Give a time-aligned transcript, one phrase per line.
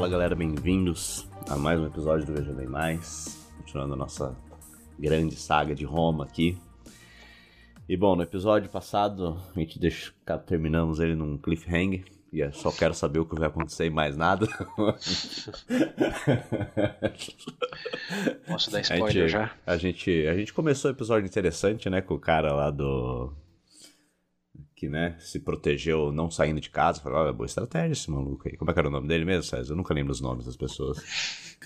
[0.00, 4.34] Fala galera, bem-vindos a mais um episódio do Veja Bem Mais, continuando a nossa
[4.98, 6.56] grande saga de Roma aqui.
[7.86, 10.10] E bom, no episódio passado a gente deixa,
[10.46, 14.16] terminamos ele num cliffhanger, e eu só quero saber o que vai acontecer e mais
[14.16, 14.46] nada.
[18.48, 19.54] Posso dar spoiler a gente, já?
[19.66, 23.34] A gente, a gente começou o episódio interessante, né, com o cara lá do
[24.80, 27.02] que, né, se protegeu não saindo de casa.
[27.02, 28.56] Falei, olha, boa estratégia esse maluco aí.
[28.56, 29.74] Como é que era o nome dele mesmo, César?
[29.74, 31.58] Eu nunca lembro os nomes das pessoas.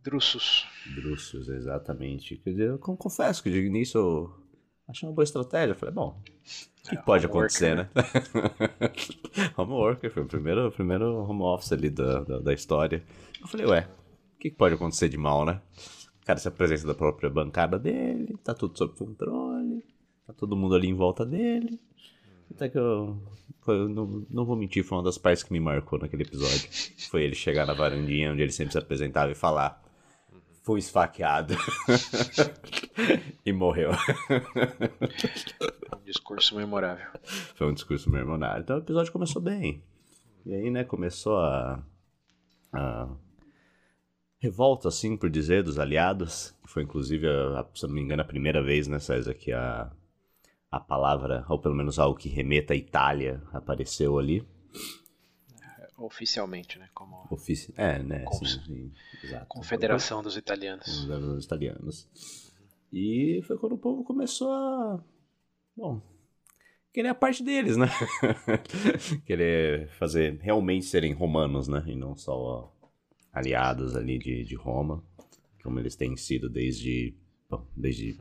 [0.00, 0.64] Drusus.
[0.94, 2.36] Drusus, exatamente.
[2.36, 4.32] Quer dizer, eu confesso que de início eu
[4.86, 5.74] achei uma boa estratégia.
[5.74, 6.22] Falei, bom,
[6.84, 7.90] o que é, pode acontecer, né?
[7.92, 8.02] né?
[9.58, 13.02] homeworker, foi o primeiro, primeiro home office ali da, da, da história.
[13.40, 13.88] Eu falei, ué,
[14.36, 15.60] o que pode acontecer de mal, né?
[16.24, 19.84] Cara se apresenta da própria bancada dele, tá tudo sob controle,
[20.24, 21.80] tá todo mundo ali em volta dele.
[22.56, 23.22] Até que eu.
[23.60, 26.68] Foi, não, não vou mentir, foi uma das partes que me marcou naquele episódio.
[27.10, 29.82] Foi ele chegar na varandinha onde ele sempre se apresentava e falar.
[30.62, 31.54] Fui esfaqueado.
[33.44, 33.90] e morreu.
[35.94, 37.06] Um discurso memorável.
[37.56, 38.62] Foi um discurso memorável.
[38.62, 39.82] Então o episódio começou bem.
[40.44, 41.84] E aí, né, começou a.
[42.72, 43.08] a
[44.38, 46.54] revolta, assim, por dizer, dos aliados.
[46.64, 49.90] Foi inclusive, a, se eu não me engano, a primeira vez, né, César, que a
[50.70, 54.46] a palavra, ou pelo menos algo que remeta à Itália, apareceu ali.
[55.96, 56.88] Oficialmente, né?
[56.92, 58.24] Como Ofici é, né?
[58.24, 58.52] Cons...
[58.52, 58.92] Sim, sim,
[59.24, 59.46] exato.
[59.48, 61.06] Confederação dos Italianos.
[61.06, 62.06] Dos italianos.
[62.92, 65.02] E foi quando o povo começou a.
[65.74, 66.00] Bom.
[66.92, 67.88] Querer a parte deles, né?
[69.26, 71.82] querer fazer realmente serem romanos, né?
[71.86, 72.72] E não só
[73.32, 75.04] aliados ali de, de Roma,
[75.62, 77.14] como eles têm sido desde.
[77.48, 78.18] Bom, desde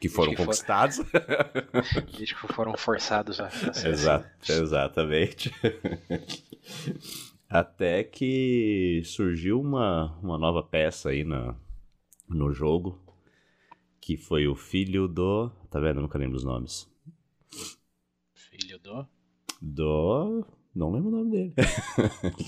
[0.00, 0.98] que foram que conquistados.
[1.92, 2.02] For...
[2.02, 5.54] Que foram forçados a, a Exato, Exatamente.
[7.48, 11.56] Até que surgiu uma, uma nova peça aí na,
[12.28, 13.02] no jogo,
[14.00, 15.50] que foi o filho do...
[15.68, 15.98] Tá vendo?
[15.98, 16.88] Eu nunca lembro os nomes.
[18.34, 19.06] Filho do?
[19.60, 20.46] Do...
[20.74, 21.54] Não lembro o nome dele.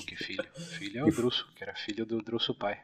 [0.06, 0.45] Que filho?
[0.79, 2.81] Filho é o Druso, que era filho do Druso pai.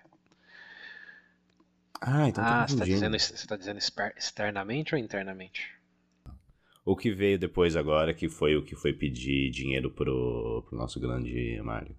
[2.01, 3.79] Ah, então ah, você está dizendo, você tá dizendo
[4.17, 5.79] externamente ou internamente?
[6.85, 10.99] O que veio depois agora, que foi o que foi pedir dinheiro pro, pro nosso
[10.99, 11.95] grande Mário.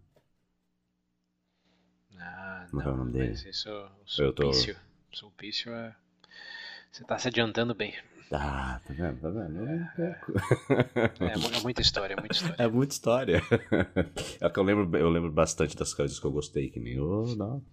[2.18, 3.34] Ah, não, não é o nome dele?
[3.34, 4.74] isso, o Sulpício.
[4.74, 5.18] Tô...
[5.18, 5.96] Sulpício é...
[6.92, 7.94] Você tá se adiantando bem.
[8.32, 9.68] Ah, tá vendo, tá vendo?
[9.68, 10.22] É,
[11.20, 12.56] é, é, muita história, é muita história.
[12.58, 13.42] É muita história.
[14.42, 17.36] É que eu lembro, eu lembro bastante das coisas que eu gostei, que nem o...
[17.36, 17.64] Não.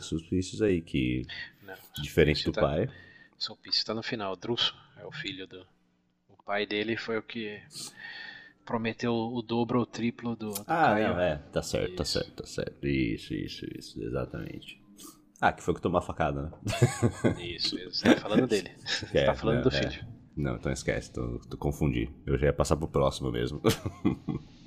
[0.00, 1.26] Sulpícios aí, que
[1.62, 2.88] não, diferente do tá, pai.
[3.36, 5.66] Sulpício tá no final, Druso é o filho do.
[6.28, 7.60] O pai dele foi o que
[8.64, 11.08] prometeu o dobro ou o triplo do, do ah, Caio.
[11.08, 12.18] Não, é, tá certo, tá isso.
[12.18, 12.86] tá certo, tá certo.
[12.86, 14.80] Isso, isso, isso, exatamente.
[15.40, 16.50] Ah, que foi que tomou a facada, né?
[17.40, 18.70] Isso, você tá falando dele.
[18.86, 19.90] Você é, tá falando não, do é.
[19.90, 20.06] filho.
[20.36, 22.08] Não, então esquece, tô, tô confundi.
[22.24, 23.60] Eu já ia passar pro próximo mesmo.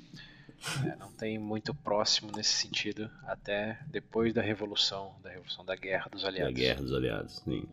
[0.84, 6.08] É, não tem muito próximo nesse sentido, até depois da Revolução, da Revolução da Guerra
[6.10, 6.54] dos Aliados.
[6.54, 7.68] Da Guerra dos Aliados, sim.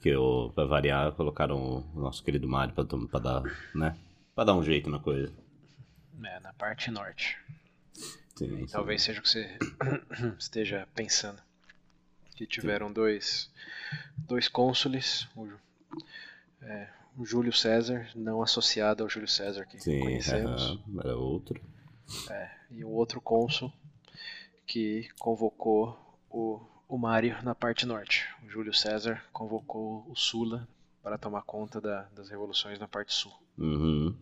[0.00, 0.12] Que,
[0.54, 3.42] pra variar, colocaram o nosso querido Mario pra, pra dar,
[3.74, 3.96] né?
[4.34, 5.32] Pra dar um jeito na coisa.
[6.24, 7.38] É, na parte norte.
[8.36, 9.58] Sim, e talvez seja o que você
[10.38, 11.40] esteja pensando.
[12.34, 13.50] Que tiveram dois,
[14.18, 15.48] dois cônsules, o,
[16.60, 20.78] é, o Júlio César, não associado ao Júlio César que sim, conhecemos.
[20.86, 21.60] -huh, era outro.
[22.30, 23.72] É, e o outro cônsul
[24.66, 25.98] que convocou
[26.30, 28.26] o, o Mário na parte norte.
[28.44, 30.68] O Júlio César convocou o Sula
[31.02, 33.32] para tomar conta da, das revoluções na parte sul.
[33.56, 34.16] Uhum.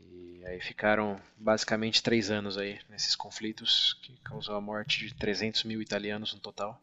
[0.00, 5.64] E aí ficaram basicamente três anos aí nesses conflitos que causou a morte de 300
[5.64, 6.80] mil italianos no total.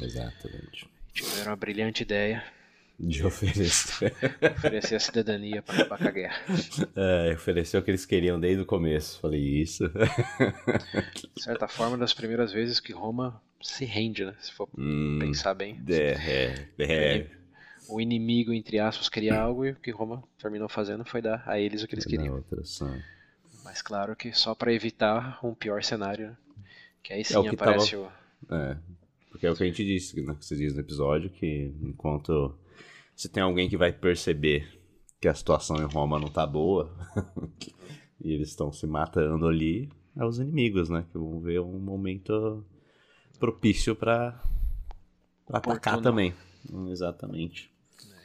[0.00, 0.88] Exatamente.
[1.12, 2.44] Tiveram a brilhante ideia
[2.98, 4.14] de oferecer.
[4.56, 6.36] oferecer a cidadania para acabar com a guerra.
[6.94, 9.20] É, ofereceu o que eles queriam desde o começo.
[9.20, 9.84] Falei isso.
[11.34, 14.34] De certa forma, das primeiras vezes que Roma se rende, né?
[14.40, 15.80] Se for hum, pensar bem.
[15.88, 17.30] É, é, é.
[17.88, 21.58] O inimigo, entre aspas, queria algo e o que Roma terminou fazendo foi dar a
[21.58, 22.42] eles o que eles queriam.
[23.62, 26.36] Mas claro que só para evitar um pior cenário, né?
[27.02, 28.12] que aí é sim é aparece tava...
[28.50, 28.54] o.
[28.54, 28.76] É,
[29.30, 32.54] porque é o que a gente disse, né, que você diz no episódio, que enquanto
[33.14, 34.80] se tem alguém que vai perceber
[35.20, 36.94] que a situação em Roma não tá boa
[38.20, 41.04] e eles estão se matando ali, é os inimigos, né?
[41.10, 42.64] Que vão ver um momento
[43.38, 44.40] propício para
[45.48, 46.34] atacar também.
[46.88, 47.70] Exatamente.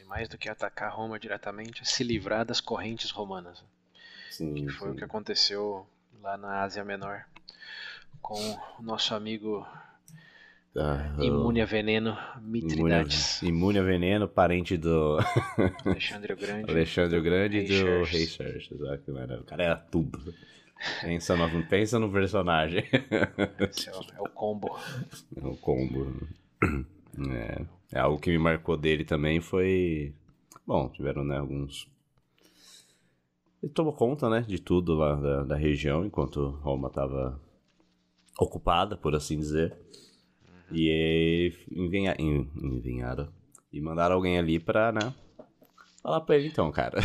[0.01, 3.63] E mais do que atacar Roma diretamente, é se livrar das correntes romanas.
[4.30, 4.94] Sim, que foi sim.
[4.94, 5.88] o que aconteceu
[6.21, 7.25] lá na Ásia Menor
[8.21, 8.39] com
[8.77, 9.65] o nosso amigo
[10.75, 15.18] O- imune a veneno, Mitridates, imune a veneno, parente do
[15.83, 16.71] Alexandre o Grande.
[16.71, 18.04] Alexandre o Grande e Rei do.
[18.04, 18.25] Rei
[19.12, 19.42] maravilha.
[19.42, 20.33] O cara era tudo.
[21.01, 22.83] Pensa no, pensa no personagem.
[22.92, 24.80] É o, é o combo.
[25.36, 26.16] É o combo.
[27.31, 30.13] É, é algo que me marcou dele também foi.
[30.65, 31.89] Bom, tiveram né, alguns.
[33.62, 37.42] Ele tomou conta né, de tudo lá da, da região enquanto Roma estava
[38.39, 39.75] ocupada, por assim dizer.
[40.71, 43.31] E ele envenha, en- envenharam.
[43.71, 45.13] E mandaram alguém ali pra, né?
[46.01, 47.00] Falar pra ele então, cara.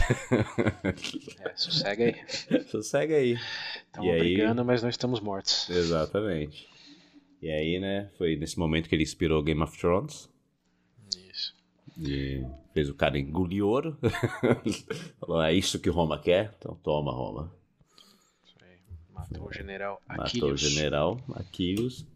[0.85, 2.15] É, sossega aí.
[2.71, 3.39] Sossega aí.
[3.87, 4.19] Estamos E aí?
[4.21, 5.69] brigando, mas não estamos mortos.
[5.69, 6.69] Exatamente.
[7.43, 10.29] E aí, né, foi nesse momento que ele inspirou Game of Thrones.
[11.31, 11.55] Isso.
[11.99, 13.99] E fez o cara engolir ouro.
[15.21, 16.55] Falou, é isso que Roma quer?
[16.59, 17.53] Então toma, Roma.
[18.45, 18.79] Isso aí.
[19.13, 22.07] Matou o general Matou o general Aquiles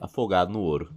[0.00, 0.92] afogado no ouro.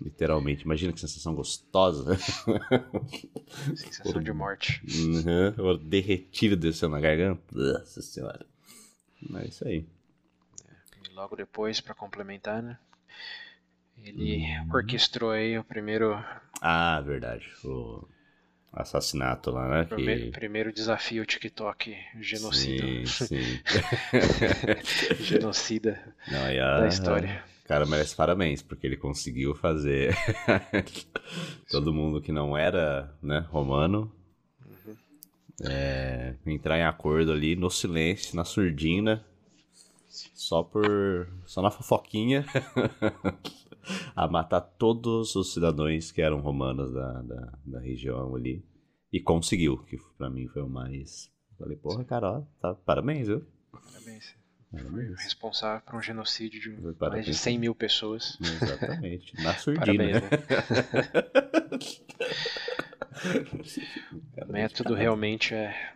[0.00, 2.18] Literalmente, imagina que sensação gostosa.
[3.74, 4.82] Sensação de morte.
[4.84, 7.42] Uhum, ouro derretido descendo na garganta.
[7.52, 8.44] Nossa senhora.
[9.30, 9.86] Mas é isso aí.
[11.00, 12.78] E logo depois, para complementar, né?
[13.96, 14.68] Ele Uhum.
[14.72, 16.14] orquestrou aí o primeiro,
[16.60, 17.46] Ah, verdade.
[17.64, 18.06] O
[18.76, 19.84] assassinato lá, né?
[19.84, 20.30] primeiro, Que...
[20.30, 22.82] primeiro desafio TikTok genocida.
[22.86, 23.60] Sim, sim.
[25.20, 27.44] genocida Não, a- da história.
[27.64, 30.14] O cara merece parabéns, porque ele conseguiu fazer
[31.70, 34.12] todo mundo que não era né, romano
[35.62, 39.24] é, entrar em acordo ali no silêncio, na surdina,
[40.34, 41.28] só por.
[41.46, 42.44] só na fofoquinha,
[44.14, 48.64] a matar todos os cidadãos que eram romanos da, da, da região ali.
[49.12, 51.30] E conseguiu, que pra mim foi o mais.
[51.58, 53.46] Falei, porra, cara, ó, tá, parabéns, viu?
[53.70, 54.34] Parabéns.
[54.82, 57.26] Foi responsável por um genocídio de mais Parabéns.
[57.26, 58.36] de 100 mil pessoas.
[58.40, 59.32] Exatamente.
[59.42, 60.20] Na surdina.
[60.20, 61.44] Parabéns, né?
[64.42, 65.94] O método realmente é,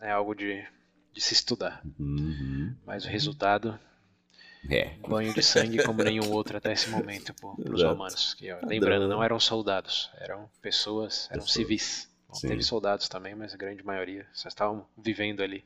[0.00, 0.64] é algo de,
[1.12, 1.82] de se estudar.
[1.98, 2.74] Uhum.
[2.86, 3.78] Mas o resultado,
[4.70, 4.96] É.
[5.06, 8.34] banho de sangue como nenhum outro até esse momento para os romanos.
[8.34, 12.10] Que, ó, lembrando, não eram soldados, eram pessoas, eram civis.
[12.28, 15.64] Bom, teve soldados também, mas a grande maioria só estavam vivendo ali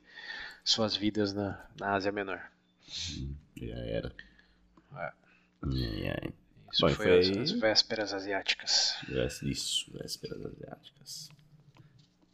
[0.64, 2.40] suas vidas na, na Ásia Menor.
[3.56, 4.14] Já era.
[4.96, 5.12] É.
[5.62, 6.32] Ai.
[6.70, 8.96] Isso Bom, foi, foi as, as vésperas asiáticas.
[9.42, 11.28] Isso, vésperas asiáticas.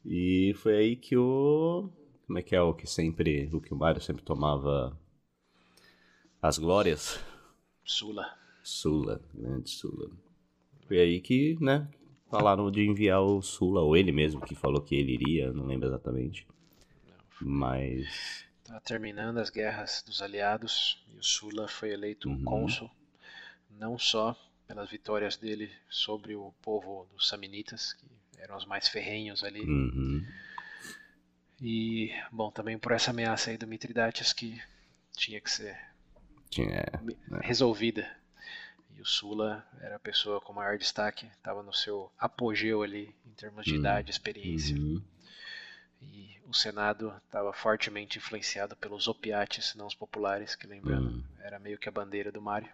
[0.05, 1.89] E foi aí que o.
[2.27, 3.49] Como é que é o que sempre.
[3.53, 4.99] O que o Mario sempre tomava
[6.45, 7.19] as glórias?
[7.83, 8.37] Sula.
[8.63, 10.11] Sula, grande Sula.
[10.87, 11.89] Foi aí que, né?
[12.29, 15.89] Falaram de enviar o Sula, ou ele mesmo que falou que ele iria, não lembro
[15.89, 16.47] exatamente.
[17.41, 18.45] Mas.
[18.63, 22.45] Tá terminando as guerras dos aliados e o Sula foi eleito Uhum.
[22.45, 22.91] cônsul,
[23.71, 24.37] não só
[24.67, 28.07] pelas vitórias dele sobre o povo dos Samnitas, que
[28.39, 30.27] eram os mais ferrenhos ali, Uhum.
[31.61, 34.61] e, bom, também por essa ameaça aí do Mitridates que
[35.17, 35.94] tinha que ser
[36.55, 36.85] Tinha.
[37.03, 38.09] me- resolvida.
[38.97, 43.33] E o Sula era a pessoa com maior destaque, estava no seu apogeu ali em
[43.33, 43.81] termos de Hum.
[43.81, 44.77] idade, experiência.
[44.77, 45.03] Uhum.
[46.01, 51.25] E o Senado estava fortemente influenciado pelos opiates, não os populares, que lembrando, Hum.
[51.41, 52.71] era meio que a bandeira do Mário.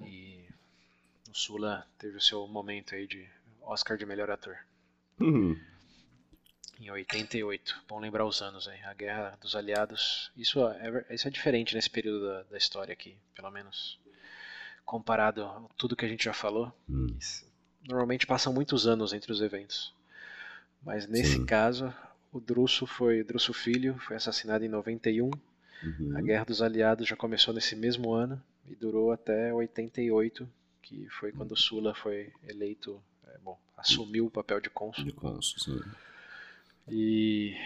[0.00, 0.44] E
[1.30, 3.28] o Sula teve o seu momento aí de
[3.62, 4.58] Oscar de melhor ator.
[5.20, 5.58] Uhum.
[6.82, 10.32] Em 88, bom lembrar os anos aí, a Guerra dos Aliados.
[10.36, 14.00] Isso é, ver- isso é diferente nesse período da, da história aqui, pelo menos
[14.84, 16.72] comparado a tudo que a gente já falou.
[16.90, 17.06] Hum.
[17.88, 19.94] Normalmente passam muitos anos entre os eventos.
[20.82, 21.46] Mas nesse Sim.
[21.46, 21.94] caso,
[22.32, 25.30] o Druso foi Druso filho, foi assassinado em 91.
[25.84, 26.16] Uhum.
[26.16, 30.48] A Guerra dos Aliados já começou nesse mesmo ano e durou até 88,
[30.82, 35.04] que foi quando Sula foi eleito, é, bom, assumiu o papel de cônsul.
[35.04, 35.80] De cônsul, sim.
[36.88, 37.56] E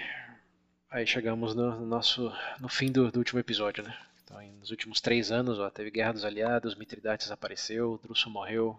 [0.91, 3.97] aí chegamos no, no nosso no fim do, do último episódio, né?
[4.25, 8.79] Então, nos últimos três anos, ó, teve Guerra dos Aliados, Mitridates apareceu, Druso morreu,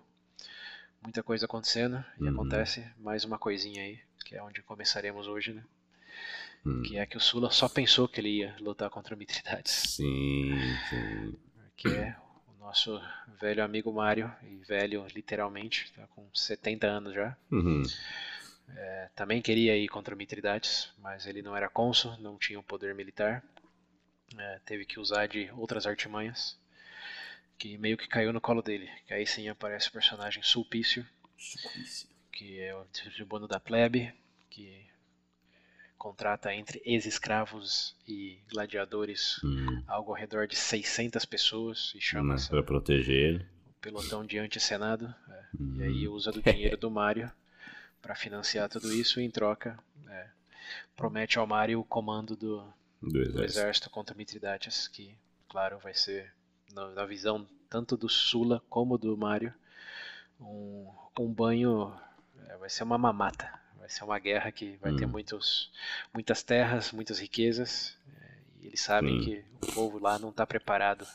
[1.01, 2.29] muita coisa acontecendo e Uhum.
[2.29, 5.63] acontece mais uma coisinha aí, que é onde começaremos hoje, né?
[6.65, 6.81] Hum.
[6.81, 10.53] Que é que o Sula só pensou que ele ia lutar contra o Mitridates, Sim,
[10.89, 11.37] sim.
[11.77, 12.15] que é
[12.47, 12.99] o nosso
[13.39, 17.37] velho amigo Mário, e velho literalmente, tá com 70 anos já.
[17.49, 17.83] Uhum.
[18.75, 22.93] É, também queria ir contra Mitridates, mas ele não era cônsul, não tinha o poder
[22.93, 23.43] militar.
[24.37, 26.57] É, teve que usar de outras artimanhas,
[27.57, 28.89] que meio que caiu no colo dele.
[29.07, 31.07] Que aí sim aparece o personagem Sulpício,
[31.37, 32.09] Suplício.
[32.31, 34.13] que é o tribuno da plebe,
[34.49, 34.85] que
[35.97, 39.81] contrata entre ex-escravos e gladiadores Hum.
[39.87, 43.45] algo ao redor de 600 pessoas e chama Pra proteger ele.
[43.69, 45.13] o pelotão de anti-senado.
[45.29, 45.77] é, Hum.
[45.79, 47.31] E aí usa do dinheiro do Mario
[48.01, 49.77] para financiar tudo isso e em troca
[50.07, 50.27] é,
[50.95, 53.43] promete ao Mario o comando do, Do do exército.
[53.43, 55.17] exército contra Mitridates, que,
[55.49, 56.33] claro, vai ser,
[56.73, 59.53] na, na visão tanto do Sula como do Mario,
[60.39, 60.87] um,
[61.19, 61.93] um banho,
[62.47, 65.09] é, vai ser uma mamata, vai ser uma guerra que vai ter Hum.
[65.09, 65.71] muitos,
[66.13, 69.19] muitas terras, muitas riquezas, é, e eles sabem Sim.
[69.19, 71.07] que o povo lá não está preparado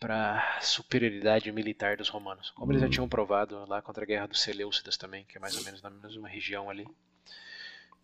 [0.00, 2.90] para superioridade militar dos romanos, como eles já Hum.
[2.90, 5.90] tinham provado lá contra a guerra dos Seleucidas também, que é mais ou menos na
[5.90, 6.86] mesma região ali.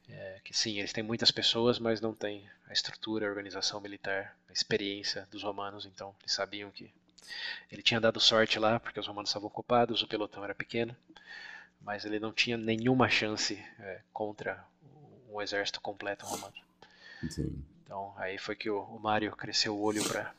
[0.09, 4.37] É, que sim, eles têm muitas pessoas, mas não têm a estrutura, a organização militar,
[4.49, 6.93] a experiência dos romanos, então eles sabiam que
[7.73, 10.97] ele tinha dado sorte lá, porque os romanos estavam ocupados, o pelotão era pequeno,
[11.81, 14.65] mas ele não tinha nenhuma chance é, contra
[15.31, 16.55] um exército completo romano.
[17.29, 17.65] Sim.
[17.83, 20.35] Então aí foi que o, o Mário cresceu o olho para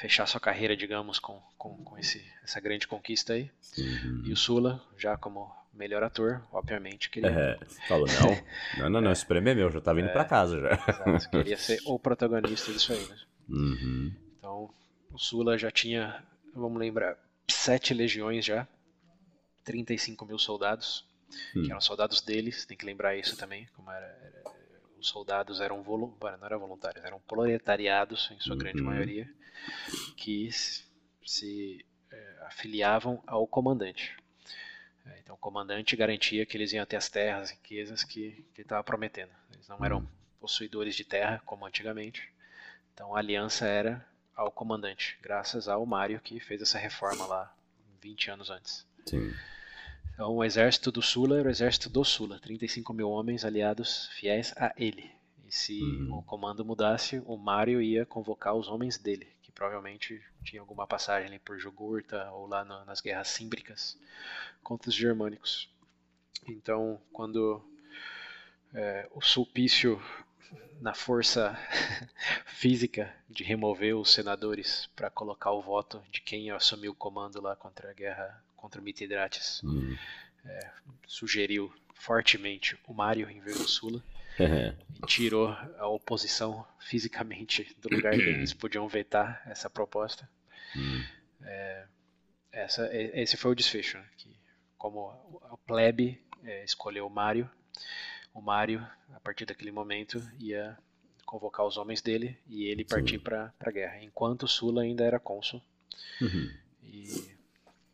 [0.00, 3.50] fechar sua carreira, digamos, com, com, com esse, essa grande conquista aí.
[3.78, 4.22] Uhum.
[4.26, 8.44] E o Sula, já como melhor ator, obviamente, queria, É, falou, não,
[8.78, 10.70] não, não, não, esse prêmio é meu, já tava indo pra casa já.
[10.72, 13.16] exato, queria ser o protagonista disso aí, né?
[13.48, 14.12] Uhum.
[14.38, 14.70] Então,
[15.12, 16.22] o Sula já tinha,
[16.54, 17.16] vamos lembrar,
[17.48, 18.66] sete legiões já,
[19.64, 21.04] 35 mil soldados,
[21.54, 21.62] Hum.
[21.62, 24.42] que eram soldados deles, tem que lembrar isso também, como era, era-
[25.00, 28.86] os soldados eram volu- bueno, não eram voluntários, eram proletariados, em sua grande Uhum.
[28.88, 29.28] maioria,
[30.16, 30.50] que
[31.24, 34.16] se, eh, afiliavam ao comandante.
[35.06, 38.66] Eh, Então, o comandante garantia que eles iam ter as terras, riquezas que, que ele
[38.66, 39.32] estava prometendo.
[39.52, 40.08] Eles não eram Uhum.
[40.40, 42.32] possuidores de terra, como antigamente.
[42.94, 47.54] Então, a aliança era ao comandante, graças ao Mário, que fez essa reforma lá
[48.02, 48.86] 20 anos antes.
[49.06, 49.38] Sim.
[50.20, 54.52] Então, o exército do Sula era o exército do Sula, 35 mil homens aliados fiéis
[54.54, 55.10] a ele.
[55.46, 56.18] E se Uhum.
[56.18, 61.26] o comando mudasse, o Mário ia convocar os homens dele, que provavelmente tinha alguma passagem
[61.30, 63.98] ali por Jugurta ou lá no- nas guerras símbricas
[64.62, 65.70] contra os germânicos.
[66.46, 67.64] Então, quando
[68.74, 70.00] é, o Sulpício,
[70.80, 71.56] na força
[72.46, 77.40] física de remover os senadores para colocar o voto de quem ia assumir o comando
[77.40, 79.96] lá contra a guerra contra Mitidrates, Hum.
[81.06, 84.02] sugeriu fortemente o Mário em vez do Sula
[84.38, 84.74] É.
[85.02, 85.48] e tirou
[85.78, 90.28] a oposição fisicamente do lugar que eles podiam vetar essa proposta.
[90.76, 91.04] Hum.
[92.52, 94.04] Essa, e- esse foi o desfecho, né?
[94.16, 94.34] que
[94.76, 95.10] como
[95.50, 97.48] a plebe eh, escolheu o Mário,
[98.34, 98.80] o Mário,
[99.14, 100.76] a partir daquele momento, ia
[101.26, 105.62] convocar os homens dele e ele partir para a guerra, enquanto Sula ainda era cônsul.
[106.20, 106.50] Uhum.
[106.82, 107.36] E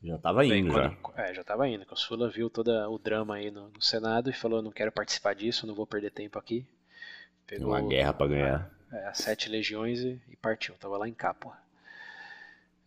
[0.07, 1.23] Já tava Bem, indo, quando, já.
[1.25, 1.85] É, já tava indo.
[1.91, 5.35] O Sula viu todo o drama aí no, no Senado e falou: não quero participar
[5.35, 6.65] disso, não vou perder tempo aqui.
[7.47, 8.71] Pegou uma guerra pra ganhar.
[8.93, 10.75] é, as sete legiões e, e partiu.
[10.75, 11.57] Tava lá em Capua.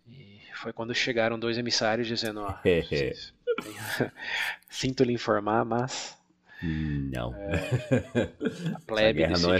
[0.07, 3.33] E foi quando chegaram dois emissários dizendo: ó, É, vocês
[4.69, 6.17] sinto lhe informar, mas
[6.63, 7.33] Não.
[7.33, 9.59] a A plebe guerra não é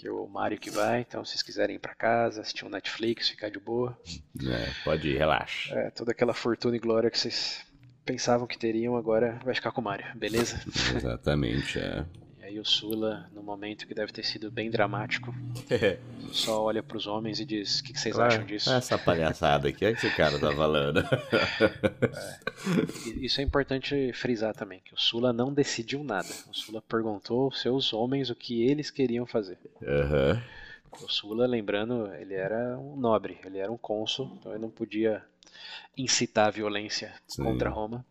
[0.00, 0.08] sua.
[0.08, 1.00] é, que o Mário que vai.
[1.00, 3.98] Então, se vocês quiserem ir pra casa, assistir um Netflix, ficar de boa.
[4.40, 5.74] É, pode ir, relaxa.
[5.74, 7.64] É, toda aquela fortuna e glória que vocês
[8.04, 10.60] pensavam que teriam, agora vai ficar com o Mário, beleza?
[10.96, 12.04] Exatamente, é.
[12.52, 15.34] E o Sula, no momento que deve ter sido bem dramático,
[16.32, 18.70] só olha pros homens e diz: O que, que vocês acham disso?
[18.70, 21.02] Essa palhaçada aqui, é que esse cara tá falando.
[23.06, 26.28] E Isso é importante frisar também, que o Sula não decidiu nada.
[26.46, 29.56] O Sula perguntou aos seus homens o que eles queriam fazer.
[29.82, 30.42] Aham.
[31.02, 35.24] O Sula, lembrando, ele era um nobre, ele era um cônsul, então ele não podia
[35.96, 37.44] incitar a violência Sim.
[37.44, 38.04] contra Roma,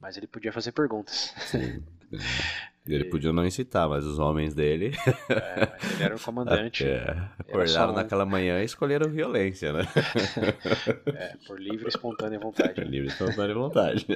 [0.00, 1.32] mas ele podia fazer perguntas.
[2.86, 4.92] Ele podia não incitar, mas os homens dele
[5.28, 9.82] É, ele era o comandante, é, acordaram um- naquela manhã e escolheram violência, né?
[11.14, 12.80] é, por livre e espontânea vontade.
[12.84, 14.06] Livre espontânea vontade.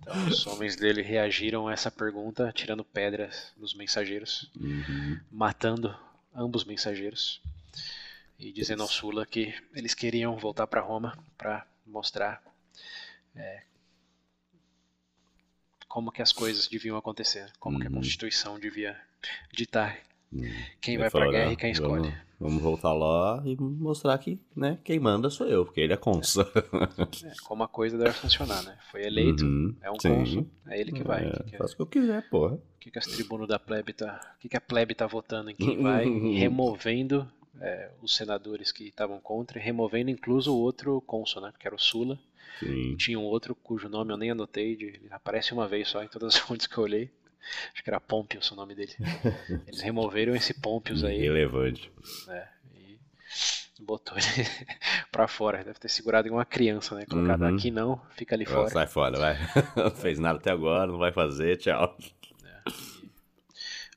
[0.00, 5.18] Então, os homens dele reagiram a essa pergunta, tirando pedras nos mensageiros, Uhum.
[5.30, 5.94] matando
[6.34, 7.40] ambos mensageiros
[8.38, 12.42] e dizendo ao Sula que eles queriam voltar para Roma para mostrar
[13.36, 13.62] é,
[15.92, 17.96] como que as coisas deviam acontecer, como que a Uhum.
[17.96, 18.96] Constituição devia
[19.52, 19.98] ditar
[20.80, 22.02] quem Ele vai para falou, guerra "Não, e quem escolhe.
[22.08, 25.96] Vamos, vamos voltar lá e mostrar que né, quem manda sou eu, porque ele é
[25.98, 26.44] cônsul.
[27.24, 28.78] É, como a coisa deve funcionar, né?
[28.90, 30.08] Foi eleito, Uhum, é um sim.
[30.08, 31.24] cônsul, é ele que vai.
[31.26, 32.54] É, O que, que, Faz o que eu quiser, porra.
[32.54, 35.50] o que que as tribunas da plebe tá, o que, que a plebe tá votando
[35.50, 37.30] em quem vai, e removendo
[37.60, 41.52] é, os senadores que estavam contra, removendo incluso o outro cônsul, né?
[41.60, 42.18] Que era o Sula.
[42.60, 42.96] Sim.
[42.96, 46.08] Tinha um outro cujo nome eu nem anotei, de- ele aparece uma vez só em
[46.08, 47.10] todas as fontes que eu olhei.
[47.74, 48.94] Acho que era Pompius o nome dele.
[49.66, 51.16] Eles removeram esse Pompius aí.
[51.18, 51.90] Irrelevante.
[52.26, 52.98] Né, e
[53.80, 54.26] botou ele
[55.10, 55.64] pra fora.
[55.64, 57.04] Deve ter segurado igual uma criança, né?
[57.04, 57.56] Colocado Uhum.
[57.56, 58.68] aqui não, fica ali fora.
[58.70, 59.36] Sai fora, vai.
[59.76, 61.96] Não fez nada até agora, não vai fazer, tchau.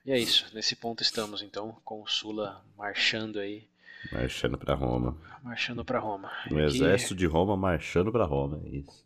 [0.05, 0.45] E é isso.
[0.53, 3.67] Nesse ponto estamos então, com o Sula marchando aí,
[4.11, 5.17] Marchando pra Roma.
[5.43, 6.31] marchando pra Roma.
[6.49, 9.05] O E aqui, exército de Roma marchando pra Roma, é isso.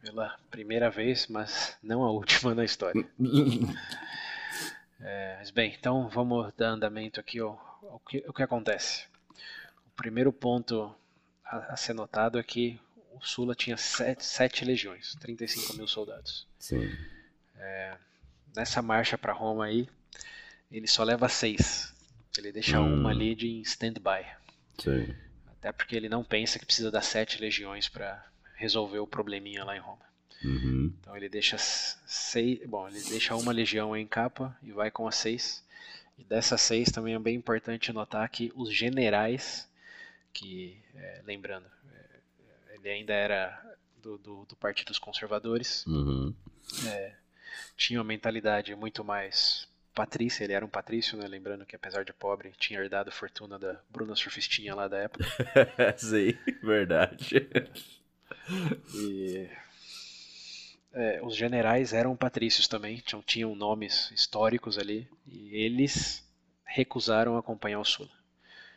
[0.00, 3.04] Pela primeira vez, mas não a última na história.
[4.98, 7.50] É, mas bem, então vamos dar andamento aqui ao,
[7.82, 9.04] ao que, o que acontece.
[9.86, 10.90] O primeiro ponto
[11.44, 12.80] a, a ser notado é que
[13.12, 16.46] o Sula tinha sete, sete legiões, 35 mil soldados.
[16.58, 16.90] Sim.
[18.56, 19.86] Nessa marcha para Roma aí,
[20.72, 21.94] ele só leva seis.
[22.36, 23.00] Ele deixa Hum.
[23.00, 24.26] uma ali de em stand-by.
[24.78, 25.14] Sim.
[25.48, 28.24] Até porque ele não pensa que precisa das sete legiões para
[28.56, 30.04] resolver o probleminha lá em Roma.
[30.44, 30.94] Uhum.
[31.00, 35.16] Então ele deixa seis, bom, ele deixa uma legião em capa e vai com as
[35.16, 35.64] seis.
[36.18, 39.68] E dessas seis também é bem importante notar que os generais,
[40.32, 46.34] que é, lembrando, é, ele ainda era do, do, do Partido dos Conservadores, Uhum.
[47.76, 49.66] tinha uma mentalidade muito mais
[49.96, 51.26] patrícia, ele era um patrício, né?
[51.26, 55.24] Lembrando que apesar de pobre, tinha herdado a fortuna da Bruna Surfistinha lá da época.
[55.96, 57.48] Sim, verdade.
[58.94, 59.48] E
[60.92, 66.22] é, os generais eram patrícios também, tinham, tinham nomes históricos ali, e eles
[66.64, 68.10] recusaram acompanhar o Sula.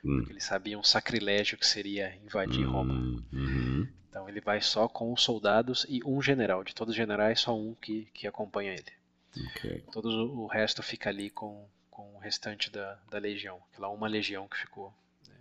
[0.03, 0.19] Hum.
[0.19, 2.93] Porque eles sabiam o sacrilégio que seria invadir Roma.
[2.93, 3.87] Hum, Uhum.
[4.09, 6.63] Então ele vai só com os soldados e um general.
[6.63, 8.98] De todos os generais, só um que, que acompanha ele.
[9.37, 9.83] Ok.
[9.91, 13.61] Todo o resto fica ali com, com o restante da, da legião.
[13.71, 14.93] Aquela uma legião que ficou
[15.27, 15.35] né,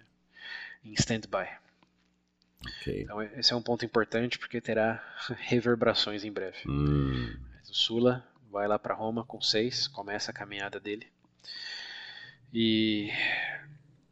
[0.84, 1.48] em stand-by.
[2.66, 3.02] Ok.
[3.02, 5.02] Então esse é um ponto importante porque terá
[5.38, 6.58] reverberações em breve.
[6.66, 7.36] Hum.
[7.68, 11.06] O Sula vai lá para Roma com seis, começa a caminhada dele.
[12.52, 13.10] E,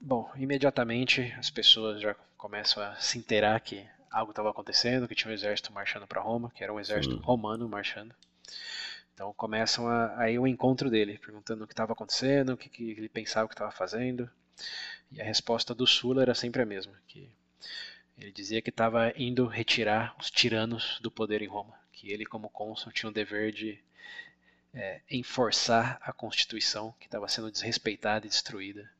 [0.00, 5.30] bom, imediatamente as pessoas já começam a se inteirar que algo estava acontecendo, que tinha
[5.30, 7.22] um exército marchando para Roma, que era um exército Sim.
[7.22, 8.14] romano marchando.
[9.16, 12.90] Então começam a, aí o encontro dele, perguntando o que estava acontecendo, o que, que
[12.90, 14.30] ele pensava que estava fazendo.
[15.10, 17.30] E a resposta do Sula era sempre a mesma, que
[18.18, 22.50] ele dizia que estava indo retirar os tiranos do poder em Roma, que ele como
[22.50, 23.78] cônsul tinha o dever de
[24.74, 28.90] é, enforçar a Constituição que estava sendo desrespeitada e destruída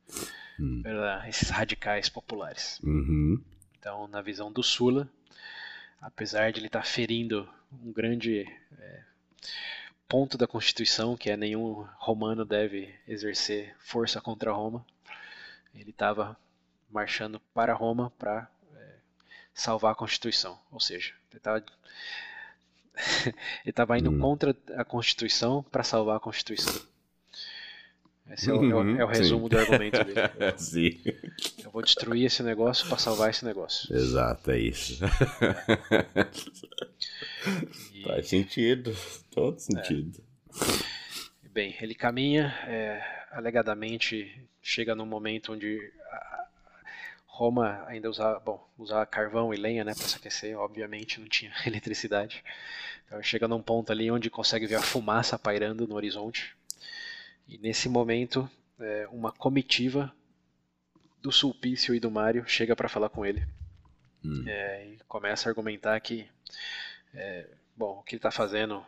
[0.59, 0.81] Hum.
[0.81, 2.79] por esses radicais populares.
[2.83, 3.43] Uhum.
[3.77, 5.07] Então, na visão do Sula,
[6.01, 8.41] apesar de ele estar ferindo um grande
[8.79, 9.03] é,
[10.07, 14.85] ponto da Constituição, que é nenhum romano deve exercer força contra Roma,
[15.73, 16.37] ele estava
[16.89, 18.95] marchando para Roma para é,
[19.53, 20.59] salvar a Constituição.
[20.71, 21.37] Ou seja, ele
[23.65, 24.19] estava indo Hum.
[24.19, 26.73] contra a Constituição para salvar a Constituição.
[28.31, 29.49] Esse é o, é o- é o Uhum, resumo sim.
[29.49, 30.19] do argumento dele.
[30.57, 31.01] Sim.
[31.63, 33.93] Eu vou destruir esse negócio para salvar esse negócio.
[33.95, 34.99] Exato, é isso.
[37.93, 38.95] E- Faz sentido.
[39.31, 40.21] Todo sentido.
[41.51, 45.79] Bem, ele caminha, é, alegadamente chega num momento onde
[47.25, 51.51] Roma ainda usava, bom, usava carvão e lenha, né, para se aquecer, obviamente não tinha
[51.65, 52.43] eletricidade.
[53.05, 56.56] Então chega num ponto ali onde consegue ver a fumaça pairando no horizonte.
[57.47, 60.13] E nesse momento, é, uma comitiva
[61.21, 63.47] do Sulpício e do Mário chega para falar com ele.
[64.23, 64.43] Hum.
[64.47, 66.27] É, e começa a argumentar que,
[67.13, 68.85] é, bom, o que ele está fazendo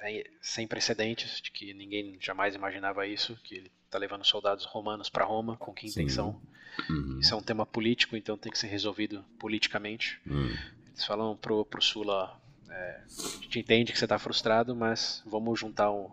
[0.00, 5.08] é sem precedentes, de que ninguém jamais imaginava isso, que ele está levando soldados romanos
[5.08, 6.40] para Roma, com que intenção?
[6.88, 7.18] Uhum.
[7.20, 10.20] Isso é um tema político, então tem que ser resolvido politicamente.
[10.26, 10.54] Hum.
[10.88, 12.38] Eles falam pro, pro Sula,
[12.68, 16.10] é, a gente entende que você está frustrado, mas vamos juntar um,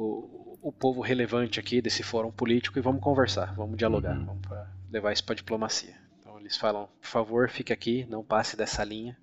[0.00, 4.24] o, o povo relevante aqui desse fórum político e vamos conversar, vamos dialogar, Uhum.
[4.26, 5.94] vamos pra levar isso para diplomacia.
[6.20, 9.16] Então eles falam, por favor, fique aqui, não passe dessa linha.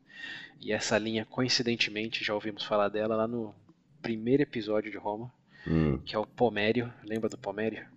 [0.59, 3.53] E essa linha, coincidentemente, já ouvimos falar dela lá no
[4.01, 5.31] primeiro episódio de Roma,
[5.67, 5.97] Hum.
[6.05, 6.93] que é o Pomério.
[7.03, 7.87] Lembra do Pomério?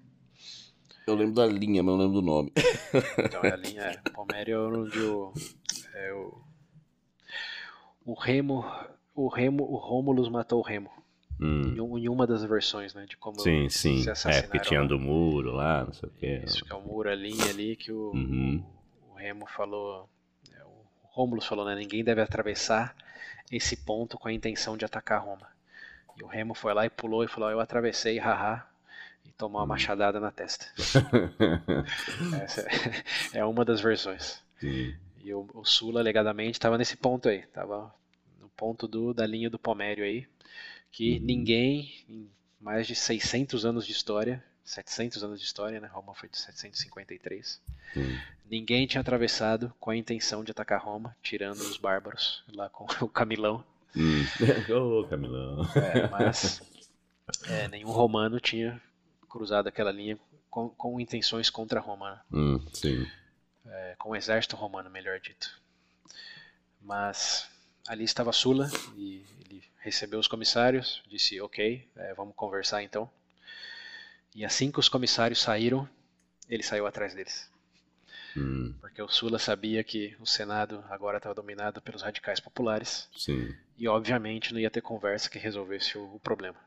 [1.07, 2.53] Eu lembro da linha, mas não lembro do nome.
[3.25, 5.33] Então é a linha, é, Pomério é onde o,
[5.95, 6.39] é o,
[8.05, 8.65] o Remo,
[9.15, 10.91] o Remo, o Rômulus matou o Remo.
[11.41, 11.75] Hum.
[11.77, 14.03] Em, um- em uma das versões, né, de como Sim, sim.
[14.03, 14.49] se É, assassinaram.
[14.51, 16.43] porque tinha do muro lá, não sei o quê.
[16.45, 18.65] Isso, que é o muro, a linha ali que o, Uhum.
[19.11, 20.09] o Remo falou,
[20.53, 22.95] é, o Rômulus falou, né, ninguém deve atravessar
[23.53, 25.47] esse ponto com a intenção de atacar Roma.
[26.17, 28.67] E o Remo foi lá e pulou e falou, eu atravessei, haha,
[29.25, 29.69] e tomou uma Hum.
[29.69, 30.67] machadada na testa.
[32.43, 32.63] Essa
[33.35, 34.43] é, é uma das versões.
[34.59, 34.95] Sim.
[35.23, 37.39] E o, o Sula, alegadamente, estava nesse ponto aí.
[37.41, 37.93] Estava
[38.41, 40.27] no ponto do, da linha do Pomério aí.
[40.91, 41.25] Que uhum.
[41.25, 45.89] ninguém, em mais de 600 anos de história, 700 anos de história, né?
[45.89, 47.61] Roma foi de 753.
[47.97, 48.19] Uhum.
[48.51, 53.09] Ninguém tinha atravessado com a intenção de atacar Roma, tirando os bárbaros lá com o
[53.09, 53.65] Camilão.
[53.97, 54.25] Hum.
[54.73, 55.63] Ô, oh, Camilão.
[55.75, 56.61] É, mas
[57.47, 58.81] é, nenhum romano tinha
[59.29, 60.19] cruzado aquela linha
[60.51, 62.11] com, com intenções contra Roma.
[62.11, 62.21] Né?
[62.33, 63.07] Hum, sim.
[63.67, 65.61] É, com o exército romano, melhor dito.
[66.81, 67.49] Mas
[67.89, 73.11] ali estava Sula e ele recebeu os comissários, disse: Ok, é, vamos conversar então.
[74.35, 75.89] E assim que os comissários saíram,
[76.49, 77.51] ele saiu atrás deles.
[78.37, 78.75] Hum.
[78.81, 83.09] Porque o Sula sabia que o Senado agora estava dominado pelos radicais populares.
[83.17, 83.55] Sim.
[83.77, 86.59] E obviamente não ia ter conversa que resolvesse o, o problema.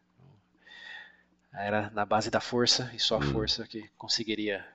[1.53, 3.31] Era na base da força e só a hum.
[3.31, 4.65] força que conseguiria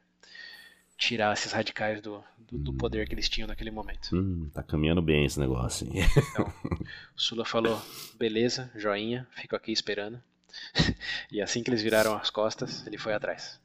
[0.96, 4.16] tirar esses radicais do, do, do, poder que eles tinham naquele momento.
[4.16, 5.86] Hum, tá caminhando bem esse negócio.
[6.32, 6.52] Então,
[7.16, 7.80] o Sula falou:
[8.18, 10.22] beleza, joinha, fico aqui esperando.
[11.30, 13.60] e assim que eles viraram as costas, ele foi atrás.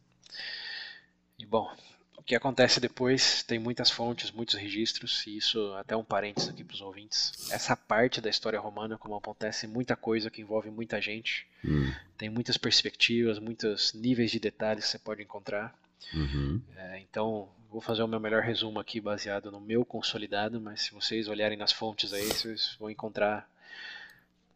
[1.39, 1.74] E bom,
[2.22, 6.63] o que acontece depois tem muitas fontes, muitos registros, e isso até um parênteses aqui
[6.63, 7.50] para os ouvintes.
[7.50, 11.91] Essa parte da história romana, como acontece muita coisa que envolve muita gente, hum.
[12.17, 15.74] tem muitas perspectivas, muitos níveis de detalhes que você pode encontrar.
[16.14, 16.62] Uhum.
[16.76, 20.92] É, então, vou fazer o meu melhor resumo aqui baseado no meu consolidado, mas se
[20.92, 23.50] vocês olharem nas fontes aí, vocês vão encontrar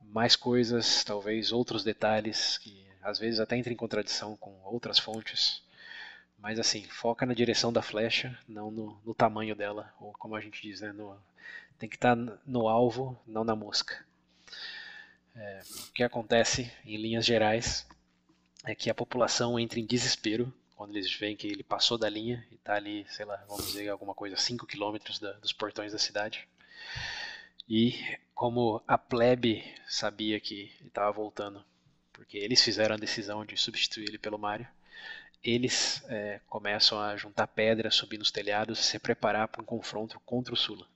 [0.01, 5.63] mais coisas, talvez outros detalhes que às vezes até entram em contradição com outras fontes.
[6.39, 10.41] Mas assim, foca na direção da flecha, não no, no tamanho dela, ou como a
[10.41, 11.17] gente diz, né, no,
[11.77, 14.05] tem que estar tá no alvo, não na mosca.
[15.35, 17.87] É, o que acontece, em linhas gerais,
[18.63, 22.45] é que a população entra em desespero quando eles veem que ele passou da linha
[22.51, 26.47] e está ali, sei lá, vamos dizer alguma coisa, 5 quilômetros dos portões da cidade.
[27.67, 27.93] E
[28.33, 31.63] como a plebe sabia que ele estava voltando,
[32.11, 34.67] porque eles fizeram a decisão de substituir ele pelo Mario,
[35.43, 40.53] eles é, começam a juntar pedra, subir nos telhados, se preparar para um confronto contra
[40.53, 40.87] o Sula.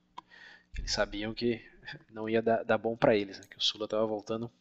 [0.78, 1.64] Eles sabiam que
[2.10, 3.46] não ia dar, dar bom para eles, né?
[3.50, 4.52] que o Sula estava voltando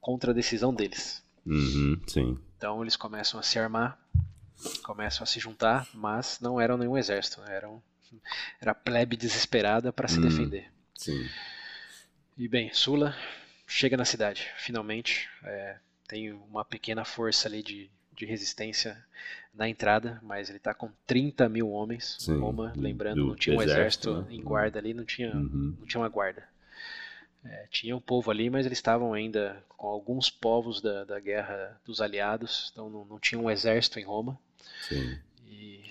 [0.00, 1.23] contra a decisão deles.
[1.46, 2.38] Uhum, sim.
[2.56, 3.98] Então eles começam a se armar,
[4.82, 7.82] começam a se juntar, mas não eram nenhum exército, eram
[8.60, 10.70] era plebe desesperada para se uhum, defender.
[10.94, 11.28] Sim.
[12.38, 13.16] E bem, Sula
[13.66, 15.28] chega na cidade, finalmente.
[15.42, 18.96] É, tem uma pequena força ali de de resistência
[19.52, 22.16] na entrada, mas ele está com 30 mil homens.
[22.18, 24.36] Sim, Roma, lembrando, do, não tinha um exército, exército né?
[24.36, 25.76] em guarda ali, não tinha, uhum.
[25.78, 26.44] não tinha uma guarda.
[27.44, 31.80] É, tinha um povo ali, mas eles estavam ainda com alguns povos da, da guerra
[31.84, 34.38] dos aliados, então não, não tinha um exército em Roma.
[34.82, 35.18] Sim.
[35.46, 35.84] E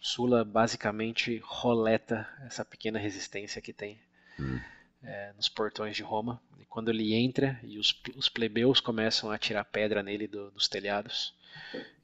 [0.00, 4.00] Sula basicamente roleta essa pequena resistência que tem.
[4.38, 4.60] Hum
[5.02, 6.40] é, nos portões de Roma.
[6.58, 10.68] E quando ele entra e os, os plebeus começam a tirar pedra nele do, dos
[10.68, 11.34] telhados,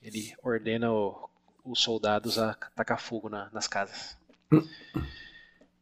[0.03, 1.29] ele ordena o,
[1.65, 4.17] os soldados a tacar fogo na, nas casas.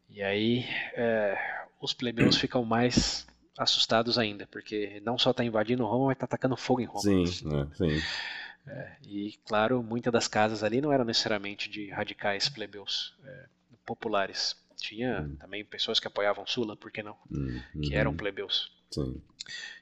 [0.08, 1.36] E aí é,
[1.80, 3.26] os plebeus ficam mais
[3.58, 7.00] assustados ainda, porque não só está invadindo Roma, mas está atacando fogo em Roma.
[7.00, 8.02] Sim, é, sim.
[8.66, 13.46] É, e claro, muitas das casas ali não eram necessariamente de radicais plebeus é,
[13.84, 14.56] populares.
[14.76, 15.36] Tinha hum.
[15.36, 17.16] também pessoas que apoiavam Sula, por que não?
[17.30, 18.70] Hum, que eram plebeus.
[18.90, 19.22] Sim.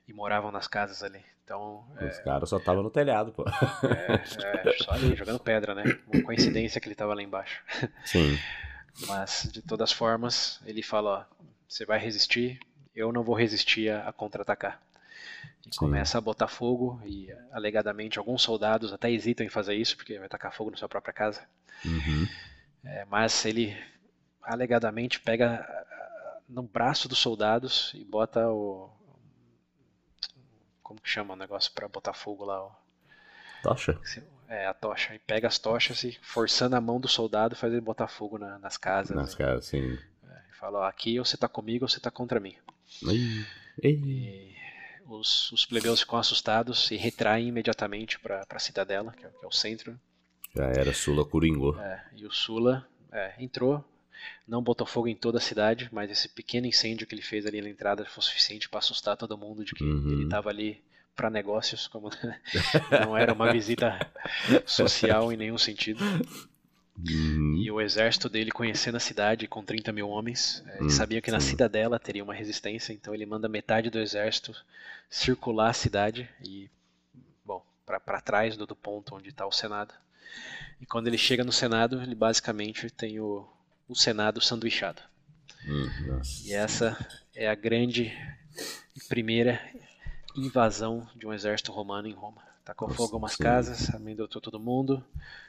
[0.06, 1.20] E moravam nas casas ali.
[1.44, 2.22] Então, Os é...
[2.22, 3.44] caras só estavam no telhado, pô.
[3.86, 5.82] É, é, só ali, jogando pedra, né?
[6.06, 7.62] Uma coincidência que ele estava lá embaixo.
[8.04, 8.38] Sim.
[9.06, 12.60] Mas, de todas formas, ele fala, ó, você vai resistir,
[12.94, 14.80] eu não vou resistir a, a contra-atacar.
[15.66, 15.78] E Sim.
[15.78, 20.28] começa a botar fogo e, alegadamente, alguns soldados até hesitam em fazer isso, porque vai
[20.28, 21.46] tacar fogo na sua própria casa.
[21.84, 22.28] Uhum.
[22.84, 23.76] É, mas ele
[24.42, 25.66] alegadamente pega
[26.48, 28.90] no braço dos soldados e bota o
[30.82, 32.70] como que chama o negócio para botar fogo lá?
[33.62, 33.98] Tocha?
[34.46, 35.14] É, a tocha.
[35.14, 38.58] E pega as tochas e forçando a mão do soldado faz ele botar fogo na,
[38.58, 39.16] nas casas.
[39.16, 39.98] Nas casas, sim.
[40.58, 42.54] Fala, ó, aqui ou você tá comigo ou você tá contra mim.
[43.02, 43.44] Ei,
[43.82, 43.94] ei.
[43.94, 44.54] E
[45.06, 49.48] os, os plebeus ficam assustados e retraem imediatamente para a cidadela, que é, que é,
[49.48, 49.98] o centro.
[50.54, 51.78] Já era, Sula coringou.
[51.80, 53.84] É, e o Sula é, entrou,
[54.46, 57.60] não botou fogo em toda a cidade, mas esse pequeno incêndio que ele fez ali
[57.60, 60.12] na entrada foi suficiente para assustar todo mundo de que uhum.
[60.12, 60.82] ele estava ali
[61.14, 62.10] para negócios, como
[63.04, 63.98] não era uma visita
[64.66, 66.00] social em nenhum sentido.
[66.96, 67.56] Uhum.
[67.56, 70.90] E o exército dele, conhecendo a cidade com 30 mil homens, eh, ele uhum.
[70.90, 74.54] sabia que na cidadela teria uma resistência, então ele manda metade do exército
[75.10, 76.70] circular a cidade e,
[77.44, 79.92] bom, para trás do, do ponto onde está o Senado.
[80.80, 83.46] E quando ele chega no Senado, ele basicamente tem o,
[83.88, 85.02] o Senado sanduichado.
[85.66, 86.96] Hum, e essa
[87.34, 88.12] é a grande
[89.08, 89.60] primeira
[90.36, 92.42] invasão de um exército romano em Roma.
[92.64, 93.42] Tacou Nossa, fogo umas sim.
[93.42, 95.04] casas, amedrontou todo mundo,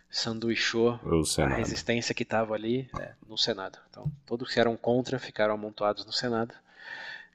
[0.09, 0.99] sanduichou
[1.41, 3.79] a resistência que estava ali é, no Senado.
[3.89, 6.53] Então, todos que eram contra ficaram amontoados no Senado.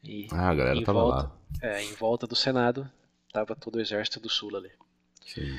[0.04, 1.32] E ah, a galera em tava volta, lá.
[1.62, 2.90] É, em volta do Senado
[3.26, 4.70] estava todo o exército do Sul ali.
[5.24, 5.58] Sim.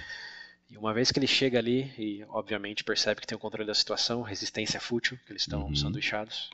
[0.69, 3.73] E uma vez que ele chega ali e, obviamente, percebe que tem o controle da
[3.73, 5.75] situação, resistência fútil, que eles estão uhum.
[5.75, 6.49] sanduichados,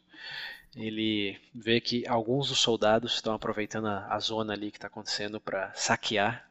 [0.75, 5.39] ele vê que alguns dos soldados estão aproveitando a, a zona ali que está acontecendo
[5.39, 6.46] para saquear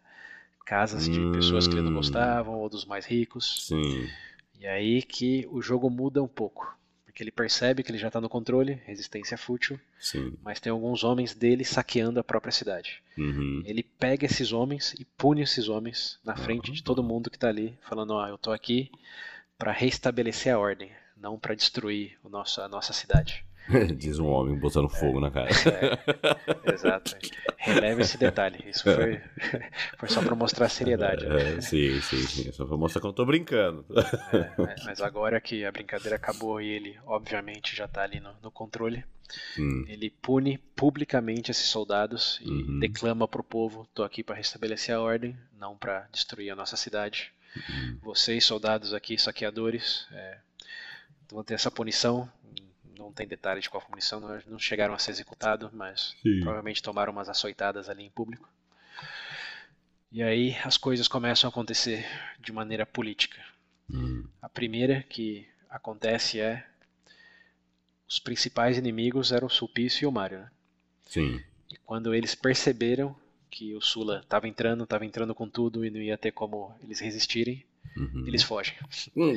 [0.67, 1.95] casas de pessoas que ele não hum.
[1.95, 3.67] gostavam ou dos mais ricos.
[3.69, 4.11] Sim.
[4.59, 6.77] E aí que o jogo muda um pouco.
[7.07, 10.37] Porque ele percebe que ele já está no controle, resistência fútil, Sim.
[10.43, 13.03] mas tem alguns homens dele saqueando a própria cidade.
[13.17, 13.63] Uhum.
[13.65, 16.75] Ele pega esses homens e pune esses homens na frente uhum.
[16.75, 18.91] de todo mundo que está ali, falando: Ó, oh, eu tô aqui
[19.57, 23.46] para restabelecer a ordem, não para destruir o nosso, a nossa cidade.
[23.97, 25.49] Diz um homem botando fogo é, na cara.
[25.51, 27.17] É, exato.
[27.57, 28.65] Releve esse detalhe.
[28.67, 29.21] Isso foi,
[29.99, 31.27] foi só para mostrar a seriedade.
[31.27, 31.57] Né?
[31.57, 32.53] É, sim, sim, sim.
[32.53, 33.85] Só para mostrar que eu tô brincando.
[34.33, 38.51] É, mas agora que a brincadeira acabou e ele, obviamente, já tá ali no, no
[38.51, 39.05] controle,
[39.59, 39.85] hum.
[39.89, 42.79] ele pune publicamente esses soldados e uhum.
[42.79, 47.33] declama pro povo: tô aqui para restabelecer a ordem, não para destruir a nossa cidade.
[47.57, 47.99] Uhum.
[48.03, 50.39] Vocês, soldados aqui, saqueadores, é,
[51.31, 52.31] vão ter essa punição
[53.07, 56.15] não tem detalhes de qual foi a munição, não, não chegaram a ser executados, mas
[56.23, 56.41] Sim.
[56.41, 58.49] provavelmente tomaram umas açoitadas ali em público.
[60.11, 62.07] E aí as coisas começam a acontecer
[62.41, 63.41] de maneira política.
[63.91, 64.25] Hum.
[64.43, 66.67] A primeira que acontece é
[68.09, 70.39] os principais inimigos eram o Sulpício e o Mário.
[70.39, 70.51] Né?
[71.07, 71.43] Sim.
[71.71, 73.17] E quando eles perceberam
[73.51, 77.01] que o Sula estava entrando, estava entrando com tudo e não ia ter como eles
[77.01, 77.65] resistirem,
[77.97, 78.25] uhum.
[78.27, 78.75] eles fogem.
[79.17, 79.35] Hum.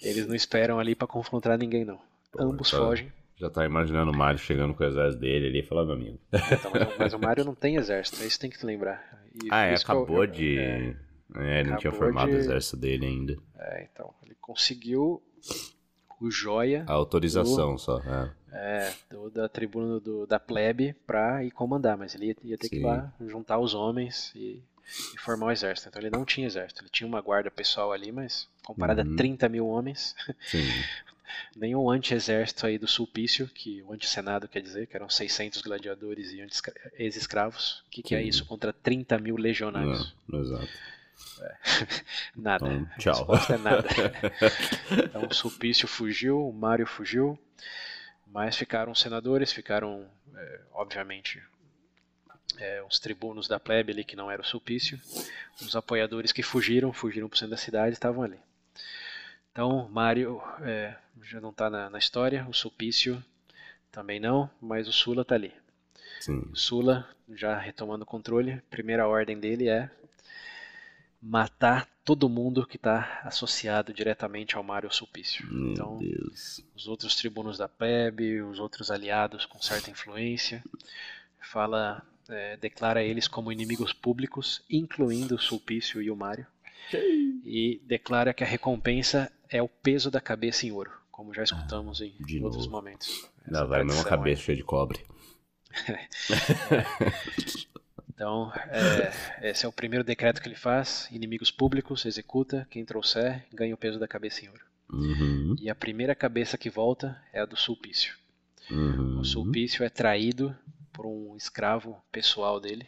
[0.00, 2.00] Eles não esperam ali para confrontar ninguém não.
[2.38, 3.12] Ambos tá, fogem.
[3.36, 6.18] Já tá imaginando o Mario chegando com o exército dele ali e falando, amigo.
[6.32, 9.22] Então, mas, mas, o Mario não tem exército, é isso tem que lembrar.
[9.42, 10.58] E ah, é, acabou eu, de.
[10.58, 10.96] É,
[11.36, 12.36] é, ele não tinha formado de...
[12.36, 13.36] o exército dele ainda.
[13.58, 14.14] É, então.
[14.24, 15.22] Ele conseguiu
[16.20, 16.84] o joia.
[16.86, 18.00] A autorização do, só.
[18.00, 22.58] É, é do, da tribuna do, da plebe pra ir comandar, mas ele ia, ia
[22.58, 22.76] ter Sim.
[22.76, 24.62] que ir lá juntar os homens e,
[25.14, 25.88] e, formar o exército.
[25.88, 26.82] Então ele não tinha exército.
[26.82, 29.14] Ele tinha uma guarda pessoal ali, mas comparado uhum.
[29.14, 30.14] a 30 mil homens,
[30.46, 30.62] Sim.
[31.56, 36.44] nenhum anti-exército aí do Sulpício, que o anti-senado quer dizer, que eram 600 gladiadores e
[36.94, 37.82] ex-escravos.
[37.86, 40.14] O que, que é isso contra 30 mil legionários?
[40.28, 40.68] Não, exato.
[41.40, 41.56] É.
[42.34, 42.72] nada.
[42.72, 43.28] Então, tchau.
[43.34, 43.88] A é nada.
[45.04, 47.38] então o Sulpício fugiu, o Mário fugiu,
[48.26, 51.42] mas ficaram senadores, ficaram, é, obviamente,
[52.58, 55.00] é, os tribunos da plebe ali que não era o Sulpício,
[55.60, 58.38] os apoiadores que fugiram, fugiram para o centro da cidade, estavam ali.
[59.52, 63.22] Então, Mário é, já não está na, na, história, o Sulpício
[63.90, 65.52] também não, mas o Sula está ali.
[66.20, 66.38] Sim.
[66.50, 69.90] O Sula, já retomando o controle, a primeira ordem dele é
[71.20, 75.46] matar todo mundo que está associado diretamente ao Mário Sulpício.
[75.46, 76.64] Meu então, Deus.
[76.74, 80.64] os outros tribunos da plebe, os outros aliados com certa influência,
[81.38, 86.46] fala, é, declara eles como inimigos públicos, incluindo o Sulpício e o Mário
[87.44, 92.00] e declara que a recompensa é o peso da cabeça em ouro, como já escutamos
[92.00, 92.76] em de outros novo.
[92.76, 93.28] momentos.
[93.46, 95.04] Essa vai uma cabeça cheia de cobre.
[98.14, 103.44] Então, é, esse é o primeiro decreto que ele faz: inimigos públicos, executa, quem trouxer
[103.52, 104.64] ganha o peso da cabeça em ouro.
[104.92, 105.56] Uhum.
[105.58, 108.14] E a primeira cabeça que volta é a do Sulpício.
[108.70, 109.18] Uhum.
[109.18, 110.56] O Sulpício é traído
[110.92, 112.86] por um escravo pessoal dele.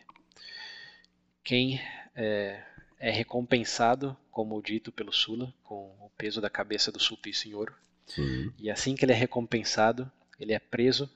[1.42, 1.80] Quem
[2.14, 2.62] é,
[2.98, 7.74] é recompensado, como dito pelo Sula, com o peso da cabeça do sulpício em ouro.
[8.06, 8.52] Sim.
[8.58, 11.10] E assim que ele é recompensado, ele é preso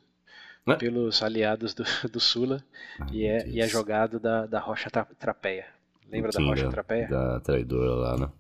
[0.67, 0.77] né?
[0.77, 2.65] pelos aliados do, do Sula
[3.11, 5.67] e, é, e é jogado da, da rocha trapeia.
[6.11, 7.09] Lembra Sim, da rocha da, trapeia?
[7.09, 8.31] Da traidora lá, né?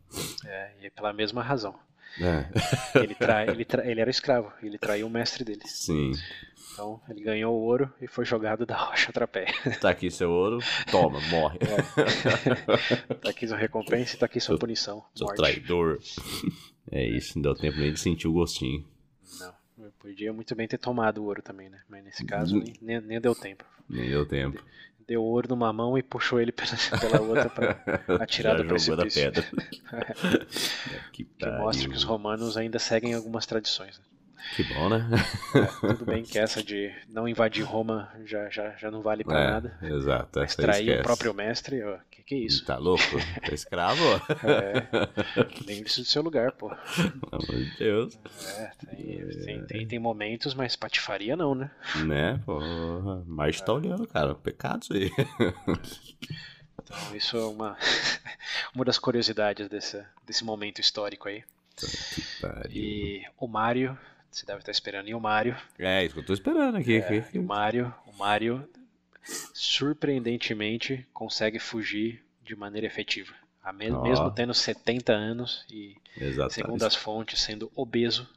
[0.47, 1.79] É, e é pela mesma razão.
[2.21, 2.47] É.
[3.03, 5.63] Ele, trai, ele, ele era escravo, ele traiu o mestre dele.
[5.65, 6.13] Sim.
[6.73, 9.47] Então ele ganhou o ouro e foi jogado da rocha trapé.
[9.81, 10.59] Tá aqui seu ouro,
[10.91, 11.59] toma, morre.
[11.61, 13.15] É.
[13.15, 15.05] tá aqui sua recompensa e tá aqui sua punição.
[15.15, 15.39] Seu morte.
[15.39, 15.99] traidor.
[16.91, 18.85] É isso, não deu tempo nem de sentir o gostinho.
[19.41, 19.53] Não,
[19.87, 21.81] eu podia muito bem ter tomado o ouro também, né?
[21.89, 23.65] Mas nesse caso nem, nem, nem deu tempo.
[23.89, 24.63] Nem deu tempo.
[25.09, 27.81] Deu ouro numa mão e puxou ele pela, pela outra pra
[28.23, 29.33] atirar Já do precipício.
[29.33, 29.45] Da pedra.
[31.11, 33.99] que, que mostra que os romanos ainda seguem algumas tradições.
[33.99, 34.05] Né?
[34.55, 35.09] Que bom, né?
[35.55, 39.41] É, tudo bem que essa de não invadir Roma já, já, já não vale pra
[39.41, 39.87] É, exato.
[39.95, 40.39] Exato.
[40.39, 42.65] Mas essa trair o próprio mestre, ó, que que é isso?
[42.65, 43.03] Tá louco?
[43.45, 44.03] Tá escravo?
[44.49, 44.87] É,
[45.67, 46.69] lembre-se do seu lugar, pô.
[46.69, 48.19] Pelo amor de Deus.
[48.57, 51.71] É, tem, tem, tem, tem momentos, mas patifaria não, né?
[52.05, 52.41] Né?
[52.45, 53.23] Porra.
[53.27, 54.35] Marte tá olhando, cara.
[54.35, 55.11] Pecado isso aí.
[56.89, 57.77] Então isso é uma,
[58.75, 61.45] uma das curiosidades desse, desse momento histórico aí.
[62.71, 63.99] E o Mario,
[64.31, 66.97] você deve estar esperando, e o Mario, É, isso que eu tô esperando aqui.
[66.97, 67.37] é, aqui.
[67.37, 68.69] e o Mario, o Mario
[69.53, 73.33] surpreendentemente consegue fugir de maneira efetiva.
[73.63, 74.03] A me- Ó.
[74.03, 76.53] Mesmo tendo 70 anos e, Exato.
[76.55, 78.29] segundo as fontes, sendo obeso,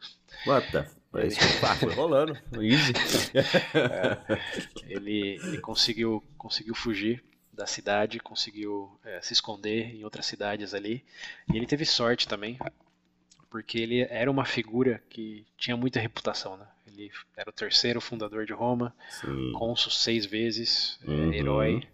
[0.45, 0.87] What the...
[1.13, 1.29] É
[1.75, 2.37] foi rolando.
[2.61, 2.93] Easy.
[4.87, 11.03] ele, ele conseguiu, conseguiu fugir da cidade, conseguiu é, se esconder em outras cidades ali.
[11.53, 12.57] E ele teve sorte também,
[13.51, 16.67] porque ele era uma figura que tinha muita reputação, né?
[16.87, 19.53] Ele era o terceiro fundador de Roma, Sim.
[19.53, 21.33] cônsul seis vezes, Uhum.
[21.33, 21.87] herói,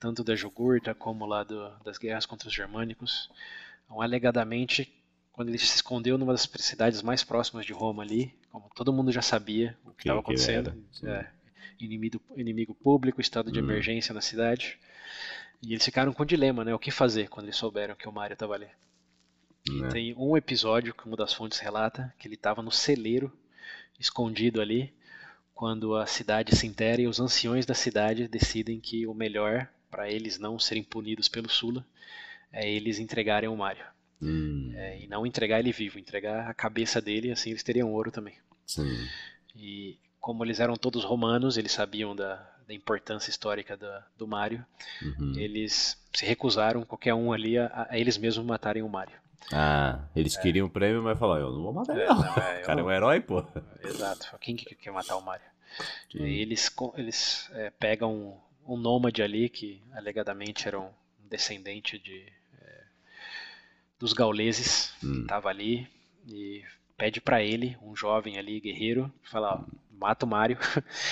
[0.00, 3.30] tanto da Jugurta como lá do- das guerras contra os germânicos.
[3.86, 4.92] Então, alegadamente,
[5.32, 9.12] quando ele se escondeu numa das cidades mais próximas de Roma ali, como todo mundo
[9.12, 11.26] já sabia o que estava acontecendo, é,
[11.80, 13.64] inimigo, inimigo público, estado de Hum.
[13.64, 14.78] emergência na cidade,
[15.62, 16.74] e eles ficaram com um dilema, né?
[16.74, 18.68] O que fazer quando eles souberam que o Mario estava ali?
[19.68, 19.88] Né?
[19.90, 23.32] Tem um episódio que uma das fontes relata que ele estava no celeiro,
[23.98, 24.92] escondido ali,
[25.54, 30.10] quando a cidade se intera e os anciões da cidade decidem que o melhor para
[30.10, 31.86] eles não serem punidos pelo Sula
[32.52, 33.86] é eles entregarem o Mario.
[34.20, 38.10] Hum, É, e não entregar ele vivo, entregar a cabeça dele, assim eles teriam ouro
[38.12, 38.36] também.
[38.66, 39.12] sim.
[39.54, 44.64] E como eles eram todos romanos, eles sabiam da, da importância histórica da- do Mario,
[45.02, 45.34] Uhum.
[45.38, 49.18] eles se recusaram, qualquer um ali, a, a eles mesmos matarem o Mario.
[49.52, 52.16] Ah, eles queriam o prêmio, mas falaram, eu não vou matar ele, É, não.
[52.16, 53.44] não, é, eu O cara é não- um herói, pô.
[53.82, 54.36] Exato.
[54.40, 55.46] Quem que quer matar o Mario?
[56.14, 60.90] E eles, eles é, pegam um nômade ali que alegadamente era um
[61.28, 62.24] descendente de
[62.60, 62.84] é,
[63.98, 65.22] dos gauleses que Hum.
[65.22, 65.88] estava ali
[66.26, 66.62] e
[66.96, 69.64] pede pra ele, um jovem ali guerreiro, fala, ó,
[69.98, 70.58] mata o Mario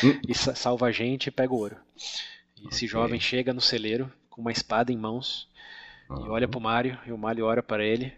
[0.05, 0.21] Hum.
[0.29, 1.77] e sa- salva a gente e pega o ouro.
[2.57, 5.49] E esse jovem chega no celeiro com uma espada em mãos
[6.19, 8.13] e Ah, olha pro Mario e o Mario olha para ele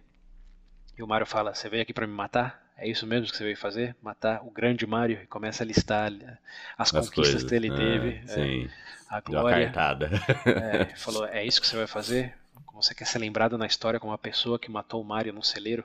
[0.98, 2.60] e o Mario fala: "Você veio aqui para me matar?
[2.76, 3.94] É isso mesmo que você veio fazer?
[4.02, 6.38] Matar o grande Mario?" E começa a listar eh,
[6.78, 7.44] as as conquistas coisas.
[7.44, 8.70] que ele Ah, teve, é, Sim,
[9.08, 9.44] a deu uma glória.
[9.44, 10.10] cartada.
[10.54, 12.34] É, falou: "É isso que você vai fazer?
[12.66, 15.42] Como você quer ser lembrado na história como a pessoa que matou o Mario num
[15.42, 15.84] celeiro?"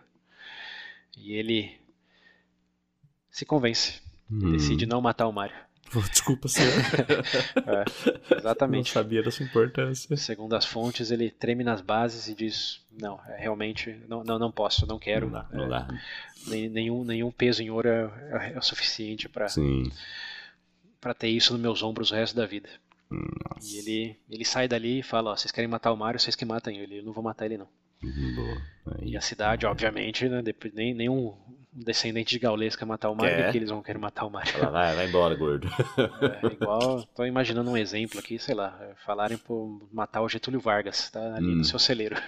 [1.16, 1.80] E ele
[3.32, 4.46] se convence, Hum.
[4.48, 5.56] decide não matar o Mario.
[6.12, 6.72] Desculpa, senhor.
[8.32, 8.88] É, exatamente.
[8.88, 10.16] Não sabia dessa importância.
[10.18, 14.52] Segundo as fontes, ele treme nas bases e diz: Não, é, realmente, não, não, não
[14.52, 15.26] posso, não quero.
[15.28, 15.88] Não dá, não É, dá.
[16.48, 19.92] nenhum, nenhum peso em ouro é, é o suficiente para Sim.
[21.18, 22.70] ter isso nos meus ombros o resto da vida.
[23.10, 23.68] Nossa.
[23.68, 26.46] E ele, ele sai dali e fala: ó, Vocês querem matar o Mario, vocês que
[26.46, 27.00] matem ele.
[27.00, 27.68] Eu não vou matar ele, não.
[28.02, 28.62] Boa.
[29.02, 31.36] E a cidade, obviamente, né, depois, nem, nenhum
[31.84, 33.44] descendente de gaulês quer matar o Mario, Quer.
[33.44, 34.52] porque eles vão querer matar o Mario.
[34.54, 35.68] Fala, vai, vai embora, gordo.
[36.42, 40.60] É, igual, tô imaginando um exemplo aqui, sei lá, é, falarem por matar o Getúlio
[40.60, 41.58] Vargas, tá ali Hum.
[41.58, 42.16] no seu celeiro.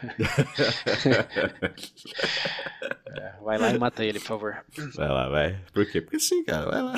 [3.13, 4.65] É, vai lá e mata ele, por favor.
[4.95, 5.59] Vai lá, vai.
[5.73, 5.99] Por quê?
[6.01, 6.93] Porque sim, cara, vai lá.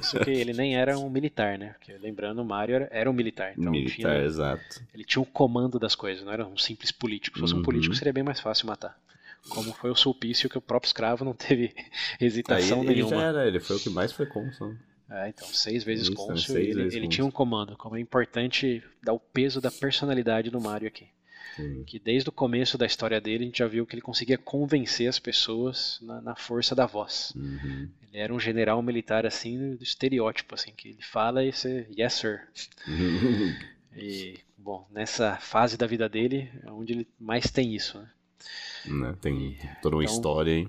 [0.00, 1.74] Isso que ele nem era um militar, né?
[1.78, 3.52] Porque, lembrando, o Mario era, era um militar.
[3.58, 4.62] Então Militar, tinha, exato.
[4.94, 7.36] ele tinha o comando das coisas, não era um simples político.
[7.36, 7.62] Se fosse um Uhum.
[7.64, 8.96] político, seria bem mais fácil matar.
[9.48, 11.74] Como foi o Sulpício, que o próprio escravo não teve
[12.20, 13.10] hesitação ele nenhuma.
[13.16, 14.68] já era, ele foi o que mais foi cônsul.
[14.70, 14.78] né?
[15.08, 17.08] É, então, seis vezes Isso, cônsul, seis ele, vezes ele cônsul.
[17.08, 17.76] tinha um comando.
[17.76, 21.08] Como é importante dar o peso da personalidade do Mario aqui.
[21.54, 21.84] Sim.
[21.84, 25.08] Que desde o começo da história dele, a gente já viu que ele conseguia convencer
[25.08, 27.32] as pessoas na, na força da voz.
[27.36, 27.88] Uhum.
[28.02, 32.14] Ele era um general militar, assim, do estereótipo, assim, que ele fala e você, yes
[32.14, 32.40] sir.
[33.96, 38.10] E, bom, nessa fase da vida dele, é onde ele mais tem isso, né?
[38.84, 40.68] Né, Tem toda uma Então- história aí.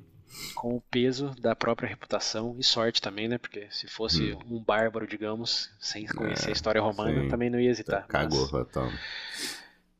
[0.53, 3.37] Com o peso da própria reputação e sorte também, né?
[3.39, 7.19] Porque se fosse um bárbaro, digamos, sem conhecer a história romana, Hum.
[7.19, 7.29] É, sim.
[7.29, 8.05] também não ia hesitar.
[8.07, 8.91] Cagou, Mas, então.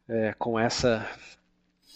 [0.09, 1.09] é, com essa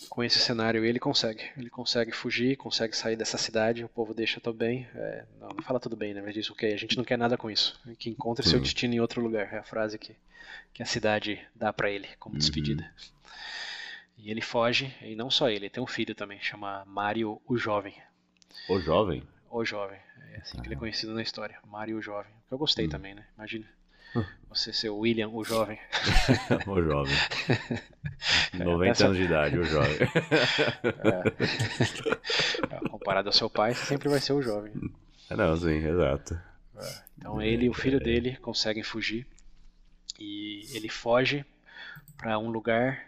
[0.10, 4.42] com esse cenário ele consegue ele consegue fugir consegue sair dessa cidade o povo deixa
[4.42, 7.04] tudo bem é, não, não fala tudo bem né mas diz ok a gente não
[7.06, 8.64] quer nada com isso que encontre seu Sim.
[8.64, 10.14] destino em outro lugar é a frase que
[10.74, 12.42] que a cidade dá pra ele como Uhum.
[14.24, 17.96] E ele foge e não só ele tem um filho também chama Mario o jovem
[18.70, 19.24] O jovem.
[19.50, 20.00] o jovem
[20.34, 23.26] é assim que ele é conhecido na história Mario o jovem eu gostei também né
[23.36, 23.66] imagina
[24.14, 24.26] Hum.
[24.50, 25.80] você ser o William o jovem
[26.68, 27.16] O jovem.
[28.54, 29.98] 90 essa- anos de idade, o jovem.
[31.00, 34.74] É, comparado ao seu pai, você sempre vai ser o jovem.
[35.30, 36.38] Não, sim, exato.
[37.18, 39.26] Então ele e o filho dele conseguem fugir
[40.20, 41.46] e ele foge
[42.18, 43.06] para um lugar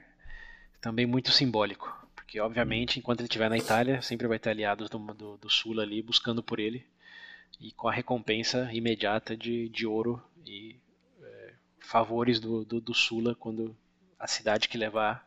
[0.84, 5.00] também muito simbólico, porque obviamente enquanto ele estiver na Itália sempre vai ter aliados do,
[5.00, 6.86] do, do Sul ali buscando por ele
[7.58, 10.76] e com a recompensa imediata de, de ouro e
[11.22, 13.74] é, favores do, do, do, Sula quando
[14.20, 15.26] a cidade que levar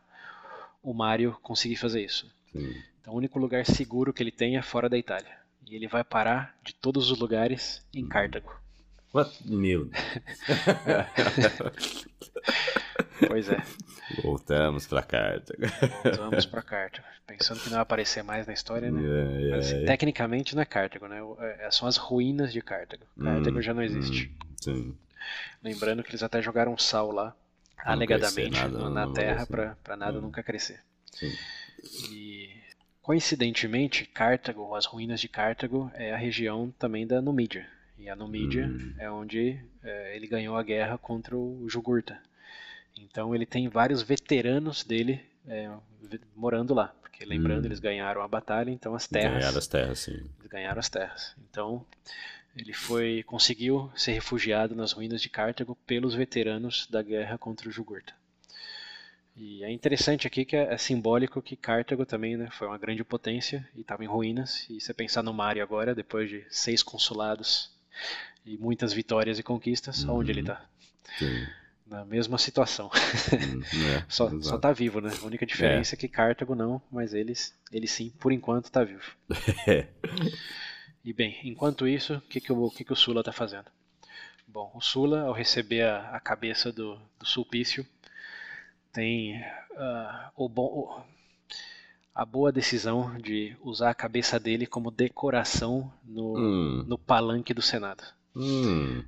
[0.83, 2.31] o Mario conseguir fazer isso.
[2.51, 2.79] Sim.
[3.01, 5.39] Então o único lugar seguro que ele tem é fora da Itália.
[5.65, 8.07] E ele vai parar de todos os lugares em hum.
[8.07, 8.53] Cartago.
[9.13, 9.31] What?
[9.45, 9.89] Meu
[13.27, 13.57] Pois é.
[14.21, 15.59] Voltamos pra Cartago.
[16.03, 17.07] Voltamos pra Cartago.
[17.25, 19.01] Pensando que não vai aparecer mais na história, né?
[19.01, 19.91] Yeah, yeah, Mas, assim, yeah.
[19.91, 21.19] Tecnicamente não é Cartago, né?
[21.59, 23.05] É, são as ruínas de Cartago.
[23.21, 24.31] Cartago hum, já não existe.
[24.67, 24.93] Hum.
[25.63, 27.35] Lembrando que eles até jogaram sal lá,
[27.77, 30.21] não alegadamente, nada, na Terra, pra, pra nada hum.
[30.21, 30.79] nunca crescer.
[31.11, 31.33] Sim.
[32.11, 32.49] E
[33.01, 37.67] coincidentemente, Cartago, as ruínas de Cartago, é a região também da Numídia.
[37.97, 38.93] E a Numídia hum.
[38.97, 42.19] é onde é, ele ganhou a guerra contra o Jugurta.
[42.97, 45.69] Então ele tem vários veteranos dele é,
[46.35, 46.93] morando lá.
[47.01, 47.67] Porque lembrando, hum.
[47.67, 49.39] eles ganharam a batalha, então as terras.
[49.39, 50.29] Ganharam as terras, sim.
[50.39, 51.35] Eles ganharam as terras.
[51.49, 51.85] Então
[52.55, 57.71] ele foi conseguiu ser refugiado nas ruínas de Cartago pelos veteranos da guerra contra o
[57.71, 58.13] Jugurta.
[59.35, 63.03] E é interessante aqui que é, é simbólico que Cartago também né, foi uma grande
[63.03, 64.67] potência e estava em ruínas.
[64.67, 67.71] E você pensar no Mario agora, depois de seis consulados
[68.45, 70.15] e muitas vitórias e conquistas, uhum.
[70.15, 70.65] onde ele está?
[71.85, 72.89] Na mesma situação.
[73.31, 73.61] Uhum,
[73.95, 75.11] é, só, só tá vivo, né?
[75.21, 78.83] A única diferença é, é que Cartago não, mas eles, ele sim, por enquanto, está
[78.83, 79.03] vivo.
[81.03, 83.71] e bem, enquanto isso, o que, que, o, que, que o Sula está fazendo?
[84.47, 87.85] Bom, o Sula, ao receber a, a cabeça do, do sulpício,
[88.93, 91.05] tem uh, o bom,
[92.17, 96.83] a boa decisão de usar a cabeça dele como decoração no, hum.
[96.87, 98.03] no palanque do Senado.
[98.35, 99.03] Hum.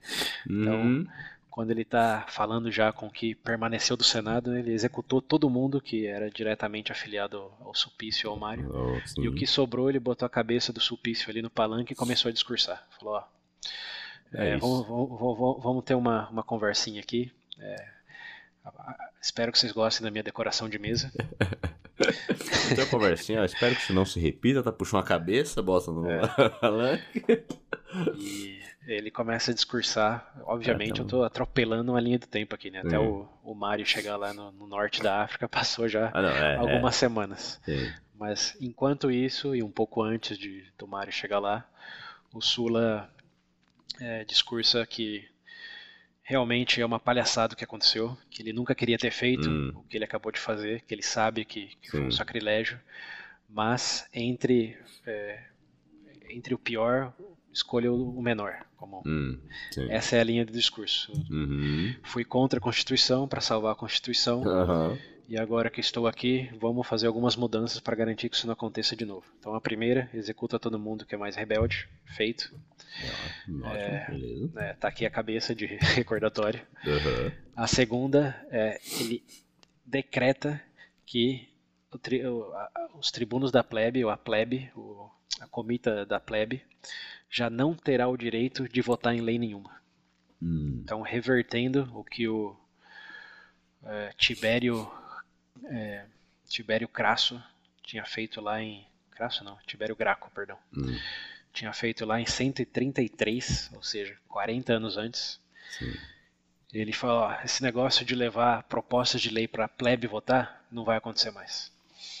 [0.48, 1.06] então, hum.
[1.50, 5.78] quando ele está falando já com o que permaneceu do Senado, ele executou todo mundo
[5.78, 8.70] que era diretamente afiliado ao Sulpício ou ao Mário.
[8.74, 11.96] Oh, e o que sobrou, ele botou a cabeça do Sulpício ali no palanque e
[11.96, 12.82] começou a discursar.
[12.98, 13.24] Falou: ó,
[14.32, 17.30] é, é vamos, vamos, vamos, ter uma, uma conversinha aqui.
[17.58, 17.88] É,
[19.20, 21.12] espero que vocês gostem da minha decoração de mesa.
[22.72, 26.20] Então, conversinha, espero que isso não se repita, tá puxando a cabeça, bota no é.
[28.16, 30.32] E ele começa a discursar.
[30.44, 32.80] Obviamente, é, eu tô atropelando uma linha do tempo aqui, né?
[32.80, 36.30] Até o, o Mario chegar lá no, no, norte da África passou já ah, não,
[36.30, 36.98] é, algumas é.
[36.98, 37.60] semanas.
[37.64, 37.92] Sim.
[38.18, 41.66] Mas enquanto isso, e um pouco antes de, do Mario chegar lá,
[42.32, 43.10] o Sula
[44.00, 45.28] é, discursa que
[46.24, 49.72] realmente é uma palhaçada o que aconteceu, que ele nunca queria ter feito hum.
[49.76, 52.80] o que ele acabou de fazer, que ele sabe que, que foi um sacrilégio,
[53.48, 55.44] mas entre é,
[56.30, 57.12] entre o pior
[57.52, 58.66] escolha o menor.
[58.76, 59.38] Como hum,
[59.88, 61.12] essa é a linha do discurso.
[61.30, 61.94] Uhum.
[62.02, 64.42] Fui contra a Constituição para salvar a Constituição.
[64.42, 64.98] Uhum.
[65.26, 68.94] E agora que estou aqui, vamos fazer algumas mudanças para garantir que isso não aconteça
[68.94, 69.24] de novo.
[69.38, 72.54] Então a primeira, executa todo mundo que é mais rebelde, feito.
[73.74, 74.06] é,
[74.56, 75.66] é, tá aqui a cabeça de
[75.96, 76.60] recordatório.
[76.86, 77.32] Uhum.
[77.56, 79.24] A segunda, é, ele
[79.84, 80.60] decreta
[81.06, 81.48] que
[82.02, 85.08] tri, o, a, os tribunos da plebe, ou a plebe, o,
[85.40, 86.62] a comita da plebe,
[87.30, 89.70] já não terá o direito de votar em lei nenhuma.
[90.42, 90.80] Hum.
[90.82, 92.54] Então, revertendo o que o
[93.82, 94.90] é, Tibério
[95.66, 96.06] é,
[96.48, 97.42] Tibério Crasso
[97.82, 98.86] tinha feito lá em.
[99.10, 100.58] Crasso não, Tibério Graco, perdão.
[100.76, 100.98] Hum.
[101.52, 105.40] Tinha feito lá em 133, ou seja, 40 anos antes.
[105.78, 105.94] Sim.
[106.72, 110.84] Ele falou: ó, esse negócio de levar propostas de lei para a plebe votar não
[110.84, 111.72] vai acontecer mais.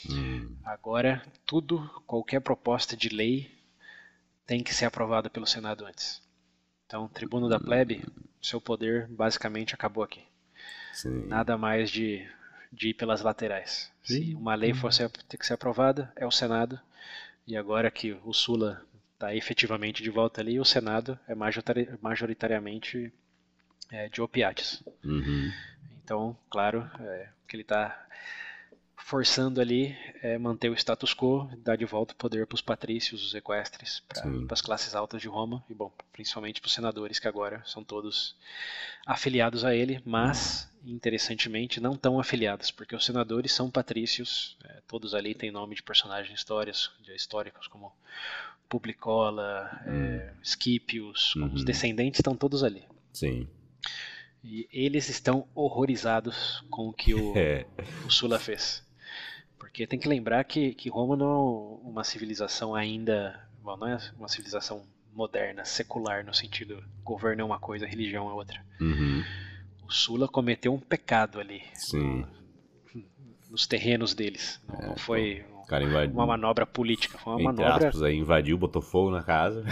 [0.08, 0.56] Hum.
[0.64, 3.52] Agora, tudo, qualquer proposta de lei
[4.46, 6.22] tem que ser aprovada pelo Senado antes.
[6.86, 8.04] Então, tribuno da plebe,
[8.40, 10.22] seu poder basicamente acabou aqui.
[10.92, 11.26] Sim.
[11.26, 12.28] Nada mais de
[12.74, 13.90] de ir pelas laterais.
[14.02, 14.26] Sim.
[14.26, 16.78] Se uma lei fosse ter que ser aprovada, é o Senado.
[17.46, 18.82] E agora que o Sula
[19.14, 21.34] está efetivamente de volta ali, o Senado é
[22.00, 23.12] majoritariamente
[23.90, 24.82] é, de opiáceos.
[25.04, 25.52] Uhum.
[26.02, 28.06] Então, claro, é, que ele está
[29.04, 33.22] forçando ali é manter o status quo, dar de volta o poder para os patrícios,
[33.22, 37.28] os equestres, para as classes altas de Roma e, bom, principalmente para os senadores que
[37.28, 38.34] agora são todos
[39.04, 45.14] afiliados a ele, mas interessantemente não tão afiliados, porque os senadores são patrícios, é, todos
[45.14, 47.92] ali têm nome de personagens histórias, de históricos como
[48.70, 50.04] Publicola, é, hum.
[50.04, 50.34] é,
[51.36, 51.52] uhum.
[51.52, 52.84] os descendentes estão todos ali.
[53.12, 53.46] Sim.
[54.42, 57.66] E eles estão horrorizados com o que o, é.
[58.06, 58.83] o Sula fez.
[59.58, 63.40] Porque tem que lembrar que, que Roma não é uma civilização ainda.
[63.62, 64.82] Bom, não é uma civilização
[65.12, 68.60] moderna, secular, no sentido governo é uma coisa, religião é outra.
[68.80, 69.22] Uhum.
[69.86, 71.62] O Sula cometeu um pecado ali.
[71.74, 72.26] Sim.
[72.94, 73.04] No,
[73.50, 74.60] nos terrenos deles.
[74.68, 76.12] Não, É, não foi O cara invadiu.
[76.14, 79.64] uma manobra política, foi uma Entre manobra aspas, aí, invadiu, botou fogo na casa.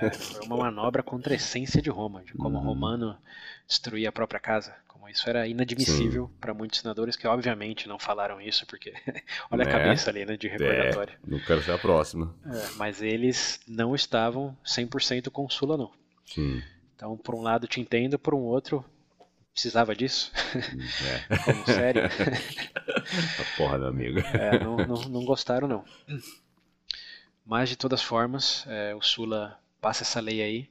[0.00, 2.66] É, foi uma manobra contra a essência de Roma, de como o Uhum.
[2.66, 3.18] romano
[3.66, 4.74] destruía a própria casa.
[5.06, 8.92] Como isso era inadmissível para muitos senadores que, obviamente, não falaram isso, porque
[9.52, 9.70] olha a Né?
[9.70, 11.14] cabeça ali, né, de É, recordatório.
[11.24, 12.34] não quero ser a próxima.
[12.44, 15.92] É, mas eles não estavam 100% com o Sula, não.
[16.24, 16.60] Sim.
[16.96, 18.84] Então, por um lado, te entendo, por um outro,
[19.52, 20.32] precisava disso?
[20.56, 21.36] É.
[21.44, 22.02] Como sério?
[23.38, 24.18] A porra, meu amigo.
[24.18, 25.84] É, não, não, não gostaram, não.
[27.44, 30.68] Mas, de todas formas, é, o Sula passa essa lei aí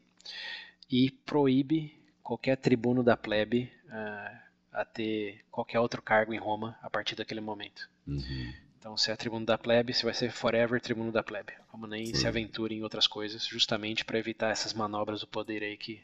[0.92, 1.95] e proíbe
[2.26, 4.42] qualquer tribuno da plebe ah,
[4.74, 7.90] a ter qualquer outro cargo em Roma a partir daquele momento.
[8.08, 8.54] Uhum.
[8.80, 11.54] Então, se é tribuno da plebe, você vai ser forever tribuno da plebe.
[11.70, 12.16] Como nem Sim.
[12.16, 16.04] se aventure em outras coisas, justamente para evitar essas manobras do poder aí que.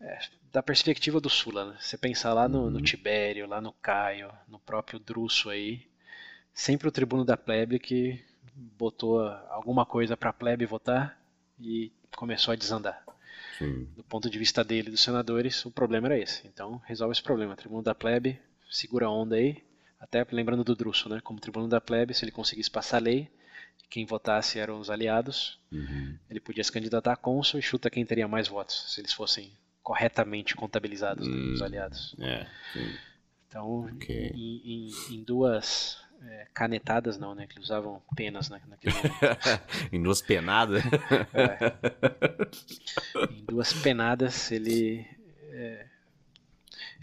[0.00, 0.18] é,
[0.52, 1.76] da perspectiva do Sula, né?
[1.80, 2.82] Você pensar lá no, no Uhum.
[2.82, 5.86] Tibério, lá no Caio, no próprio Druso aí,
[6.54, 11.20] sempre o tribuno da plebe que botou alguma coisa para a plebe votar
[11.60, 13.04] e começou a desandar.
[13.58, 13.84] Sim.
[13.96, 16.46] Do ponto de vista dele, dos senadores, o problema era esse.
[16.46, 17.56] Então, resolve esse problema.
[17.56, 18.40] Tribuno da plebe,
[18.70, 19.62] segura a onda aí.
[19.98, 21.20] Até lembrando do Druso, né?
[21.22, 23.30] Como tribuno da plebe, se ele conseguisse passar a lei,
[23.88, 26.18] quem votasse eram os aliados, Uhum.
[26.28, 29.52] ele podia se candidatar a cônsul e chuta quem teria mais votos, se eles fossem
[29.82, 31.64] corretamente contabilizados, né, os Hum.
[31.64, 32.14] aliados.
[32.18, 32.94] É, sim.
[33.48, 34.32] Então, Ok.
[34.34, 37.46] em, em- em duas é, canetadas, não, né?
[37.46, 39.14] Que usavam penas na, naquele momento.
[39.92, 40.82] em duas penadas.
[43.30, 45.06] em duas penadas ele
[45.50, 45.86] é,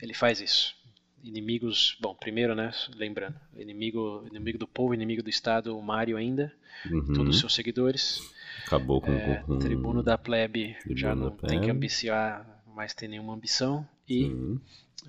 [0.02, 0.76] ele faz isso
[1.24, 6.54] inimigos bom primeiro né lembrando inimigo inimigo do povo inimigo do estado o Mário ainda
[6.90, 7.14] Uhum.
[7.14, 8.20] todos os seus seguidores
[8.66, 11.66] Acabou com, é, com- tribuno da plebe Tribuno já não tem plebe.
[11.66, 14.32] que ambiciar mais ter nenhuma ambição e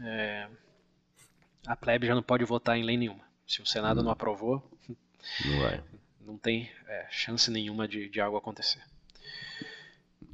[0.03, 0.47] é,
[1.67, 4.63] a plebe já não pode votar em lei nenhuma se o senado não aprovou
[5.45, 5.83] Não vai.
[6.21, 8.83] não tem é, chance nenhuma de, de algo acontecer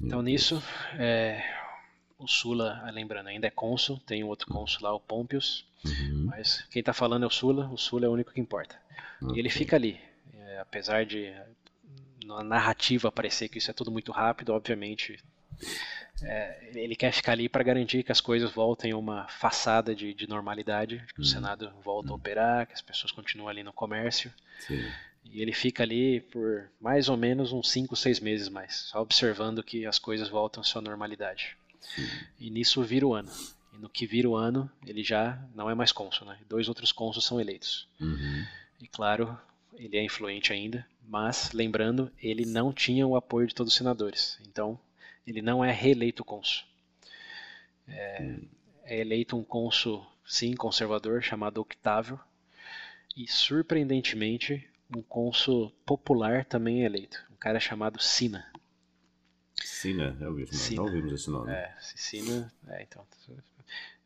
[0.01, 0.63] Então nisso,
[0.99, 1.43] é,
[2.19, 5.69] o Sula, lembrando, ainda é cônsul, tem um outro cônsul lá, o Pompius.
[5.83, 6.27] Uhum.
[6.27, 8.79] mas quem está falando é o Sula, o Sula é o único que importa.
[9.35, 9.99] E ele fica ali,
[10.35, 11.35] é, apesar de
[12.25, 15.23] na narrativa parecer que isso é tudo muito rápido, obviamente,
[16.23, 20.13] é, ele quer ficar ali para garantir que as coisas voltem a uma façada de,
[20.13, 21.27] de normalidade, que o Hum.
[21.27, 24.33] Senado volta a operar, que as pessoas continuam ali no comércio.
[24.61, 24.83] Sim.
[25.25, 29.63] E ele fica ali por mais ou menos uns 5, 6 meses mais, só observando
[29.63, 31.57] que as coisas voltam à sua normalidade.
[31.81, 32.09] Sim.
[32.39, 33.31] E nisso vira o ano.
[33.73, 36.39] E no que vira o ano, ele já não é mais cônsul, né?
[36.49, 37.87] Dois outros cônsuls são eleitos.
[38.01, 38.45] Uhum.
[38.81, 39.39] E claro,
[39.75, 44.39] ele é influente ainda, mas lembrando, ele não tinha o apoio de todos os senadores.
[44.47, 44.79] Então,
[45.27, 46.65] ele não é reeleito cônsul.
[47.89, 48.37] É,
[48.85, 52.19] é eleito um cônsul, sim, conservador, chamado Octávio.
[53.17, 57.19] E surpreendentemente, um cônsul popular também é eleito.
[57.31, 58.51] Um cara chamado Sina.
[59.57, 60.63] Sina, já ouvi esse nome.
[60.65, 60.77] Sina.
[60.77, 61.53] Não ouvimos esse nome.
[61.53, 62.53] É, Sina.
[62.69, 63.05] É, então.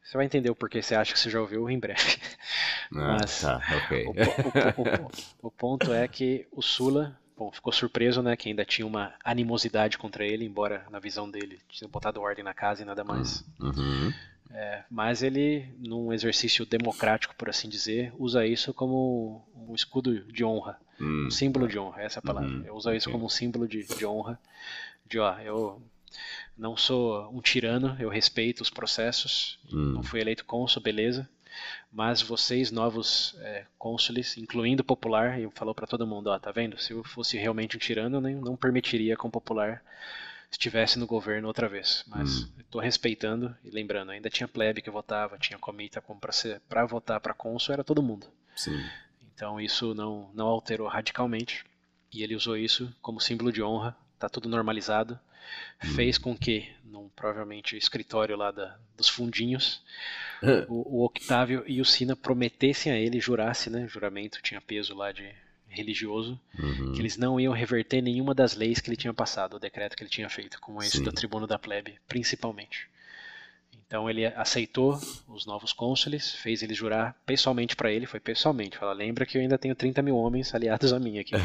[0.03, 2.01] Você vai entender o porquê você acha que você já ouviu em breve.
[2.93, 3.61] Ah, Mas- tá.
[4.77, 8.65] O, o o o ponto é que o Sula, bom, ficou surpreso, né, que ainda
[8.65, 12.85] tinha uma animosidade contra ele, embora na visão dele tinha botado ordem na casa e
[12.85, 13.45] nada mais.
[13.61, 14.13] Uhum.
[14.51, 20.45] É, mas ele, num exercício democrático, por assim dizer, usa isso como um escudo de
[20.45, 21.27] honra, Hum.
[21.27, 22.49] um símbolo de honra, essa é a palavra.
[22.49, 24.39] Uhum, Ele usa isso como um símbolo de, de honra,
[25.05, 25.83] de ó, eu
[26.57, 29.95] não sou um tirano, eu respeito os processos, Hum.
[29.95, 31.29] não fui eleito cônsul, beleza.
[31.93, 36.51] Mas vocês, novos é, cônsules, incluindo o popular, e falou pra todo mundo, ó, tá
[36.51, 36.79] vendo?
[36.79, 39.83] Se eu fosse realmente um tirano, eu nem, não permitiria que um popular
[40.51, 42.05] estivesse no governo outra vez.
[42.07, 42.49] Mas Hum.
[42.59, 47.35] estou respeitando e lembrando, ainda tinha plebe que votava, tinha comita para para votar para
[47.35, 48.27] cônsul era todo mundo.
[48.57, 48.85] Sim.
[49.35, 51.65] Então isso não não alterou radicalmente
[52.13, 53.97] e ele usou isso como símbolo de honra.
[54.19, 55.19] Tá tudo normalizado.
[55.95, 59.83] Fez com que, num provavelmente escritório lá da, dos fundinhos,
[60.69, 63.87] o, o Octávio e o Sina prometessem a ele, jurasse, né?
[63.89, 65.29] Juramento tinha peso lá de
[65.69, 66.93] religioso, Uhum.
[66.93, 70.03] que eles não iam reverter nenhuma das leis que ele tinha passado, o decreto que
[70.05, 71.03] ele tinha feito, como esse Sim.
[71.03, 72.89] do tribuno da plebe, principalmente.
[73.87, 78.93] Então ele aceitou os novos cônsules, fez eles jurar pessoalmente para ele, foi pessoalmente, fala,
[78.93, 81.33] lembra que eu ainda tenho 30 mil homens aliados a mim aqui.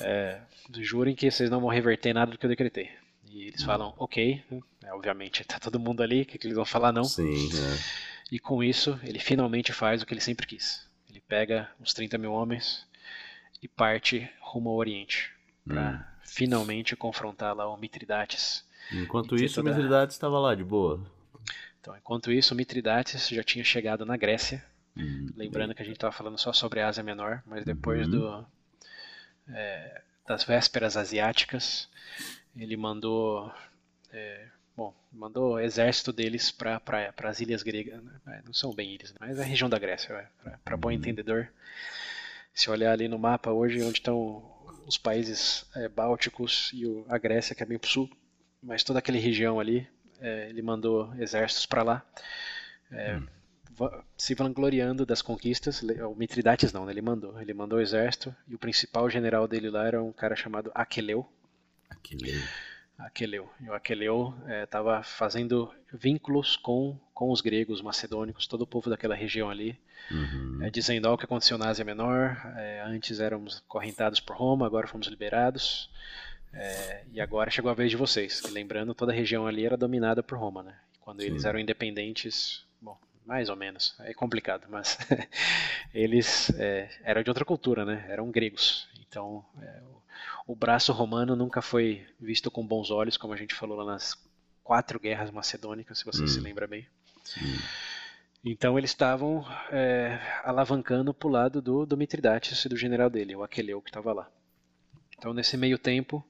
[0.00, 0.38] É,
[0.80, 2.90] jurem que vocês não vão reverter nada do que eu decretei.
[3.28, 4.42] E eles falam, ok,
[4.84, 7.04] é, obviamente tá todo mundo ali, o que, que eles vão falar não?
[7.04, 8.06] Sim, é.
[8.30, 10.88] E com isso, ele finalmente faz o que ele sempre quis.
[11.08, 12.86] Ele pega os 30 mil homens
[13.62, 15.32] e parte rumo ao Oriente
[15.66, 18.64] para finalmente confrontar lá o Mitridates.
[18.92, 19.70] Enquanto isso, toda...
[19.70, 21.04] o Mitridates estava lá de boa.
[21.80, 24.64] Então, enquanto isso, o Mitridates já tinha chegado na Grécia.
[24.96, 28.10] Hum, Lembrando que a gente estava falando só sobre a Ásia Menor, mas depois uhum.
[28.10, 28.46] do,
[29.48, 31.88] é, das vésperas asiáticas,
[32.56, 33.52] ele mandou
[34.12, 34.46] é,
[34.76, 36.80] bom, mandou exército deles para
[37.24, 38.02] as ilhas gregas.
[38.02, 38.42] Né?
[38.44, 40.28] Não são bem ilhas, mas é a região da Grécia,
[40.64, 40.94] para bom uhum.
[40.94, 41.48] entendedor.
[42.52, 44.52] Se olhar ali no mapa hoje, onde estão
[44.86, 48.10] os países é, bálticos e o, a Grécia, que é bem para o sul,
[48.62, 49.88] mas toda aquela região ali,
[50.20, 52.06] é, ele mandou exércitos para lá,
[52.90, 53.26] é, hum.
[54.16, 55.82] Se vangloriando das conquistas.
[55.82, 56.92] O Mitridates não, né?
[56.92, 57.40] ele mandou.
[57.40, 61.28] Ele mandou o exército e o principal general dele lá era um cara chamado Aquileu.
[61.90, 62.40] Aquileu.
[62.98, 63.50] Aqueleu.
[63.60, 68.88] E o Aqueleu estava é, fazendo vínculos com, com os gregos, macedônicos, todo o povo
[68.88, 69.78] daquela região ali,
[70.10, 70.60] uhum.
[70.62, 72.36] é, dizendo o que aconteceu na Ásia Menor.
[72.56, 75.90] É, antes éramos correntados por Roma, agora fomos liberados.
[77.12, 78.40] E agora chegou a vez de vocês.
[78.40, 80.74] E lembrando, toda a região ali era dominada por Roma, né?
[81.00, 81.26] Quando Sim.
[81.26, 84.96] eles eram independentes, bom, mais ou menos, é complicado, mas
[85.92, 88.06] eles é, eram de outra cultura, né?
[88.08, 88.88] Eram gregos.
[89.00, 89.82] Então, é,
[90.46, 94.16] o braço romano nunca foi visto com bons olhos, como a gente falou lá nas
[94.62, 96.28] quatro guerras macedônicas, se você hum.
[96.28, 96.86] se lembra bem.
[97.36, 97.58] Hum.
[98.44, 103.34] Então eles estavam é, alavancando para o lado do, do Mitridates e do general dele,
[103.34, 104.30] o Aqueleu, que estava lá.
[105.18, 106.24] Então nesse meio tempo,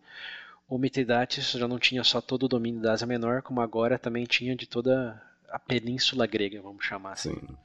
[0.67, 4.25] o Mitridates já não tinha só todo o domínio da Ásia Menor, como agora também
[4.25, 5.23] tinha de toda
[5.57, 7.35] a península grega, vamos chamar assim.
[7.35, 7.57] Sim.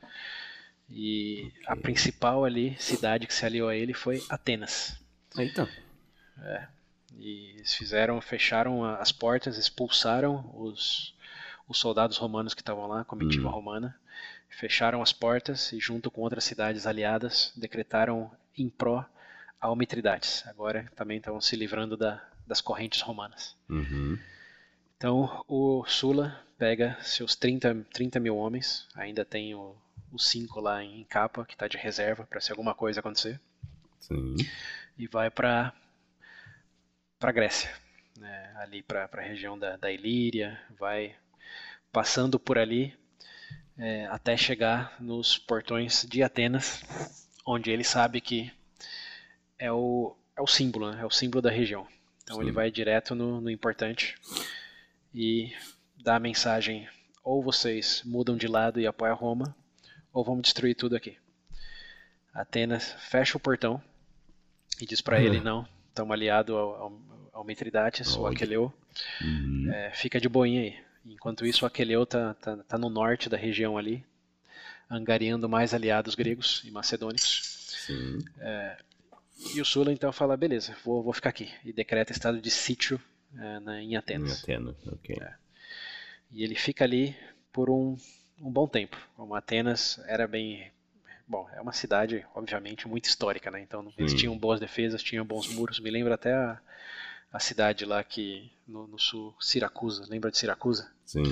[0.89, 1.63] E okay.
[1.67, 4.97] a principal ali cidade que se aliou a ele foi Atenas.
[5.37, 5.69] Eita.
[6.41, 6.67] É.
[7.17, 11.13] E eles fizeram, fecharam as portas, expulsaram os,
[11.67, 13.53] os soldados romanos que estavam lá, a comitiva uhum.
[13.53, 13.99] romana,
[14.49, 19.05] fecharam as portas e, junto com outras cidades aliadas, decretaram em pró
[19.59, 20.47] ao Mitridates.
[20.47, 23.53] Agora também estavam se livrando da, das correntes romanas.
[23.69, 24.17] Uhum.
[25.01, 29.75] Então o Sula pega seus 30, 30 mil homens, ainda tem o,
[30.11, 33.41] os cinco lá em capa, que está de reserva para se alguma coisa acontecer.
[33.99, 34.35] Sim.
[34.95, 35.73] E vai para
[37.17, 37.71] para a Grécia,
[38.15, 41.15] né, ali para a região da, da Ilíria, vai
[41.91, 42.95] passando por ali
[43.79, 46.83] é, até chegar nos portões de Atenas,
[47.43, 48.53] onde ele sabe que
[49.57, 51.87] é o, é o símbolo, né, é o símbolo da região.
[52.21, 52.43] Então Sim.
[52.43, 54.15] ele vai direto no, no importante
[55.13, 55.53] e
[55.97, 56.87] dá a mensagem:
[57.23, 59.55] ou vocês mudam de lado e apoiam Roma,
[60.11, 61.17] ou vamos destruir tudo aqui.
[62.33, 63.81] Atenas fecha o portão
[64.79, 65.23] e diz para uhum.
[65.23, 67.01] ele: não, estamos aliados ao, ao,
[67.33, 68.73] ao Mitridates, o Aqueleu.
[69.21, 69.71] Uhum.
[69.71, 70.79] É, fica de boinha aí.
[71.05, 74.05] Enquanto isso, o Aqueleu tá, tá, tá, no norte da região ali,
[74.89, 77.75] angariando mais aliados gregos e macedônicos.
[78.39, 78.77] É,
[79.55, 81.51] e o Sula então fala, beleza, vou, vou ficar aqui.
[81.65, 83.01] E decreta estado de sítio
[83.37, 84.39] é, na, em Atenas.
[84.39, 85.17] Em Atenas, ok.
[85.19, 85.35] É.
[86.31, 87.15] E ele fica ali
[87.51, 87.97] por um,
[88.39, 88.97] um bom tempo.
[89.15, 90.71] Como Atenas era bem
[91.31, 93.61] Bom, é uma cidade, obviamente, muito histórica, né?
[93.61, 95.79] Então eles tinham boas defesas, tinham bons muros.
[95.79, 96.59] Me lembra até a,
[97.31, 100.05] a cidade lá que no, no, sul, Siracusa.
[100.09, 100.91] Lembra de Siracusa?
[101.05, 101.23] Sim.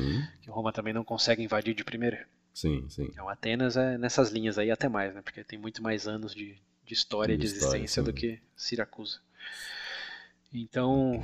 [0.42, 2.26] Que Roma também não consegue invadir de primeira.
[2.54, 3.10] Sim, sim.
[3.12, 5.22] Então Atenas é nessas linhas aí até mais, né?
[5.22, 9.20] Porque tem muito mais anos de, de história, de, de existência do que Siracusa.
[10.54, 11.22] Então,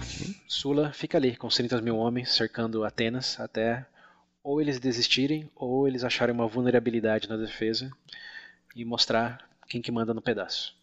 [0.48, 3.86] Sula fica ali com 30 mil homens cercando Atenas até
[4.44, 7.92] ou eles desistirem ou eles acharem uma vulnerabilidade na defesa
[8.76, 10.76] e mostrar quem que manda no pedaço.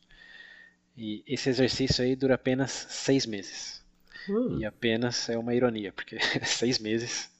[0.96, 3.82] E esse exercício aí dura apenas seis meses.
[4.28, 4.58] Hum.
[4.58, 7.30] E apenas é uma ironia, porque seis meses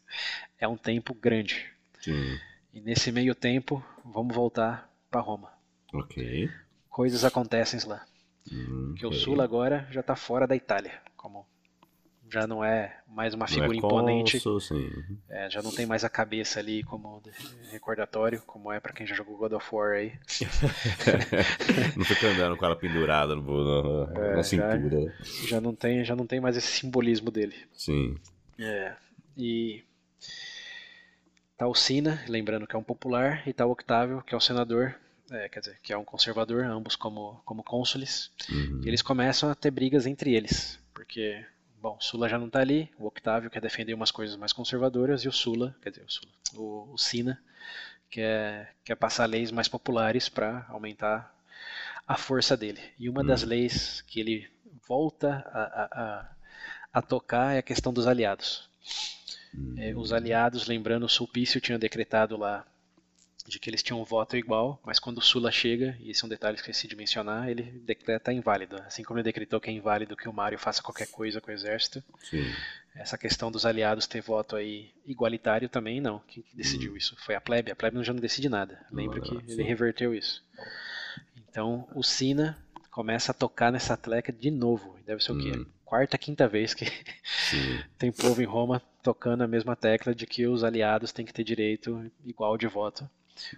[0.59, 1.67] é um tempo grande.
[2.01, 2.39] Sim.
[2.73, 5.53] E nesse meio tempo, vamos voltar para Roma.
[5.93, 6.49] Ok.
[6.89, 8.07] Coisas acontecem lá.
[8.51, 11.47] Hum, porque o Sul agora já está fora da Itália, como
[12.33, 14.43] já não é mais uma figura é imponente.
[15.29, 17.23] É, já não tem mais a cabeça ali como
[17.71, 20.15] recordatório, como é para quem já jogou God of War aí.
[21.95, 25.15] não fica andando com ela pendurada no, na, é, na cintura.
[25.21, 27.55] Já, já, não tem, já não tem mais esse simbolismo dele.
[27.75, 28.17] Sim.
[28.59, 28.95] É,
[29.37, 29.85] e
[31.59, 34.41] tá o Sina, lembrando que é um popular, e tá o Octávio, que é o
[34.41, 34.95] senador,
[35.31, 38.31] é, quer dizer, que é um conservador, ambos como, como cônsules.
[38.51, 38.83] Uhum.
[38.85, 41.45] Eles começam a ter brigas entre eles, porque
[41.83, 45.29] Bom, Sula já não está ali, o Octávio quer defender umas coisas mais conservadoras e
[45.29, 47.43] o Sula, quer dizer, o, Sula, o, o Sina
[48.09, 51.35] quer, quer passar leis mais populares para aumentar
[52.07, 52.81] a força dele.
[53.01, 53.27] E uma hum.
[53.27, 54.49] das leis que ele
[54.87, 56.29] volta a, a,
[56.93, 58.71] a, tocar é a questão dos aliados.
[59.53, 59.75] Hum.
[59.77, 62.65] É, os aliados, lembrando, o Sulpício tinha decretado lá
[63.47, 66.27] de que eles tinham um voto igual, mas quando o Sula chega, e esse é
[66.27, 68.77] um detalhe que esqueci de mencionar, ele decreta inválido.
[68.83, 71.55] Assim como ele decretou que é inválido que o Mario faça qualquer coisa com o
[71.55, 72.03] exército.
[72.21, 72.45] Sim.
[72.95, 76.21] Essa questão dos aliados ter voto aí igualitário também, não.
[76.29, 76.97] Quem que decidiu hum.
[76.97, 77.17] isso?
[77.19, 77.71] Foi a plebe.
[77.71, 78.85] A plebe já não decide nada.
[78.91, 79.43] Lembra que sim.
[79.49, 80.45] ele reverteu isso.
[81.37, 82.59] Então o Sina
[82.91, 84.99] começa a tocar nessa tecla de novo.
[85.07, 85.53] Deve ser o quê?
[85.57, 85.67] Hum.
[85.85, 86.87] Quarta, quinta vez que
[87.99, 91.45] tem povo em Roma tocando a mesma tecla de que os aliados têm que ter
[91.45, 93.09] direito igual de voto.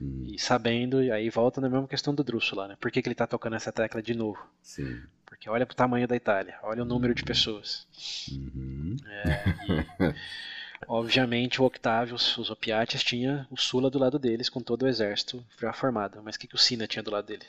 [0.00, 0.24] Hum.
[0.26, 2.76] E sabendo, e aí volta na mesma questão do lá, né?
[2.80, 4.38] Por que, que ele está tocando essa tecla de novo?
[4.62, 5.02] Sim.
[5.26, 7.26] Porque olha pro tamanho da Itália, olha o número de uhum.
[7.26, 7.86] pessoas.
[8.30, 8.96] Uhum.
[9.06, 10.14] É, e,
[10.88, 15.44] obviamente o Octávio, os Opiates, tinha o Sula do lado deles com todo o exército
[15.60, 16.22] já formado.
[16.22, 17.46] Mas o que, que o Sina tinha do lado dele?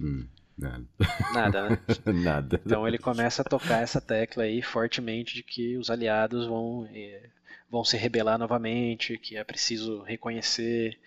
[0.00, 0.26] Hum.
[0.56, 0.86] Nada.
[1.34, 1.78] Nada, né?
[2.24, 2.60] Nada.
[2.64, 7.28] Então ele começa a tocar essa tecla aí fortemente de que os aliados vão, eh,
[7.70, 10.98] vão se rebelar novamente, que é preciso reconhecer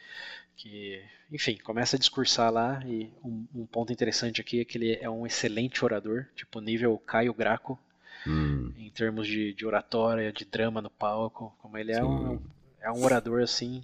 [0.59, 1.01] que,
[1.31, 5.09] enfim, começa a discursar lá e um, um, ponto interessante aqui é que ele é
[5.09, 7.79] um excelente orador, tipo nível Caio Graco,
[8.27, 8.73] hum.
[8.77, 12.41] em termos de, de, oratória, de drama no palco, como ele é um,
[12.81, 13.81] é um orador assim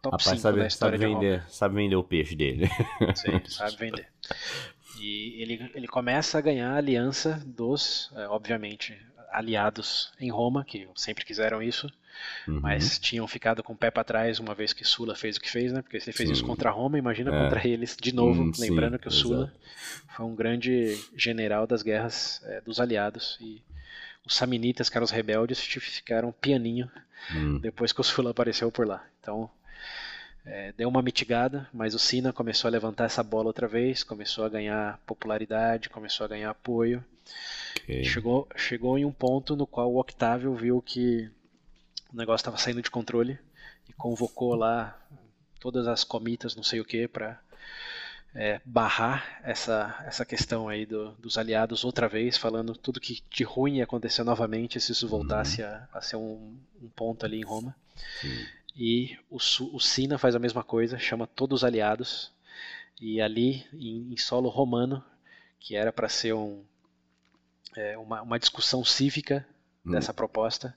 [0.00, 2.66] top Rapaz, 5 sabe, da história sabe vender, de Sabe vender o peixe dele.
[3.14, 4.08] Sim, sabe vender.
[4.98, 8.98] E ele, ele começa a ganhar a aliança dos, é, obviamente,
[9.30, 11.90] aliados em Roma, que sempre quiseram isso,
[12.46, 12.60] uhum.
[12.60, 15.50] mas tinham ficado com o pé para trás uma vez que Sula fez o que
[15.50, 15.82] fez, né?
[15.82, 16.32] Porque se ele fez sim.
[16.34, 17.42] isso contra Roma, imagina é.
[17.42, 20.06] contra eles de novo, hum, lembrando sim, que o Sula exato.
[20.16, 23.62] foi um grande general das guerras é, dos aliados e
[24.26, 26.90] os Samnitas, que eram os rebeldes, ficaram pianinho
[27.34, 27.58] hum.
[27.58, 29.04] depois que o Sula apareceu por lá.
[29.20, 29.50] Então,
[30.46, 34.44] é, deu uma mitigada, mas o Sina começou a levantar essa bola outra vez, começou
[34.44, 37.04] a ganhar popularidade, começou a ganhar apoio.
[37.82, 38.04] Okay.
[38.04, 41.30] Chegou, chegou em um ponto no qual o Octávio viu que
[42.14, 43.38] o negócio estava saindo de controle
[43.88, 44.96] e convocou lá
[45.58, 47.40] todas as comitas, não sei o que, para
[48.34, 53.42] é, barrar essa, essa questão aí do, dos aliados outra vez, falando tudo que de
[53.42, 55.68] ruim ia acontecer novamente se isso voltasse uhum.
[55.68, 57.74] a, a, ser um, um, ponto ali em Roma.
[58.20, 58.46] Sim.
[58.76, 62.32] E o, o Sina faz a mesma coisa, chama todos os aliados,
[63.00, 65.04] e ali em, em solo romano,
[65.58, 66.62] que era para ser um,
[67.76, 69.46] é, uma, uma, discussão cívica
[69.84, 69.92] hum.
[69.92, 70.74] dessa proposta,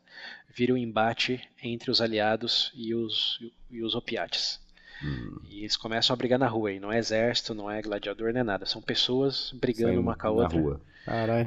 [0.50, 3.40] vira um embate entre os aliados e os,
[3.70, 4.60] e os opiates.
[5.04, 5.40] Hum.
[5.50, 8.44] E eles começam a brigar na rua, e não é exército, não é gladiador, nem
[8.44, 10.60] nada, são pessoas brigando Saindo uma com a outra.
[10.60, 10.82] Rua.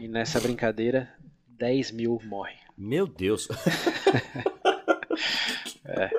[0.00, 1.12] E nessa brincadeira,
[1.48, 2.56] 10 mil morrem.
[2.76, 3.48] Meu Deus!
[5.84, 6.10] é.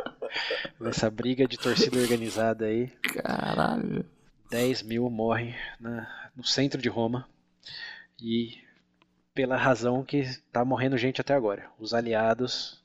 [0.80, 2.88] Nessa briga de torcida organizada aí.
[3.02, 4.06] Caralho!
[4.52, 7.28] 10 mil morrem na, no centro de Roma.
[8.22, 8.60] E
[9.34, 11.70] pela razão que está morrendo gente até agora.
[11.80, 12.82] Os aliados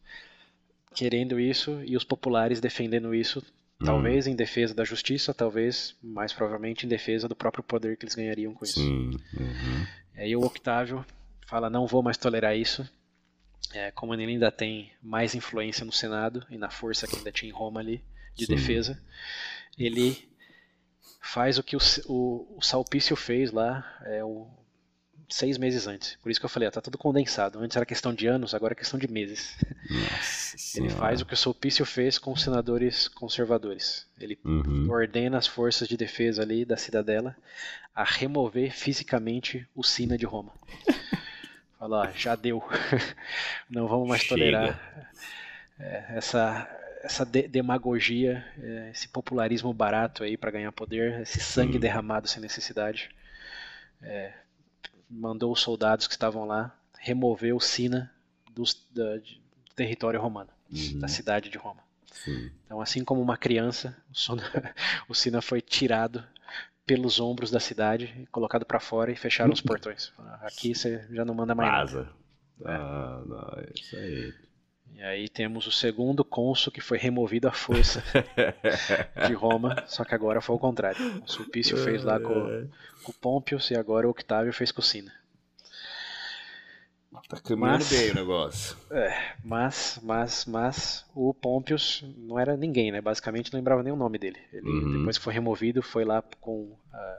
[0.94, 3.44] querendo isso e os populares defendendo isso,
[3.80, 3.84] hum.
[3.84, 8.14] talvez em defesa da justiça, talvez mais provavelmente em defesa do próprio poder que eles
[8.14, 8.80] ganhariam com isso.
[8.80, 9.10] Sim.
[9.34, 9.86] Uhum.
[10.16, 11.04] E aí o Octávio
[11.46, 12.88] fala: não vou mais tolerar isso.
[13.74, 17.50] É, como ele ainda tem mais influência no Senado e na força que ainda tinha
[17.50, 18.02] em Roma ali
[18.34, 18.54] de Sim.
[18.54, 19.02] defesa,
[19.76, 20.16] ele
[21.20, 24.46] faz o que o, o, o Salpício fez lá, é, o,
[25.28, 26.16] seis meses antes.
[26.22, 27.58] Por isso que eu falei, ó, tá tudo condensado.
[27.58, 29.56] Antes era questão de anos, agora é questão de meses.
[30.76, 34.06] Ele faz o que o Sulpício fez com os senadores conservadores.
[34.18, 34.88] Ele uhum.
[34.90, 37.36] ordena as forças de defesa ali da cidadela
[37.94, 40.52] a remover fisicamente o Sina de Roma.
[41.78, 42.62] Fala, ó, já deu.
[43.68, 44.34] Não vamos mais Chega.
[44.34, 45.12] tolerar
[45.78, 46.68] é, essa
[47.02, 52.42] essa de demagogia, é, esse popularismo barato aí para ganhar poder, esse sangue derramado sem
[52.42, 53.10] necessidade.
[54.02, 54.32] É,
[55.08, 58.12] mandou os soldados que estavam lá remover o Sina
[58.50, 60.98] do, da, do território romano, uhum.
[60.98, 61.82] da cidade de Roma.
[62.10, 62.50] Sim.
[62.64, 63.96] Então, assim como uma criança,
[65.08, 66.24] o Sina foi tirado
[66.86, 70.12] pelos ombros da cidade, colocado para fora e fecharam os portões.
[70.40, 71.98] Aqui você já não manda mais Vaza.
[71.98, 72.12] nada.
[72.64, 74.32] Ah, não, isso aí.
[74.96, 78.02] E aí temos o segundo cônsul que foi removido à força
[79.28, 81.22] de Roma, só que agora foi o contrário.
[81.22, 82.66] O Sulpício fez lá com,
[83.02, 85.12] com Pompeius e agora o Octávio fez com Sina.
[87.28, 88.76] Tá caminhando mas, bem o negócio.
[88.90, 93.00] É, mas, mas, mas o Pompeius não era ninguém, né?
[93.00, 94.38] Basicamente não lembrava nem o nome dele.
[94.52, 94.98] Ele, uhum.
[94.98, 96.78] depois que foi removido, foi lá com uh,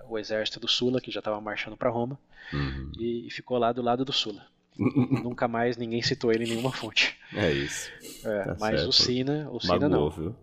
[0.09, 2.17] o exército do Sula, que já estava marchando para Roma,
[2.53, 2.91] uhum.
[2.97, 4.45] e, e ficou lá do lado do Sula.
[4.77, 7.17] Nunca mais ninguém citou ele em nenhuma fonte.
[7.33, 7.91] É isso.
[8.23, 8.89] É, tá mas certo.
[8.89, 10.09] o Sina, o Sina não.
[10.09, 10.35] Viu?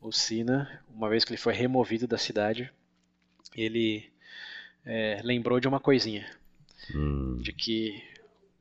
[0.00, 2.70] O Sina, uma vez que ele foi removido da cidade,
[3.54, 4.10] ele
[4.84, 6.26] é, lembrou de uma coisinha.
[6.94, 7.38] Hum.
[7.42, 8.02] De que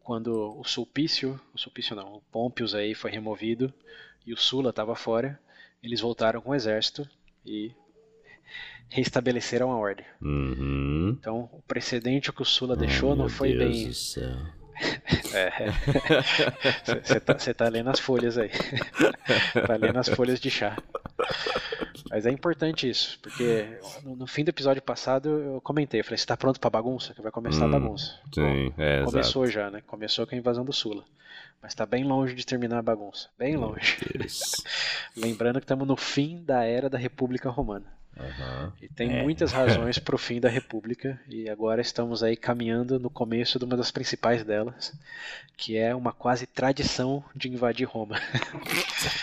[0.03, 3.73] quando o Sulpício, o Sulpício não, o Pompius aí foi removido
[4.25, 5.39] e o Sula estava fora,
[5.81, 7.07] eles voltaram com o exército
[7.45, 7.71] e
[8.89, 10.05] restabeleceram a ordem.
[10.21, 11.15] Uhum.
[11.19, 13.91] Então, o precedente que o Sula deixou oh, não foi bem.
[15.23, 17.19] Você é.
[17.19, 18.49] tá, tá, lendo as folhas aí.
[19.67, 20.77] tá lendo as folhas de chá.
[22.09, 26.17] Mas é importante isso, porque no, no fim do episódio passado eu comentei, eu falei,
[26.17, 27.13] você tá pronto pra bagunça?
[27.13, 28.19] Que vai começar hum, a bagunça.
[28.33, 29.53] Sim, Bom, é, Começou exato.
[29.53, 29.81] já, né?
[29.85, 31.03] Começou com a invasão do Sula.
[31.61, 33.27] Mas tá bem longe de terminar a bagunça.
[33.39, 33.97] Bem longe.
[35.17, 37.85] Lembrando que estamos no fim da era da República Romana.
[38.17, 38.71] Uhum.
[38.81, 39.23] E tem é.
[39.23, 43.65] muitas razões para o fim da República, e agora estamos aí caminhando no começo de
[43.65, 44.93] uma das principais delas,
[45.57, 48.19] que é uma quase tradição de invadir Roma.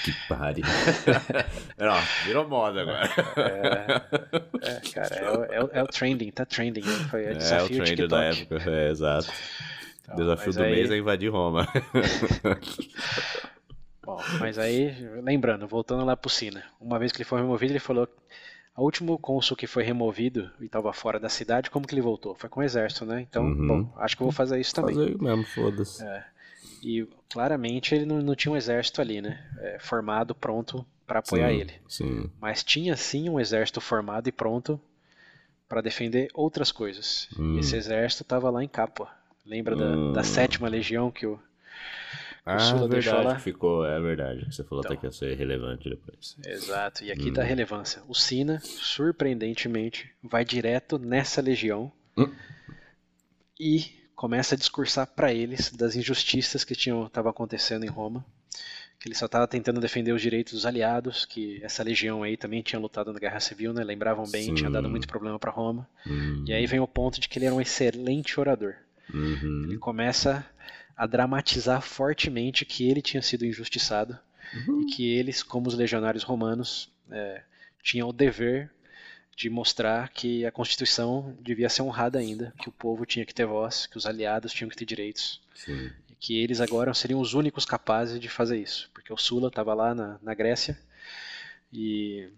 [0.04, 0.64] que pariu.
[1.78, 3.10] Não, virou moda agora.
[4.62, 6.82] É, é cara, é, o, é, o, é, o trending, tá trending.
[6.82, 7.06] Né?
[7.10, 9.32] Foi é, é o trend da época, é, exato.
[10.02, 10.72] Então, Desafio do aí...
[10.72, 11.66] mês é invadir Roma.
[14.04, 17.78] Bom, mas aí, lembrando, voltando lá pro Sina, uma vez que ele foi removido, ele
[17.78, 18.08] falou
[18.76, 22.34] o último cônsul que foi removido e estava fora da cidade, como que ele voltou?
[22.34, 23.20] Foi com o exército, né?
[23.20, 23.66] Então, uhum.
[23.66, 24.94] bom, acho que eu vou fazer isso também.
[24.94, 26.04] Fazer mesmo, foda-se.
[26.04, 26.24] É.
[26.82, 29.44] E claramente ele não, não, tinha um exército ali, né?
[29.58, 31.72] É, formado, pronto para apoiar sim, ele.
[31.88, 32.30] Sim.
[32.40, 34.80] Mas tinha sim um exército formado e pronto
[35.68, 37.28] para defender outras coisas.
[37.38, 37.56] Hum.
[37.56, 39.10] E esse exército estava lá em Capua.
[39.44, 40.12] Lembra hum.
[40.12, 41.38] da, da sétima legião que o
[42.44, 43.38] ah, Sula verdade, lá.
[43.38, 44.46] ficou, é verdade.
[44.54, 44.92] Você falou Então.
[44.92, 46.36] até que ia ser relevante depois.
[46.46, 47.28] Exato, e aqui Hum.
[47.28, 48.02] está a relevância.
[48.08, 52.30] O Sina, surpreendentemente, vai direto nessa legião Hum.
[53.58, 53.84] e
[54.14, 58.24] começa a discursar para eles das injustiças que tinham estavam acontecendo em Roma,
[59.00, 62.62] que ele só estava tentando defender os direitos dos aliados, que essa legião aí também
[62.62, 63.82] tinha lutado na Guerra Civil, né?
[63.82, 64.54] Lembravam bem, Sim.
[64.54, 65.88] tinha dado muito problema para Roma.
[66.06, 66.44] Hum.
[66.46, 68.74] E aí vem o ponto de que ele era um excelente orador.
[69.12, 69.64] Uhum.
[69.64, 70.46] Ele começa
[71.02, 74.16] a dramatizar fortemente que ele tinha sido injustiçado
[74.54, 74.82] Uhum.
[74.82, 77.42] e que eles, como os legionários romanos, é,
[77.82, 78.70] tinham o dever
[79.34, 83.46] de mostrar que a Constituição devia ser honrada ainda, que o povo tinha que ter
[83.46, 85.90] voz, que os aliados tinham que ter direitos, Sim.
[86.08, 89.74] e que eles agora seriam os únicos capazes de fazer isso, porque o Sula estava
[89.74, 90.78] lá na, na Grécia
[91.72, 92.28] e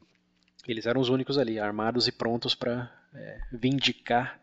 [0.66, 4.40] eles eram os únicos ali, armados e prontos para é, vindicar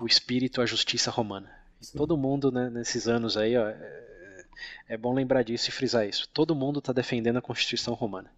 [0.00, 1.61] o espírito, a justiça romana.
[1.82, 1.98] Sim.
[1.98, 4.44] todo mundo né, nesses anos aí, ó, é,
[4.88, 6.28] é bom lembrar disso e frisar isso.
[6.32, 8.30] Todo mundo está defendendo a Constituição romana.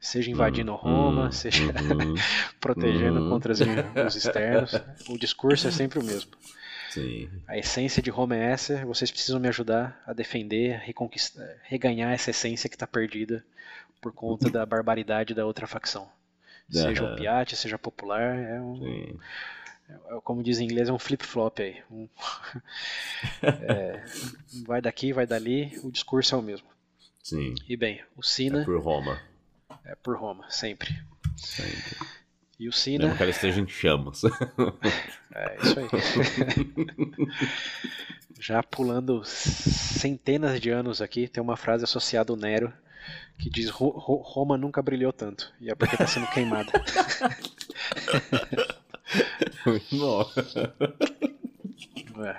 [0.00, 2.14] Seja invadindo Hum, Roma, hum, seja uhum.
[2.60, 3.28] protegendo Uhum.
[3.30, 4.72] contra os, os externos.
[5.08, 6.32] O discurso é sempre o mesmo.
[6.90, 7.30] Sim.
[7.46, 12.12] A essência de Roma é essa, vocês precisam me ajudar a defender, a reconquistar, reganhar
[12.12, 13.44] essa essência que está perdida
[14.00, 16.10] por conta da barbaridade da outra facção.
[16.70, 17.12] Seja Aham.
[17.12, 19.18] opiate, seja popular, é um,
[20.24, 21.82] como diz em inglês, é um flip-flop aí.
[21.90, 22.08] Um-
[23.42, 24.04] é,
[24.66, 26.66] vai daqui, vai dali, o discurso é o mesmo.
[27.22, 27.54] Sim.
[27.68, 29.20] E bem, o Sina É por Roma.
[29.84, 30.98] é por Roma, sempre.
[31.36, 31.96] Sempre.
[32.58, 34.22] E o Mesmo Sina, que ela esteja em chamas.
[35.34, 35.88] é isso aí.
[38.38, 42.72] Já pulando centenas de anos aqui, tem uma frase associada ao Nero
[43.38, 45.52] que diz "Ro- Ro- Roma nunca brilhou tanto.
[45.60, 46.70] E é porque está sendo queimada.
[49.66, 50.30] Muito bom.
[52.24, 52.36] É,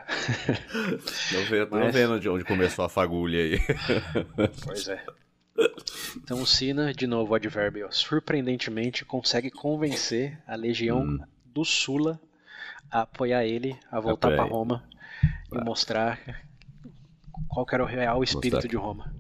[1.34, 3.60] Não vendo, não Mas- vendo de onde começou a fagulha aí.
[4.64, 5.04] pois é.
[6.18, 11.20] Então o Sina, de novo o advérbio, surpreendentemente consegue convencer a legião Hum.
[11.46, 12.20] do Sula
[12.90, 14.44] a apoiar ele, a voltar para.
[14.44, 14.84] Roma
[15.52, 15.64] e Tá.
[15.64, 16.20] mostrar
[17.48, 18.70] qual era o real espírito Mostrar.
[18.70, 19.14] de Roma.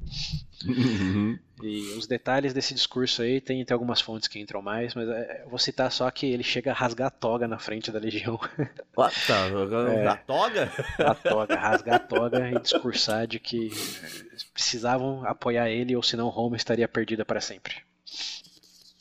[0.65, 1.37] Uhum.
[1.63, 5.41] E os detalhes desse discurso aí tem, tem algumas fontes que entram mais, mas é,
[5.43, 8.39] eu vou citar só que ele chega a rasgar a toga na frente da legião.
[8.95, 9.47] Ah, tá,
[9.91, 10.07] É.
[10.07, 10.71] a toga?
[10.99, 13.71] a toga, rasgar a toga e discursar de que
[14.53, 17.77] precisavam apoiar ele ou senão Roma estaria perdida para sempre.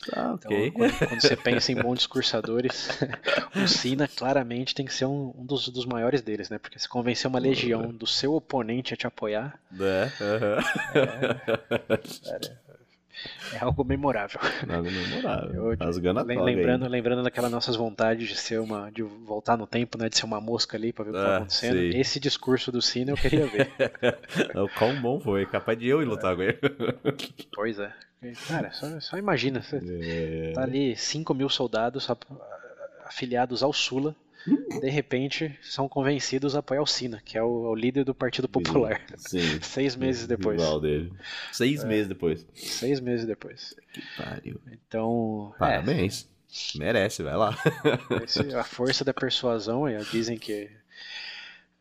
[0.07, 0.70] Tá, Então, ok.
[0.72, 2.88] quando, quando você pensa em bons discursadores,
[3.55, 6.59] o Sina claramente tem que ser um, um dos, dos maiores deles, né?
[6.59, 10.59] Porque se convencer uma legião do seu oponente a te apoiar, É, aham.
[13.53, 14.40] é algo memorável.
[14.66, 15.70] Memorável.
[15.72, 15.76] Eu-
[16.44, 16.90] lembrando, aí.
[16.90, 20.09] lembrando daquelas nossas vontades de ser uma, de voltar no tempo, né?
[20.09, 21.76] De ser uma mosca ali para ver o que tá Ah, acontecendo.
[21.76, 21.98] sim.
[21.98, 23.72] Esse discurso do Sina eu queria ver.
[24.55, 26.59] O quão bom foi, capaz de eu ir lutar com ele.
[27.55, 27.92] pois é.
[28.47, 30.53] Cara, só, só imagina, É.
[30.55, 32.09] tá ali 5 mil soldados
[33.05, 34.14] afiliados ao Sula,
[34.81, 38.49] de repente são convencidos a apoiar o Sina, que é o, o líder do Partido
[38.49, 39.01] Popular.
[39.16, 39.41] Sim.
[39.62, 40.61] Seis meses depois.
[40.81, 41.12] Dele.
[41.53, 42.47] Seis meses depois.
[42.55, 43.75] Seis meses depois.
[44.16, 44.61] Pariu.
[44.73, 46.29] Então, é, Parabéns.
[46.77, 47.57] Merece, vai lá.
[48.61, 50.68] a força da persuasão, é, dizem que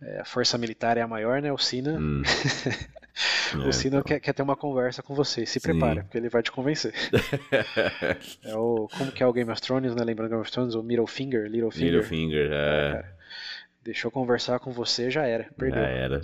[0.01, 1.51] é, a força militar é a maior, né?
[1.51, 1.97] O Sina.
[1.99, 2.21] Hum.
[3.63, 4.03] o É, Sina então.
[4.03, 5.45] quer, quer ter uma conversa com você.
[5.45, 5.71] Se Sim.
[5.71, 6.93] prepara, porque ele vai te convencer.
[8.43, 8.87] É o.
[8.97, 10.03] Como que é o Game of Thrones, né?
[10.03, 11.91] Lembrando Game of Thrones, o Middlefinger, Littlefinger.
[11.91, 13.05] Littlefinger, é.
[13.83, 15.49] Deixou conversar com você, já era.
[15.57, 15.81] Perdeu.
[15.81, 16.21] Já era.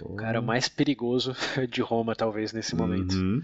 [0.00, 1.34] O cara mais perigoso
[1.70, 3.14] de Roma, talvez, nesse momento.
[3.14, 3.42] Uhum.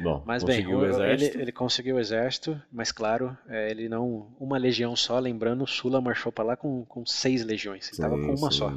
[0.00, 4.26] Bom, Mas bem, o- ele, ele conseguiu o exército, mas claro, é, ele não.
[4.40, 7.88] Uma legião só, lembrando, Sula marchou pra lá com, com seis legiões.
[7.88, 8.72] Ele tava com uma Sim, só.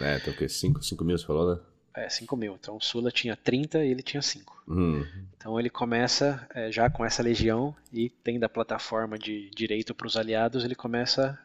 [0.00, 0.48] É, tem o quê?
[0.48, 1.60] 5 cinco mil, você falou, né?
[1.94, 2.54] É, 5 mil.
[2.58, 4.62] Então Sula tinha 30 e ele tinha 5.
[4.66, 5.04] Hum.
[5.36, 10.06] Então ele começa é, já com essa legião e tendo a plataforma de direito para
[10.06, 11.38] os aliados, ele começa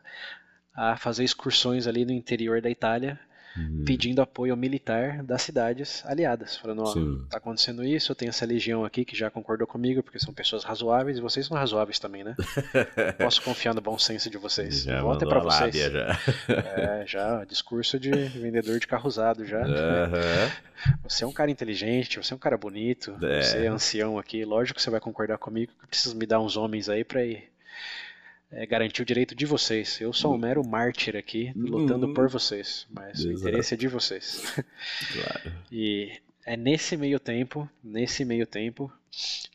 [0.74, 3.20] a fazer excursões ali no interior da Itália,
[3.58, 3.84] Uhum.
[3.86, 6.93] pedindo apoio militar das cidades aliadas, falando, ó,
[7.30, 10.64] tá acontecendo isso, eu tenho essa legião aqui que já concordou comigo, porque são pessoas
[10.64, 12.36] razoáveis, e vocês são razoáveis também, né?
[13.18, 14.84] Posso confiar no bom senso de vocês.
[14.84, 15.76] Já Volta mandou para a vocês.
[15.76, 16.53] lábia, já.
[16.53, 19.62] É, já, discurso de vendedor de carro usado já.
[19.64, 20.51] Aham.
[21.08, 23.41] Você é um cara inteligente, você é um cara bonito, É.
[23.41, 26.55] você é ancião aqui, lógico que você vai concordar comigo que precisa me dar uns
[26.55, 27.49] homens aí pra ir
[28.52, 30.00] é, garantir o direito de vocês.
[30.02, 33.50] Eu sou um mero mártir aqui, lutando por vocês, mas o Exato.
[33.50, 34.41] interesse é de vocês.
[35.14, 35.52] Claro.
[35.72, 36.12] E
[36.45, 38.91] é nesse meio tempo, nesse meio tempo,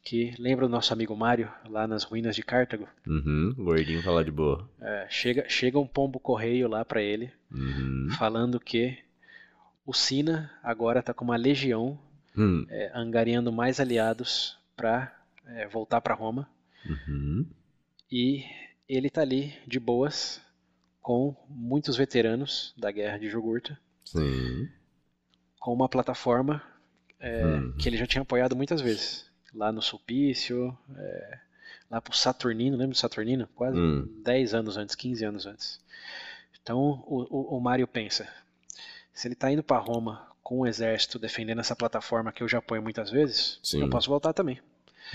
[0.04, 2.86] que lembra o nosso amigo Mário, lá nas ruínas de Cartago?
[3.06, 3.54] Uhum.
[3.56, 4.68] O gordinho fala de boa.
[4.80, 8.08] É, chega, chega um pombo correio lá pra ele, Uhum.
[8.18, 8.98] falando que
[9.86, 11.98] o Sina agora tá com uma legião
[12.36, 12.64] Hum.
[12.70, 15.14] é, angariando mais aliados para
[15.70, 16.48] voltar para Roma
[16.86, 17.44] Uhum.
[18.10, 18.44] e
[18.88, 20.40] ele tá ali de boas
[21.00, 24.68] com muitos veteranos da guerra de Jugurta, Sim.
[25.58, 26.62] com uma plataforma
[27.18, 27.74] é, Hum.
[27.78, 31.38] que ele já tinha apoiado muitas vezes, lá no Sulpício, é,
[31.90, 33.48] lá pro Saturnino, lembra do Saturnino?
[33.54, 34.08] Quase Hum.
[34.24, 35.80] 10 anos antes, 15 anos antes.
[36.62, 38.28] Então o, o, o Mário pensa,
[39.12, 42.58] se ele tá indo para Roma com o exército defendendo essa plataforma que eu já
[42.58, 43.80] apoio muitas vezes, Sim.
[43.82, 44.60] eu posso voltar também.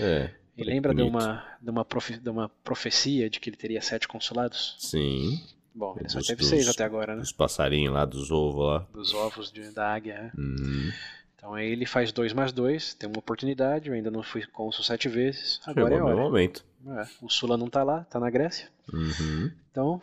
[0.00, 0.30] É.
[0.58, 4.08] E lembra de uma, de, uma profe- de uma profecia de que ele teria sete
[4.08, 4.76] consulados?
[4.78, 5.40] Sim.
[5.74, 7.22] Bom, ele só Dos- teve dos- seis até agora, né?
[7.22, 8.78] Os passarinhos lá dos ovos lá.
[8.92, 10.14] Dos ovos de- da águia.
[10.22, 10.32] né?
[10.36, 10.92] Uhum.
[11.36, 14.82] Então aí ele faz dois mais dois, tem uma oportunidade, eu ainda não fui cônsul
[14.82, 16.22] sete vezes, agora Chegou é hora.
[16.22, 16.64] momento.
[16.88, 18.68] É, o Sula não tá lá, tá na Grécia.
[18.92, 19.50] Uhum.
[19.70, 20.02] Então,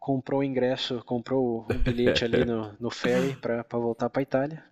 [0.00, 4.64] comprou o ingresso, comprou o bilhete ali no, no ferry para voltar para Itália.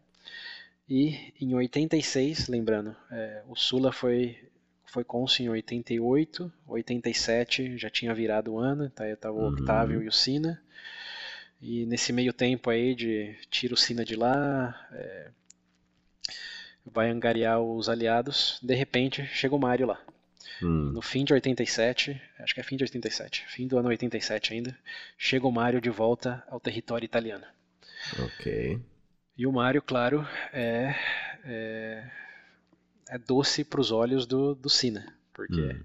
[0.88, 4.36] E em 86, lembrando, é, o Sula foi
[4.88, 9.52] foi cônsul em 88, 87 já tinha virado o ano, tá, tava o Uhum.
[9.52, 10.60] Octávio e o Sina.
[11.60, 15.30] E nesse meio tempo aí de tira o Sina de lá, é,
[16.86, 20.00] vai angariar os aliados, de repente chega o Mário lá.
[20.62, 20.90] Hum.
[20.92, 24.76] No fim de 87, acho que é fim de 87, fim do ano 87 ainda,
[25.16, 27.44] chega o Mário de volta ao território italiano.
[28.18, 28.80] Ok.
[29.36, 30.94] E o Mário, claro, é,
[31.44, 32.10] é,
[33.08, 35.84] é doce para os olhos do, do Sina, porque Hum.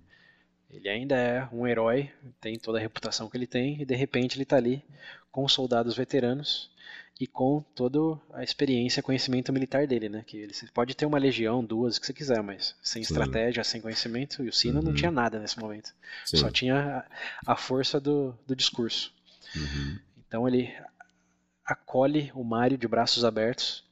[0.69, 2.11] ele ainda é um herói,
[2.41, 4.83] tem toda a reputação que ele tem, e de repente ele está ali
[5.31, 6.71] com soldados veteranos
[7.19, 10.23] e com toda a experiência e conhecimento militar dele, né?
[10.25, 13.13] Que ele pode ter uma legião, duas, o que você quiser, mas sem Sim.
[13.13, 14.95] estratégia, sem conhecimento, e o Sina não Uhum.
[14.95, 15.93] tinha nada nesse momento.
[16.25, 16.37] Sim.
[16.37, 17.05] Só tinha
[17.45, 19.13] a, a força do, do discurso.
[19.55, 19.99] Uhum.
[20.17, 20.73] Então ele
[21.65, 23.83] acolhe o Mário de braços abertos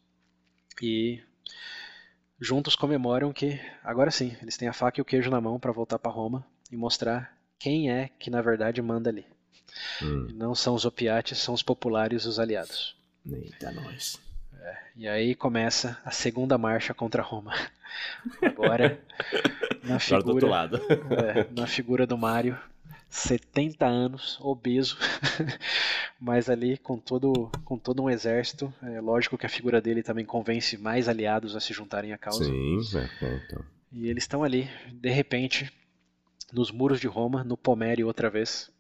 [0.81, 1.21] e
[2.41, 5.71] juntos comemoram que agora sim eles têm a faca e o queijo na mão para
[5.71, 9.25] voltar para Roma e mostrar quem é que na verdade manda ali.
[10.01, 10.27] Hum.
[10.33, 12.97] Não são os opiates, são os populares, os aliados.
[13.25, 14.19] Eita, nós.
[14.95, 17.53] E aí começa a segunda marcha contra Roma.
[18.41, 18.99] Agora
[19.83, 20.77] na Agora do outro figura lado.
[20.77, 22.59] É, na figura do Mário,
[23.11, 24.97] 70 anos, obeso,
[26.19, 28.73] mas ali com todo, com todo um exército.
[28.81, 32.45] É lógico que a figura dele também convence mais aliados a se juntarem à causa.
[32.45, 33.63] Sim, é, é, então.
[33.91, 35.69] E eles estão ali, de repente,
[36.53, 38.71] nos muros de Roma, no Pomério outra vez,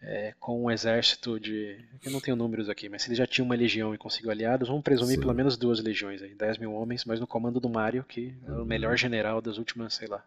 [0.00, 1.84] é, com um exército de.
[2.04, 4.68] Eu não tenho números aqui, mas se ele já tinha uma legião e conseguiu aliados,
[4.68, 5.20] vamos presumir Sim.
[5.20, 8.52] pelo menos duas legiões aí, 10 mil homens, mas no comando do Mário, que é
[8.52, 8.64] o Uhum.
[8.64, 10.24] melhor general das últimas, sei lá,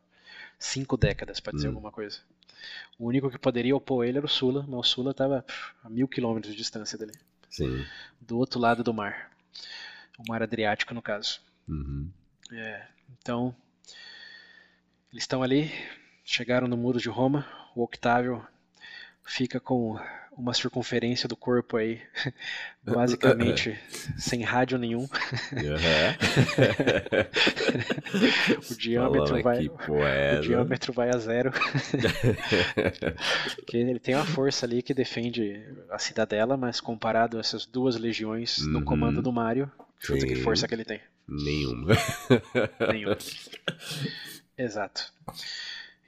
[0.60, 1.72] cinco décadas, para dizer Hum.
[1.72, 2.20] alguma coisa.
[2.98, 5.46] O único que poderia opor ele era o Sula, mas o Sula estava
[5.84, 7.14] a mil quilômetros de distância dele,
[7.50, 7.86] Sim.
[8.20, 9.32] do outro lado do mar,
[10.18, 11.42] o mar Adriático no caso.
[11.68, 12.10] Uhum.
[12.52, 12.88] É,
[13.20, 13.56] então,
[15.12, 15.72] eles estão ali,
[16.24, 18.46] chegaram no muro de Roma, o Octávio
[19.24, 19.98] fica com
[20.32, 22.02] uma circunferência do corpo aí,
[22.84, 23.78] basicamente
[24.18, 25.04] sem rádio nenhum.
[28.70, 31.52] o diâmetro vai, o diâmetro vai a zero.
[33.56, 37.98] Porque ele tem uma força ali que defende a cidadela, mas comparado a essas duas
[37.98, 38.72] legiões uhum.
[38.72, 41.02] no comando do Mario, chuta que força que ele tem.
[41.28, 41.94] Nenhuma.
[42.92, 43.18] Nenhuma.
[44.58, 45.14] Exato.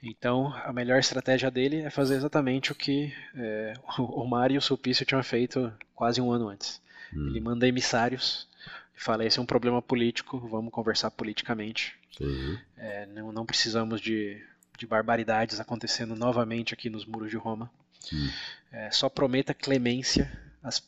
[0.04, 4.62] Então, a melhor estratégia dele é fazer exatamente o que é, o Mario e o
[4.62, 6.80] Sulpício tinham feito quase um ano antes.
[7.12, 7.28] Hum.
[7.28, 8.46] Ele manda emissários
[8.94, 11.96] e fala: esse é um problema político, vamos conversar politicamente.
[12.20, 12.58] Uhum.
[12.76, 14.40] É, não, não, precisamos de,
[14.78, 17.70] de, barbaridades acontecendo novamente aqui nos muros de Roma.
[18.12, 18.30] Hum.
[18.70, 20.30] É, só prometa clemência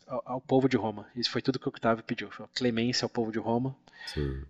[0.06, 1.06] ao, ao, povo de Roma.
[1.16, 3.74] Isso foi tudo que o Octávio pediu: clemência ao povo de Roma.
[4.06, 4.44] Sim.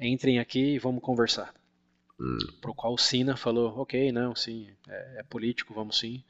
[0.00, 1.54] Entrem aqui e vamos conversar.
[2.20, 2.38] Hum.
[2.60, 6.24] Pro qual o Sina falou, ok, não, sim, é, é, político, vamos sim.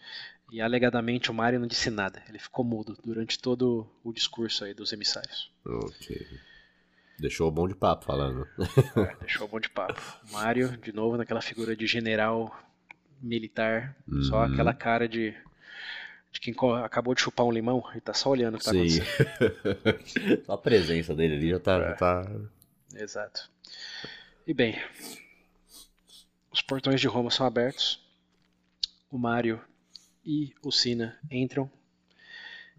[0.51, 4.75] E alegadamente o Mario não disse nada, ele ficou mudo durante todo o discurso aí
[4.75, 5.51] dos emissários.
[5.65, 6.27] Ok.
[7.19, 8.47] Deixou o bom de papo falando.
[8.97, 10.01] É, deixou o bom de papo.
[10.31, 12.57] Mario, de novo, naquela figura de general
[13.21, 14.23] militar, hum.
[14.23, 14.53] só uhum.
[14.53, 15.35] aquela cara de,
[16.31, 19.01] de quem acabou de chupar um limão e tá só olhando o que tá Sim.
[19.01, 20.45] acontecendo.
[20.47, 21.81] só a presença dele ali já tá, é.
[21.81, 22.31] já tá.
[22.95, 23.51] Exato.
[24.47, 24.79] E bem,
[26.59, 28.01] os portões de Roma são abertos.
[29.09, 29.61] O Mario
[30.25, 31.71] e o Sina entram.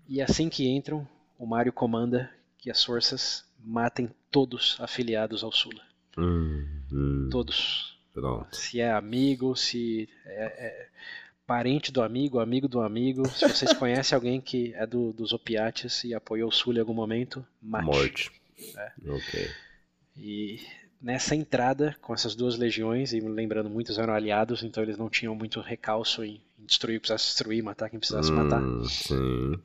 [0.06, 1.08] E assim que entram,
[1.38, 5.82] o Mario comanda que as forças matem todos afiliados ao Sula.
[6.18, 7.30] Hum, hum.
[7.32, 7.98] Todos.
[8.14, 8.54] Pronto.
[8.54, 10.90] Se é amigo, se é, é,
[11.48, 13.26] parente do amigo, amigo do amigo.
[13.30, 16.94] Se vocês conhecem alguém que é do, dos opiates e apoiou o Sula em algum
[16.94, 17.86] momento, mate.
[17.86, 18.32] Morte.
[18.76, 18.92] É.
[19.10, 19.52] Ok.
[20.18, 20.60] E
[21.02, 25.34] nessa entrada com essas duas legiões, e lembrando, muitos eram aliados, então eles não tinham
[25.34, 28.62] muito recalço em, destruir o que precisasse destruir, matar quem precisasse hum, matar.
[28.88, 29.60] Sim.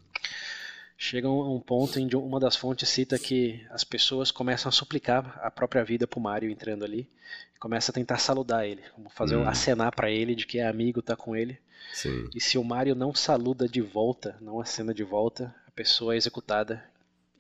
[0.97, 4.72] Chega a um ponto em que uma das fontes cita que as pessoas começam a
[4.72, 7.11] suplicar a própria vida pro Mario entrando ali,
[7.55, 9.49] e começa a tentar saludar ele, fazer hum.
[9.49, 11.59] acenar para ele de que é amigo, tá com ele.
[11.93, 12.28] Sim.
[12.35, 16.16] E se o Mario não saluda de volta, não acena de volta, a pessoa é
[16.16, 16.82] executada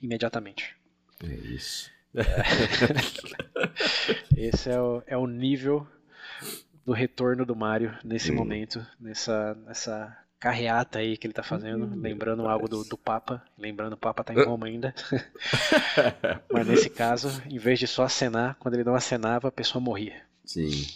[0.02, 0.76] imediatamente.
[1.22, 1.93] É isso.
[4.36, 5.86] Esse é o, é o nível
[6.84, 8.36] do retorno do Mario nesse hum.
[8.36, 13.42] momento, nessa, nessa carreata aí que ele tá fazendo, hum, lembrando algo do, do Papa,
[13.58, 14.94] lembrando o Papa tá em Roma ainda.
[16.52, 20.22] Mas nesse caso, em vez de só acenar, quando ele não acenava, a pessoa morria.
[20.44, 20.86] Sim.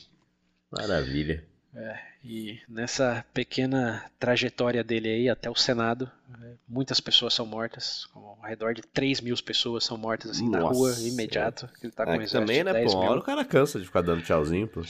[0.71, 1.43] Maravilha.
[1.75, 6.11] É, e nessa pequena trajetória dele aí até o Senado,
[6.43, 10.65] é, muitas pessoas são mortas, ao redor de 3 mil pessoas são mortas assim Nossa.
[10.65, 11.69] na rua, imediato.
[11.83, 14.67] Ele tá com é, também, né, pô, hora o cara cansa de ficar dando tchauzinho,
[14.67, 14.83] pô.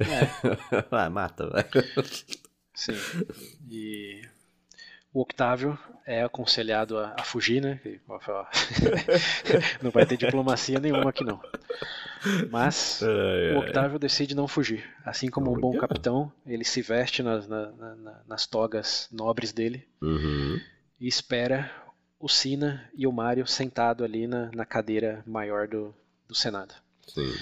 [0.00, 0.82] É.
[0.90, 1.64] Vai, mata, vai.
[2.74, 2.94] Sim.
[3.70, 4.22] E
[5.12, 7.80] o Octávio é aconselhado a, a fugir, né?
[9.80, 11.40] não vai ter diplomacia nenhuma aqui não.
[12.50, 13.98] Mas ai, o Octávio ai.
[13.98, 14.84] decide não fugir.
[15.04, 19.86] Assim como um bom capitão, ele se veste nas, na, na, nas togas nobres dele
[20.02, 20.60] uhum.
[21.00, 21.70] e espera
[22.18, 25.94] o Sina e o Mário sentado ali na, na cadeira maior do,
[26.26, 26.74] do Senado.
[27.06, 27.32] Sim.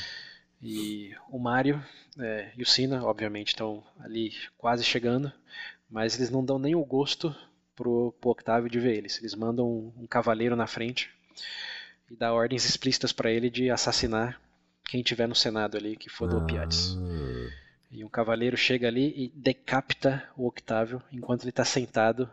[0.61, 1.83] E o Mário
[2.19, 5.33] é, e o Sina, obviamente, estão ali quase chegando,
[5.89, 7.35] mas eles não dão nem o gosto
[7.75, 9.19] pro, pro Octávio de ver eles.
[9.19, 11.11] Eles mandam um, um cavaleiro na frente
[12.11, 14.41] e dá ordens explícitas para ele de assassinar
[14.93, 16.41] quem tiver no Senado ali que for do ah.
[16.41, 16.99] Opiates.
[17.91, 22.29] E um cavaleiro chega ali e decapita o Octávio enquanto ele está sentado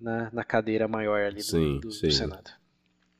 [0.00, 2.06] na, na, cadeira maior ali sim, do, do, sim.
[2.06, 2.48] do, Senado.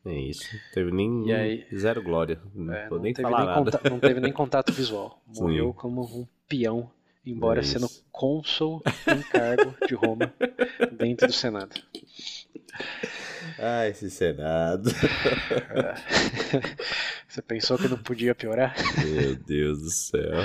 [0.04, 0.44] É isso.
[0.72, 2.40] Teve nem aí, zero glória.
[2.54, 3.64] Não, é, não nem falar nem.
[3.64, 5.20] Contato, não teve nem contato visual.
[5.26, 5.72] Morreu sim.
[5.72, 6.88] como um peão
[7.26, 10.32] embora é sendo cônsul em cargo de Roma
[10.96, 11.74] dentro do Senado.
[13.58, 14.90] Ah, esse Senado.
[17.28, 18.74] Você pensou que não podia piorar?
[19.04, 20.42] Meu Deus do céu.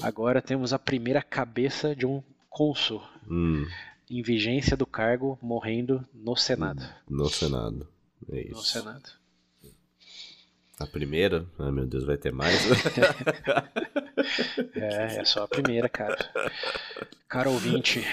[0.00, 3.66] Agora temos a primeira cabeça de um cônsul hum.
[4.10, 6.82] em vigência do cargo morrendo no Senado.
[7.08, 7.86] No Senado.
[8.30, 8.54] É isso.
[8.54, 9.10] No Senado.
[10.78, 11.44] A primeira?
[11.58, 12.66] Ai meu Deus, vai ter mais?
[14.74, 16.16] é, é só a primeira, cara.
[17.28, 18.04] Cara ouvinte,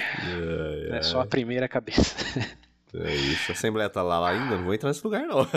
[0.92, 2.16] é só a primeira cabeça.
[2.94, 5.48] É isso, a Assembleia tá lá, lá ainda, não vou entrar nesse lugar não.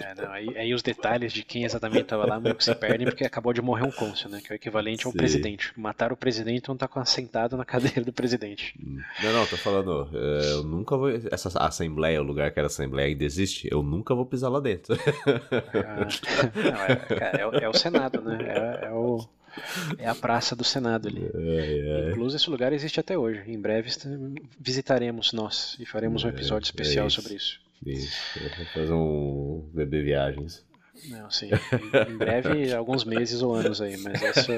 [0.00, 3.06] É, não, aí, aí, os detalhes de quem exatamente estava lá meio que se perdem
[3.06, 4.40] porque acabou de morrer um cônsul, né?
[4.40, 5.18] Que é o equivalente a um Sim.
[5.18, 5.72] presidente.
[5.76, 8.74] Mataram o presidente não tá sentado na cadeira do presidente.
[9.22, 11.10] Não, não, tô falando, é, eu nunca vou.
[11.10, 14.96] Essa Assembleia, o lugar que era Assembleia ainda existe, eu nunca vou pisar lá dentro.
[15.90, 16.06] Ah,
[16.54, 18.38] não, é, é, é, o Senado, né?
[18.46, 19.26] É, é o,
[19.98, 21.30] é a praça do Senado ali.
[21.34, 22.10] É, é.
[22.10, 23.42] Inclusive, esse lugar existe até hoje.
[23.46, 23.90] Em breve
[24.58, 27.20] visitaremos nós e faremos um É, episódio é especial isso.
[27.20, 27.60] sobre isso.
[27.84, 28.16] Isso.
[28.74, 30.64] Fazer um bebê viagens.
[31.08, 31.48] Não, sim.
[32.10, 34.50] Em, breve, alguns meses ou anos aí, mas isso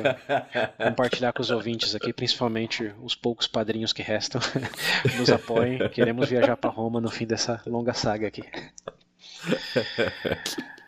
[0.77, 4.40] compartilhar com os ouvintes aqui, principalmente os poucos padrinhos que restam,
[5.19, 5.89] nos apoiem.
[5.90, 8.43] Queremos viajar para Roma no fim dessa longa saga aqui.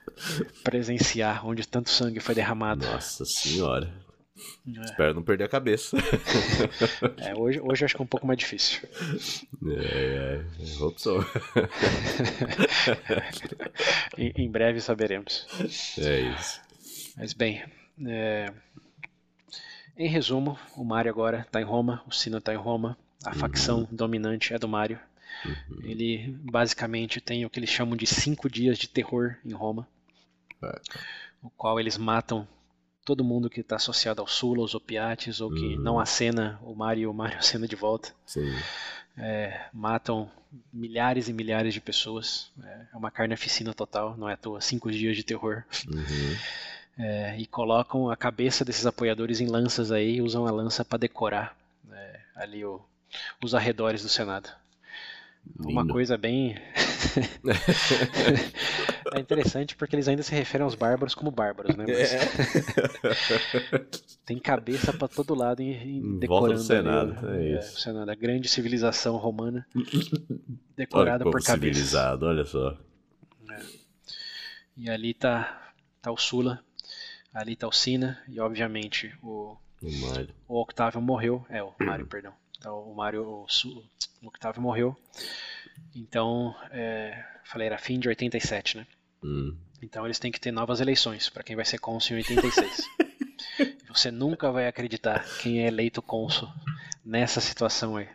[0.62, 2.86] Presenciar onde tanto sangue foi derramado.
[2.86, 3.92] Nossa senhora.
[4.66, 4.80] É.
[4.84, 5.96] Espero não perder a cabeça.
[7.18, 8.80] É, hoje, hoje acho que é um pouco mais difícil.
[9.66, 10.82] É, é.
[10.82, 11.18] Hope so.
[14.18, 15.46] Em, em breve saberemos.
[15.98, 16.60] É isso.
[17.16, 17.62] Mas bem,
[18.06, 18.52] é,
[19.96, 23.88] em resumo, o Mario agora está em Roma, o Sino está em Roma, a facção
[23.92, 24.98] dominante é do Mario.
[25.82, 29.86] Ele basicamente tem o que eles chamam de cinco dias de terror em Roma,
[30.64, 30.80] É.
[31.42, 32.46] o qual eles matam
[33.04, 37.10] todo mundo que está associado ao Sula, aos opiates, ou que não acena o Mario,
[37.10, 38.12] o Mario acena de volta.
[39.16, 40.30] É, matam
[40.72, 42.50] milhares e milhares de pessoas.
[42.62, 44.60] É, é uma carneficina total, não é à toa.
[44.60, 45.64] Cinco dias de terror.
[45.86, 46.36] Uhum.
[46.96, 51.56] É, e colocam a cabeça desses apoiadores em lanças aí usam a lança para decorar
[51.92, 52.80] é, ali o-
[53.42, 54.48] os arredores do Senado.
[55.58, 55.92] Uma Lindo.
[55.92, 56.56] coisa bem.
[59.14, 61.84] É interessante porque eles ainda se referem aos bárbaros como bárbaros, né?
[61.86, 62.14] Mas
[64.24, 67.38] tem cabeça para todo lado e, e Em volta do decorando ali, Senado, né?
[67.38, 67.76] é isso.
[67.76, 69.66] o Senado, a grande civilização romana
[70.76, 71.60] decorada por cabeças.
[71.60, 72.76] civilizado, olha só.
[74.76, 75.72] E ali tá,
[76.02, 76.60] tá o Sula,
[77.32, 79.88] ali tá o Sina e obviamente o, O
[80.48, 81.46] o Octávio morreu.
[81.48, 82.32] É, o Mário, perdão.
[82.58, 83.84] Então o Mário, o, Su-
[84.22, 84.96] o Octávio morreu.
[85.94, 88.86] Então, é, falei, era fim de 87, né?
[89.22, 89.56] Hum.
[89.82, 92.82] Então eles têm que ter novas eleições para quem vai ser cônsul em 86.
[93.88, 96.48] Você nunca vai acreditar quem é eleito cônsul
[97.04, 98.08] nessa situação aí.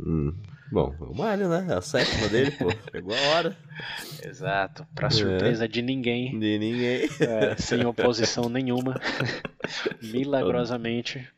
[0.00, 0.34] Hum.
[0.70, 1.66] Bom, o Mario, né?
[1.68, 2.66] É a sétima dele, pô.
[2.90, 3.56] Pegou a hora.
[4.24, 4.86] Exato.
[4.94, 7.08] Para surpresa de ninguém, De ninguém.
[7.20, 8.98] é, sem oposição nenhuma,
[10.02, 11.28] milagrosamente,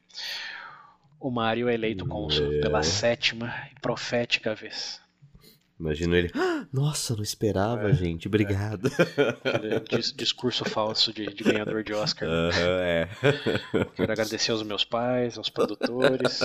[1.19, 2.61] o Mário é eleito cônsul É.
[2.61, 5.01] pela sétima e profética vez.
[5.79, 6.31] Imagino ele.
[6.35, 8.29] "Ah, Nossa, não esperava, É, gente.
[8.29, 8.89] Obrigado.
[9.91, 12.29] Dis- discurso falso de, de ganhador de Oscar.
[12.29, 12.35] né?
[12.35, 13.09] Aham, é.
[13.97, 16.41] Quero agradecer aos meus pais, aos produtores,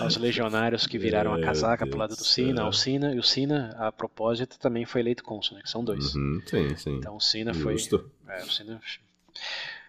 [0.00, 2.62] aos legionários que viraram a casaca pro lado do Sina.
[2.62, 5.62] Ao Sina, e o Sina, a propósito, também foi eleito cônsul, né?
[5.62, 6.14] Que são dois.
[6.14, 6.96] Uhum, sim, sim.
[6.96, 7.72] Então o Sina foi.
[7.72, 8.10] Justo.
[8.28, 8.80] É, o Sina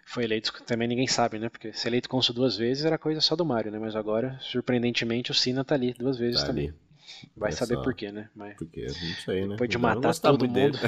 [0.06, 1.49] foi eleito, também ninguém sabe, né?
[1.49, 3.78] Porque ser eleito cônsul duas vezes era coisa só do Mário, né?
[3.80, 6.69] Mas agora, surpreendentemente, o Sina tá ali duas vezes Tá também.
[6.69, 6.76] ali.
[7.35, 8.30] Vai Olha saber por quê, né?
[8.35, 9.49] Mas Porque, não sei, né?
[9.49, 10.77] Depois de matar todo dele.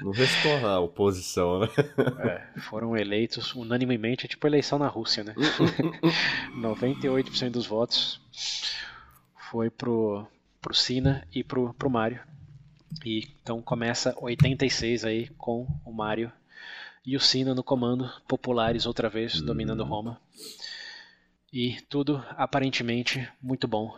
[0.00, 1.68] não restou a oposição, né?
[2.24, 5.34] é, foram eleitos unanimemente, é tipo eleição na Rússia, né?
[6.56, 8.20] 98% dos votos
[9.50, 10.26] foi pro,
[10.60, 12.20] pro Sina e pro, pro Mário.
[13.04, 16.32] E então começa 86 aí com o Mário
[17.06, 20.20] e o Sina no comando, populares outra vez, dominando Roma.
[21.54, 23.96] E tudo aparentemente muito bom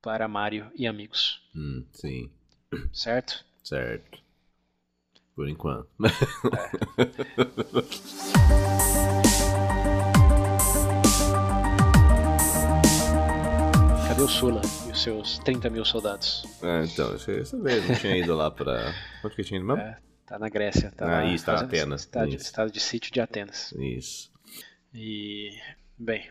[0.00, 2.30] para Mário e amigos, Hum, sim,
[2.92, 3.44] certo?
[3.62, 4.18] certo.
[5.34, 5.88] Por enquanto.
[14.08, 16.44] Cadê o Sula e os seus 30 mil soldados?
[16.62, 18.94] Ah, então, essa essa vez eu tinha ido lá pra.
[19.24, 19.82] Onde que eu tinha ido mesmo?
[19.82, 20.90] É, tá na Grécia.
[20.92, 22.44] Tá Ah, isso, tá, Atenas, Estado, isso.
[22.44, 23.72] estado de sítio de Atenas.
[23.72, 24.30] Isso.
[24.94, 25.50] E,
[25.98, 26.30] bem,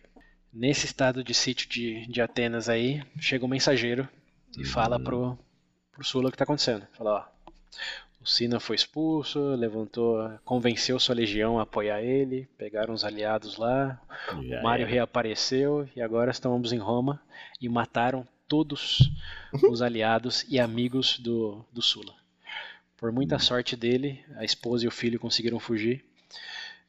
[0.56, 4.08] nesse estado de sítio de, de Atenas aí, chega um mensageiro
[4.58, 4.66] e Uhum.
[4.66, 5.38] fala pro,
[5.92, 6.88] pro Sula o que tá acontecendo.
[6.94, 7.52] Fala, ó,
[8.22, 14.02] o Sina foi expulso, levantou, convenceu sua legião a apoiar ele, pegaram os aliados lá,
[14.28, 17.22] Já o Mário reapareceu e agora estamos em Roma
[17.60, 19.12] e mataram todos
[19.70, 22.14] os aliados e amigos do, do Sula.
[22.98, 26.04] Por muita sorte dele, a esposa e o filho conseguiram fugir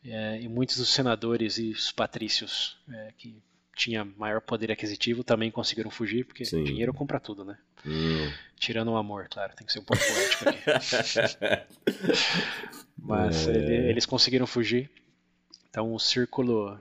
[0.05, 3.43] é, e muitos dos senadores e os patrícios é, que
[3.77, 6.65] tinha maior poder aquisitivo também conseguiram fugir, porque Sim.
[6.65, 7.57] dinheiro compra tudo, né?
[7.87, 8.33] Hum.
[8.59, 11.67] Tirando o amor, claro, tem que ser um pouco poético aqui.
[12.99, 13.51] Mas É.
[13.55, 14.91] ele- eles conseguiram fugir.
[15.71, 16.79] Então o círculo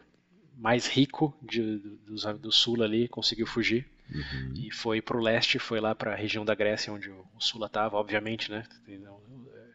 [0.58, 4.54] mais rico de- do, do sul ali conseguiu fugir Uhum.
[4.56, 7.66] e foi pro leste, foi lá para a região da Grécia onde o, o Sula
[7.68, 8.64] estava, obviamente, né?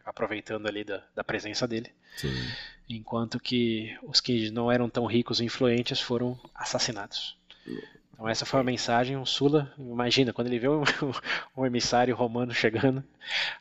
[0.04, 1.90] Aproveitando ali da, da presença dele.
[2.16, 2.34] Sim.
[2.88, 7.36] Enquanto que os que não eram tão ricos e influentes foram assassinados.
[8.12, 10.82] Então essa foi a mensagem, o Sula, imagina, quando ele vê um,
[11.56, 13.02] um emissário romano chegando,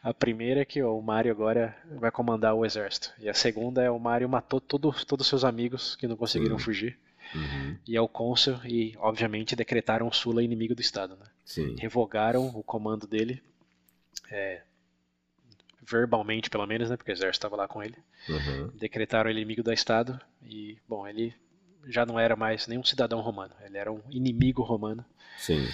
[0.04, 3.14] a primeira é que ó, o Mário agora vai comandar o exército.
[3.20, 6.58] E a segunda é o Mário matou todo, todos os seus amigos que não conseguiram
[6.60, 6.66] Sim.
[6.66, 7.00] fugir.
[7.34, 7.78] Uhum.
[7.88, 11.16] E é o cônsul e, obviamente, decretaram o Sula inimigo do Estado.
[11.16, 11.26] Né?
[11.46, 11.76] Sim.
[11.80, 13.42] Revogaram o comando dele,
[14.30, 14.62] é,
[15.90, 17.98] verbalmente pelo menos, né, porque o exército estava lá com ele.
[18.28, 18.68] Uhum.
[18.76, 21.34] Decretaram ele inimigo do Estado e, bom, ele
[21.88, 25.04] já não era mais nenhum cidadão romano, ele era um inimigo romano.
[25.38, 25.68] Sim.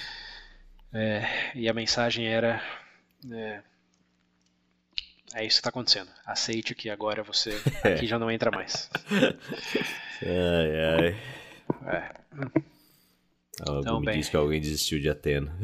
[0.93, 2.61] É, e a mensagem era:
[3.29, 3.61] é,
[5.33, 6.09] é isso que está acontecendo.
[6.25, 7.51] Aceite que agora você
[7.83, 8.89] aqui já não entra mais.
[10.21, 11.19] ai, ai.
[11.93, 12.74] É.
[13.61, 14.19] Algo então, me bem.
[14.19, 15.55] diz que alguém desistiu de Atena.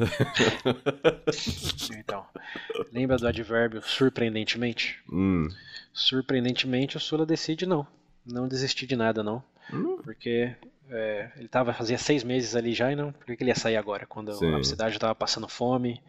[1.98, 2.26] então,
[2.92, 5.00] lembra do advérbio surpreendentemente?
[5.12, 5.50] Hum.
[5.94, 7.86] Surpreendentemente, o Sula decide não.
[8.26, 9.44] Não desistir de nada, não.
[9.74, 9.98] Hum.
[10.04, 10.56] Porque
[10.90, 13.12] é, ele tava, fazia seis meses ali já e não.
[13.12, 14.06] Por que ele ia sair agora?
[14.06, 14.56] Quando Sim.
[14.56, 16.02] a cidade estava passando fome.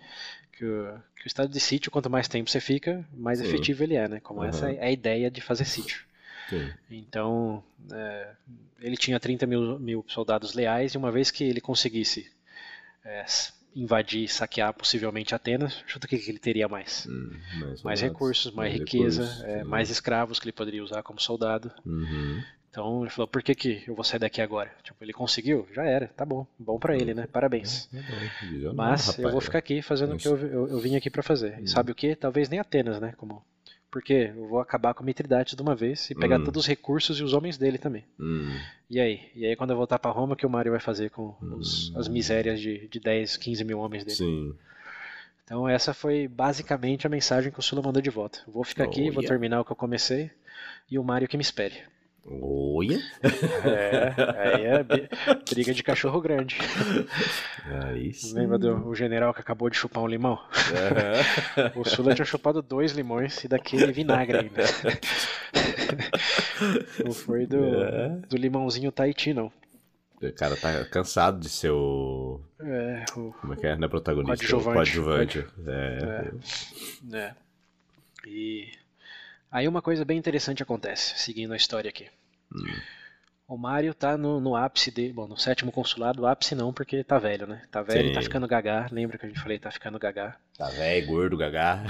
[0.52, 3.46] Que o, que o, estado de sítio, quanto mais tempo você fica, mais Sim.
[3.46, 4.20] efetivo ele é, né?
[4.20, 4.46] Como uhum.
[4.46, 6.04] essa é a ideia de fazer sítio.
[6.48, 6.70] Sim.
[6.90, 7.62] Então,
[7.92, 8.30] é,
[8.80, 12.30] ele tinha 30 mil, mil, soldados leais e uma vez que ele conseguisse
[13.04, 13.24] é,
[13.74, 17.06] invadir, saquear possivelmente Atenas, chuta o que, ele teria mais?
[17.08, 21.02] Hum, mais, mais recursos, mais, mais riqueza, recursos, é, mais escravos que ele poderia usar
[21.02, 21.72] como soldado.
[21.84, 22.42] Uhum.
[22.70, 24.70] Então ele falou, por que, que eu vou sair daqui agora?
[24.82, 25.68] Tipo, ele conseguiu?
[25.74, 26.46] Já era, tá bom.
[26.58, 27.26] Bom para ele, né?
[27.30, 27.86] Parabéns.
[27.92, 31.10] É, é Mas eu vou ficar aqui fazendo o que eu, eu, eu, vim aqui
[31.10, 31.58] para fazer.
[31.58, 31.66] E hum.
[31.66, 32.16] sabe o que?
[32.16, 33.12] Talvez nem Atenas, né?
[33.18, 33.44] Como
[33.92, 36.44] porque eu vou acabar com a Mitridates de uma vez e pegar hum.
[36.44, 38.02] todos os recursos e os homens dele também.
[38.18, 38.50] Hum.
[38.88, 39.20] E aí?
[39.36, 41.90] E aí quando eu voltar para Roma, o que o Mário vai fazer com os,
[41.90, 41.98] hum.
[41.98, 44.16] as misérias de, de 10, 15 mil homens dele?
[44.16, 44.54] Sim.
[45.44, 48.40] Então essa foi basicamente a mensagem que o Sula mandou de volta.
[48.46, 49.14] Eu vou ficar oh, aqui, yeah.
[49.14, 50.30] vou terminar o que eu comecei
[50.90, 51.74] e o Mário que me espere.
[52.24, 53.00] Olha!
[53.64, 54.84] É, aí é
[55.52, 56.56] briga de cachorro grande.
[57.84, 58.34] Aí sim.
[58.34, 60.34] Lembra do o general que acabou de chupar um limão?
[60.34, 61.80] Uhum.
[61.80, 64.62] O Sula tinha chupado dois limões e daquele vinagre ainda.
[67.04, 68.08] Não foi do, é.
[68.28, 69.50] do limãozinho Tahiti, não.
[70.22, 72.40] O cara tá cansado de ser o.
[72.60, 73.32] É, o.
[73.40, 73.76] Como é que é?
[73.76, 74.36] Não é protagonista?
[74.36, 74.68] Coadjuvante.
[74.68, 75.44] O coadjuvante.
[75.66, 76.30] É.
[77.12, 77.16] é.
[77.16, 77.34] é.
[78.24, 78.70] E
[79.52, 82.08] Aí uma coisa bem interessante acontece, seguindo a história aqui.
[82.50, 82.80] Hum.
[83.46, 87.18] O Mário tá no, no ápice dele, bom, no sétimo consulado, ápice não, porque tá
[87.18, 87.60] velho, né?
[87.70, 88.14] Tá velho Sim.
[88.14, 90.38] tá ficando gagá, lembra que a gente falei, tá ficando gagá.
[90.56, 91.84] Tá velho, gordo, gagá.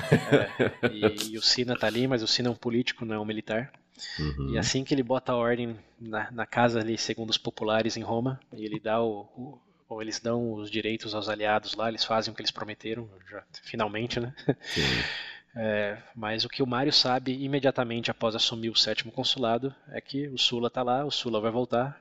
[0.82, 3.20] É, e, e, o Sina tá ali, mas o Sina é um político, não é
[3.20, 3.72] um militar.
[4.18, 4.54] Uhum.
[4.54, 8.02] E assim que ele bota a ordem na, na, casa ali, segundo os populares em
[8.02, 9.58] Roma, e ele dá o, o
[9.88, 13.44] ou eles dão os direitos aos aliados lá, eles fazem o que eles prometeram, já,
[13.62, 14.34] finalmente, né?
[14.62, 14.82] Sim.
[15.54, 20.28] É, mas o que o Mário sabe imediatamente após assumir o sétimo consulado é que
[20.28, 22.00] o Sula está lá, o Sula vai voltar.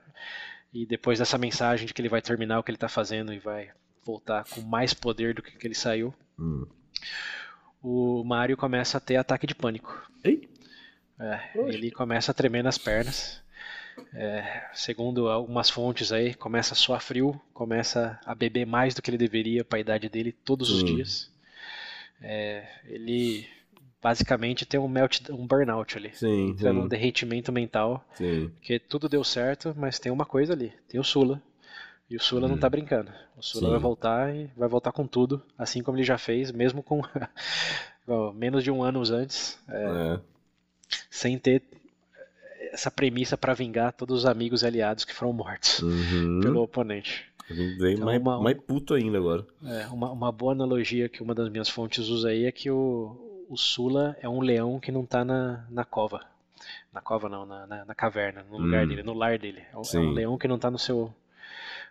[0.72, 3.38] E depois dessa mensagem de que ele vai terminar o que ele está fazendo e
[3.38, 3.70] vai
[4.04, 6.66] voltar com mais poder do que, que ele saiu, hum.
[7.82, 10.10] o Mário começa a ter ataque de pânico.
[11.20, 13.42] É, ele começa a tremer nas pernas.
[14.14, 19.10] É, segundo algumas fontes aí, começa a suar frio, começa a beber mais do que
[19.10, 20.86] ele deveria para a idade dele todos os hum.
[20.86, 21.31] dias.
[22.22, 23.46] É, ele
[24.02, 26.10] basicamente tem um melt, um burnout ali.
[26.14, 26.76] Sim, entra sim.
[26.76, 28.04] num derretimento mental.
[28.14, 28.50] Sim.
[28.56, 30.72] Porque tudo deu certo, mas tem uma coisa ali.
[30.88, 31.40] Tem o Sula.
[32.10, 32.50] E o Sula hum.
[32.50, 33.10] não tá brincando.
[33.36, 33.70] O Sula sim.
[33.70, 37.02] vai voltar e vai voltar com tudo, assim como ele já fez, mesmo com
[38.34, 39.58] menos de um ano antes.
[39.68, 40.20] É, é.
[41.08, 41.62] Sem ter
[42.72, 46.40] essa premissa para vingar todos os amigos e aliados que foram mortos uhum.
[46.40, 47.30] pelo oponente.
[47.52, 49.46] Vem então, mais, uma, mais puto ainda agora.
[49.64, 53.46] É, uma, uma boa analogia que uma das minhas fontes usa aí é que o,
[53.48, 56.20] o Sula é um leão que não tá na, na cova.
[56.92, 58.62] Na cova não, na, na, na caverna, no hum.
[58.62, 59.62] lugar dele, no lar dele.
[59.72, 61.12] É um, é um, leão que não tá no seu,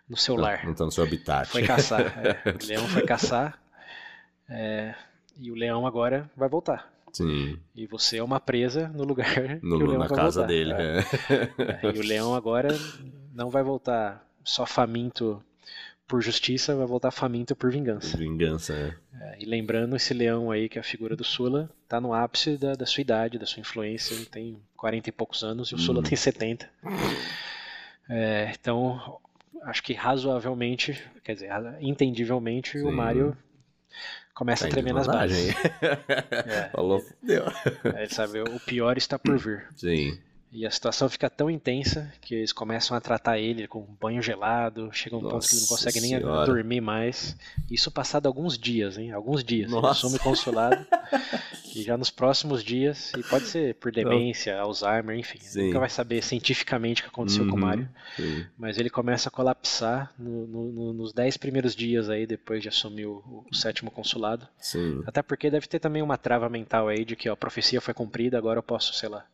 [0.08, 0.64] no seu não, lar.
[0.64, 1.48] Não tá no seu habitat.
[1.48, 2.00] Foi caçar.
[2.00, 2.50] É.
[2.62, 3.60] O leão foi caçar.
[4.48, 4.94] É,
[5.38, 6.92] e o leão agora vai voltar.
[7.12, 7.58] Sim.
[7.74, 10.46] E você é uma presa no lugar no, que o leão na vai casa voltar.
[10.46, 10.72] dele.
[10.72, 10.98] É.
[11.86, 11.94] É.
[11.94, 12.68] e o leão agora
[13.32, 15.42] não vai voltar só faminto
[16.12, 18.18] por justiça, vai voltar faminto por vingança.
[18.18, 18.94] Vingança, é.
[19.18, 19.36] é.
[19.40, 22.74] E lembrando, esse leão aí, que é a figura do Sula, tá no ápice da,
[22.74, 24.14] da sua idade, da sua influência.
[24.14, 26.02] Ele tem 40 e poucos anos e o Sula hum.
[26.02, 26.68] tem 70.
[28.10, 29.18] É, então,
[29.62, 32.84] acho que razoavelmente, quer dizer, entendivelmente, Sim.
[32.84, 33.34] o Mario
[34.34, 35.54] começa tá a tremer nas bases.
[35.80, 37.44] é, Falou, deu.
[37.94, 39.66] É, ele sabe, o pior está por vir.
[39.76, 40.20] Sim.
[40.54, 44.90] E a situação fica tão intensa que eles começam a tratar ele com banho gelado,
[44.92, 46.36] chega um Nossa ponto que ele não consegue senhora.
[46.36, 47.34] nem dormir mais.
[47.70, 49.12] Isso passado alguns dias, hein?
[49.12, 49.70] Alguns dias.
[49.70, 49.86] Nossa.
[49.86, 50.86] Ele assume consulado.
[51.74, 56.22] E já nos próximos dias, e pode ser por demência, Alzheimer, enfim, nunca vai saber
[56.22, 57.60] cientificamente o que aconteceu com o Uhum.
[57.60, 57.88] Mario.
[58.14, 58.44] Sim.
[58.58, 62.68] Mas ele começa a colapsar no- no- no- nos 10 primeiros dias aí, depois de
[62.68, 64.46] assumir o, o sétimo consulado.
[64.58, 65.02] Sim.
[65.06, 67.94] Até porque deve ter também uma trava mental aí de que ó, a profecia foi
[67.94, 69.24] cumprida, agora eu posso, sei lá,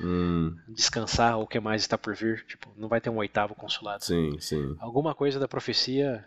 [0.00, 2.44] Hum, descansar o que mais está por vir.
[2.46, 4.04] Tipo, não vai ter um oitavo consulado.
[4.04, 4.76] sim, sim.
[4.78, 6.24] Alguma coisa da profecia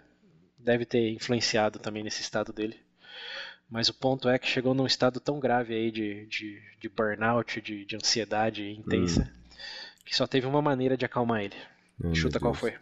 [0.58, 2.78] deve ter influenciado também nesse estado dele.
[3.70, 7.62] Mas o ponto é que chegou num estado tão grave aí de, de, de burnout,
[7.62, 9.32] de, de ansiedade intensa,
[10.04, 11.56] que só teve uma maneira de acalmar ele.
[12.04, 12.74] Ai, Chuta qual foi.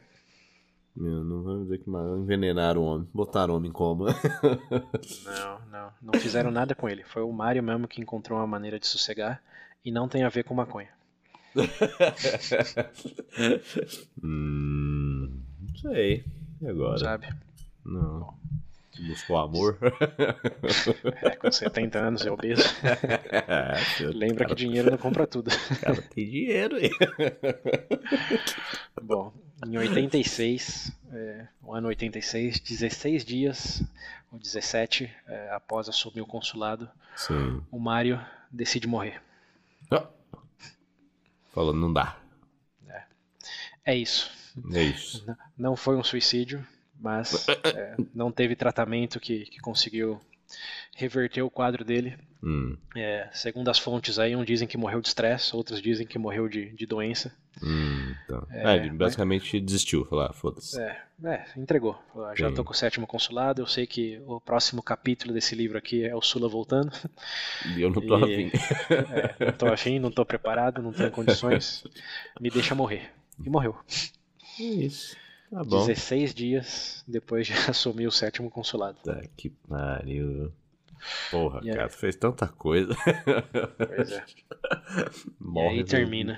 [0.95, 1.89] Meu, não vamos dizer que.
[1.89, 3.07] Envenenaram o homem.
[3.13, 4.07] Botaram o homem em coma.
[5.25, 5.93] Não, não.
[6.01, 7.03] Não fizeram nada com ele.
[7.03, 9.43] Foi o Mario mesmo que encontrou uma maneira de sossegar
[9.83, 10.89] e não tem a ver com maconha.
[14.23, 16.23] hum, não sei.
[16.61, 16.97] E agora?
[16.97, 17.27] Sabe?
[17.85, 18.37] Não.
[19.07, 19.77] Buscou amor?
[21.21, 22.63] É, com 70 anos é obeso.
[22.83, 25.49] É, Lembra cara, que dinheiro não compra tudo.
[25.81, 26.89] cara tem dinheiro aí.
[29.01, 29.33] Bom,
[29.65, 33.83] em 86, é, o ano 86, 16 dias,
[34.31, 37.61] ou 17, é, após assumir o consulado, Sim.
[37.71, 38.19] o Mario
[38.51, 39.21] decide morrer.
[41.53, 42.17] Falou, não dá.
[43.85, 44.29] É isso.
[44.73, 45.23] É isso.
[45.27, 46.65] N- Não foi um suicídio,
[46.99, 50.19] mas é, não teve tratamento que, que conseguiu
[50.95, 52.17] reverter o quadro dele.
[52.43, 56.19] Hum, É, segundo as fontes aí, um dizem que morreu de estresse, outros dizem que
[56.19, 57.35] morreu de, de doença.
[57.63, 58.47] hum, então.
[58.51, 60.05] É, É, ele basicamente desistiu.
[60.05, 60.79] Falou, ah, foda-se.
[60.79, 61.99] É, é, entregou.
[62.13, 65.55] Falou, "Ah, Já tô com o sétimo consulado, eu sei que o próximo capítulo desse
[65.55, 66.91] livro aqui é o Sula voltando.
[67.75, 68.51] E eu não tô afim.
[69.39, 71.83] É, não tô afim, não tô preparado, não tenho condições.
[72.39, 73.09] Me deixa morrer.
[73.43, 73.75] E morreu.
[74.59, 75.15] É isso.
[75.51, 75.85] Tá bom.
[75.85, 78.97] 16 dias depois de assumir o sétimo consulado.
[79.03, 80.51] Tá que pariu.
[81.31, 81.75] Porra, E aí?
[81.75, 82.93] cara, tu fez tanta coisa.
[83.77, 84.23] Pois é.
[85.39, 86.37] E Morre aí do- termina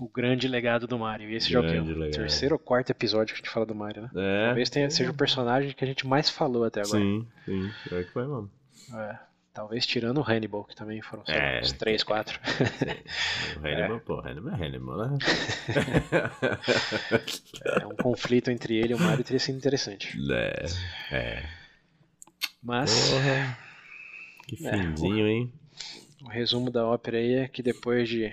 [0.00, 1.28] o grande legado do Mario.
[1.30, 1.64] E esse já é o?
[1.64, 2.20] Grande legado.
[2.20, 4.10] terceiro ou quarto episódio que a gente fala do Mario, né?
[4.14, 4.46] É.
[4.46, 6.98] Talvez tenha, seja o personagem que a gente mais falou até agora.
[6.98, 7.70] Sim, sim.
[7.88, 8.50] Pior que foi mesmo.
[8.94, 9.18] É,
[9.58, 11.58] talvez tirando o Hannibal, que também foram sei É.
[11.60, 12.38] uns 3, 4.
[13.60, 15.18] O Hannibal, pô, o Hannibal é Hannibal, né?
[17.80, 20.16] É, um conflito entre ele e o Mario teria sido interessante.
[20.30, 20.64] é.
[21.10, 21.48] É.
[22.62, 23.58] Mas Porra.
[24.46, 25.52] Que É, finzinho, hein?
[26.22, 28.32] o resumo da ópera aí é que depois de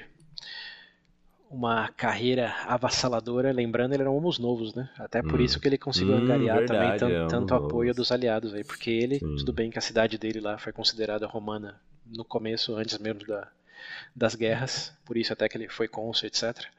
[1.49, 4.89] uma carreira avassaladora, lembrando, ele era um homos novos, né?
[4.97, 5.41] Até por Hum.
[5.41, 8.89] isso que ele conseguiu Hum, angariar verdade, também é, tanto apoio dos aliados aí, porque
[8.89, 9.37] ele, Sim.
[9.37, 13.47] tudo bem que a cidade dele lá foi considerada romana no começo, antes mesmo da,
[14.15, 16.69] das guerras, por isso até que ele foi cônsul, etc.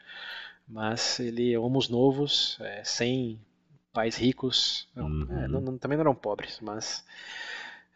[0.68, 3.40] Mas ele, homos novos, é, sem
[3.92, 5.28] pais ricos, não, Uhum.
[5.30, 7.04] é, não- não- também não eram pobres, mas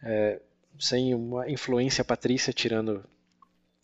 [0.02, 0.40] é,
[0.78, 3.04] sem uma influência patrícia, tirando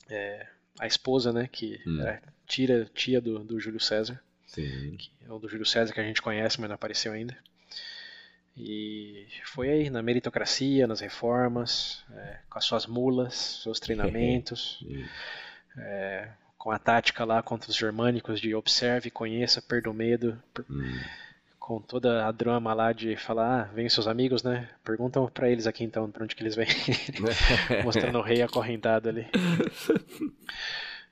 [0.08, 0.46] é,
[0.78, 1.98] a esposa, né, que Hum.
[1.98, 4.96] era tira, tia do, do Júlio César, Sim.
[4.96, 7.36] que é o do Júlio César que a gente conhece, mas não apareceu ainda.
[8.56, 15.04] E foi aí na meritocracia, nas reformas, é, com as suas mulas, seus treinamentos, Sim.
[16.56, 20.98] com a tática lá contra os germânicos de observe, conheça, perda o medo, per- Hum.
[21.58, 24.68] com toda a drama lá de falar, ah, vem seus amigos, né?
[24.82, 26.66] Perguntam pra eles aqui então, pra onde que eles vêm.
[27.84, 29.26] Mostrando o rei acorrentado ali.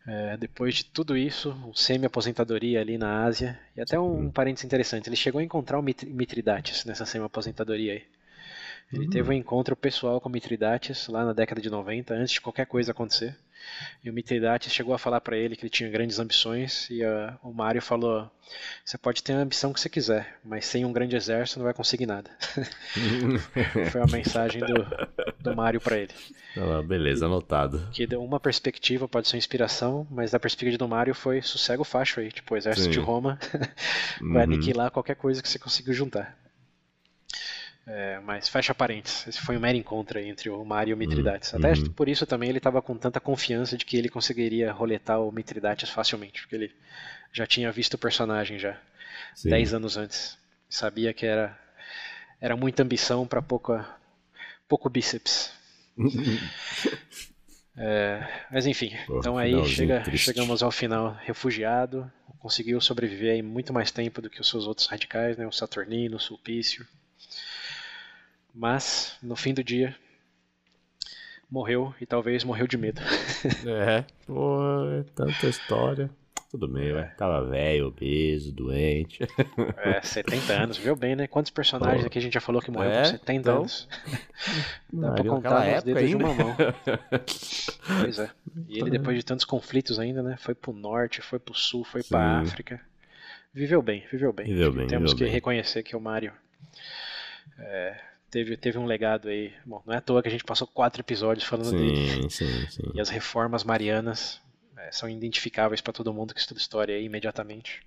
[0.07, 4.65] É, depois de tudo isso, um semi-aposentadoria ali na Ásia, e até um, um parênteses
[4.67, 8.05] interessante, ele chegou a encontrar o Mitri- Mitridates nessa semi-aposentadoria aí.
[8.93, 12.41] Ele teve um encontro pessoal com o Mitridates lá na década de 90, antes de
[12.41, 13.35] qualquer coisa acontecer.
[14.03, 17.39] E o Mitridates chegou a falar pra ele que ele tinha grandes ambições, e ah,
[17.43, 18.31] o Mario falou:
[18.85, 21.75] Você pode ter a ambição que você quiser, mas sem um grande exército não vai
[21.75, 22.31] conseguir nada.
[23.91, 24.87] Foi a mensagem do,
[25.41, 26.13] do Mario pra ele.
[26.57, 27.89] Lá, beleza, anotado.
[27.93, 31.83] Que deu uma perspectiva, pode ser uma inspiração, mas da perspectiva do Mario foi sossego
[31.85, 32.31] facho aí.
[32.31, 32.91] Tipo, o exército Sim.
[32.93, 33.39] de Roma
[34.21, 34.53] vai Uhum.
[34.55, 36.37] aniquilar qualquer coisa que você conseguiu juntar.
[37.87, 41.53] É, mas fecha parênteses, esse foi um mero encontro entre o Mario e o Mitridates.
[41.53, 41.91] Até uhum.
[41.91, 45.91] por isso também ele estava com tanta confiança de que ele conseguiria roletar o Mitridates
[45.91, 46.73] facilmente, porque ele
[47.31, 48.81] já tinha visto o personagem já
[49.35, 49.51] Sim.
[49.51, 50.39] 10 anos antes.
[50.69, 51.59] Sabia que era,
[52.41, 53.87] era muita ambição para pouca,
[54.67, 55.53] pouco bíceps.
[57.77, 62.09] É, mas enfim, Pô, então aí chega, chegamos ao final refugiado,
[62.39, 66.17] conseguiu sobreviver aí muito mais tempo do que os seus outros radicais, né, o Saturnino,
[66.17, 66.87] o Sulpício.
[68.55, 69.97] Mas, no fim do dia,
[71.51, 73.01] morreu e talvez morreu de medo.
[73.67, 74.59] É, pô,
[74.91, 76.09] é tanta história.
[76.51, 77.03] Tudo bem, é.
[77.19, 79.19] Tava velho, obeso, doente.
[79.77, 81.27] É, 70 anos, viu bem, né?
[81.27, 82.07] Quantos personagens Pô.
[82.07, 83.03] aqui a gente já falou que morreu é?
[83.03, 83.57] com 70 então...
[83.59, 83.89] anos?
[84.91, 86.09] Dá pra contar nos dedos ainda.
[86.09, 86.57] de uma mão.
[88.01, 88.31] pois é.
[88.69, 90.37] E ele, depois de tantos conflitos ainda, né?
[90.39, 92.11] Foi pro norte, foi pro sul, foi Sim.
[92.11, 92.81] pra África.
[93.53, 94.47] Viveu bem, viveu bem.
[94.47, 95.33] Viveu bem Temos viveu que bem.
[95.33, 96.33] reconhecer que o Mario
[97.59, 98.01] é,
[98.35, 99.53] teve, teve um legado aí.
[99.65, 102.31] Bom, não é à toa que a gente passou quatro episódios falando sim, dele.
[102.31, 102.83] Sim, sim.
[102.93, 104.41] E as reformas marianas
[104.77, 107.83] é, são identificáveis para todo mundo que estuda história aí imediatamente.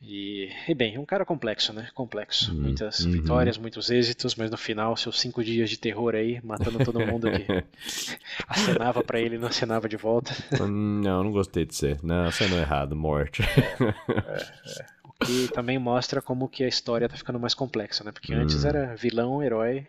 [0.00, 1.88] E, e, bem, um cara complexo, né?
[1.94, 2.52] Complexo.
[2.52, 3.12] Uhum, Muitas uhum.
[3.12, 7.28] vitórias, muitos êxitos, mas no final, seus cinco dias de terror aí, matando todo mundo
[7.30, 7.46] que
[8.48, 10.32] acenava para ele e não acenava de volta.
[10.58, 12.00] Não, não gostei de ser.
[12.02, 13.42] Não, acenou errado, morte.
[13.42, 13.84] É,
[14.80, 14.86] é,
[15.24, 18.12] que também mostra como que a história tá ficando mais complexa, né?
[18.12, 18.68] Porque antes hum.
[18.68, 19.86] era vilão, herói,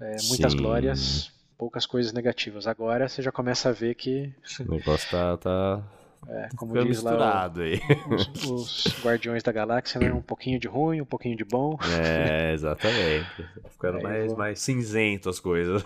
[0.00, 0.58] é, muitas Sim.
[0.58, 2.66] glórias, poucas coisas negativas.
[2.66, 4.32] Agora você já começa a ver que.
[4.60, 5.82] O negócio tá, tá
[6.28, 7.80] é, como Fica diz lá o, aí.
[8.10, 10.12] Os, os, Guardiões da Galáxia, né?
[10.12, 11.78] Um pouquinho de ruim, um pouquinho de bom.
[12.00, 13.26] É, exatamente.
[13.70, 14.36] Ficando mais, vou...
[14.36, 15.82] mais cinzento as coisas.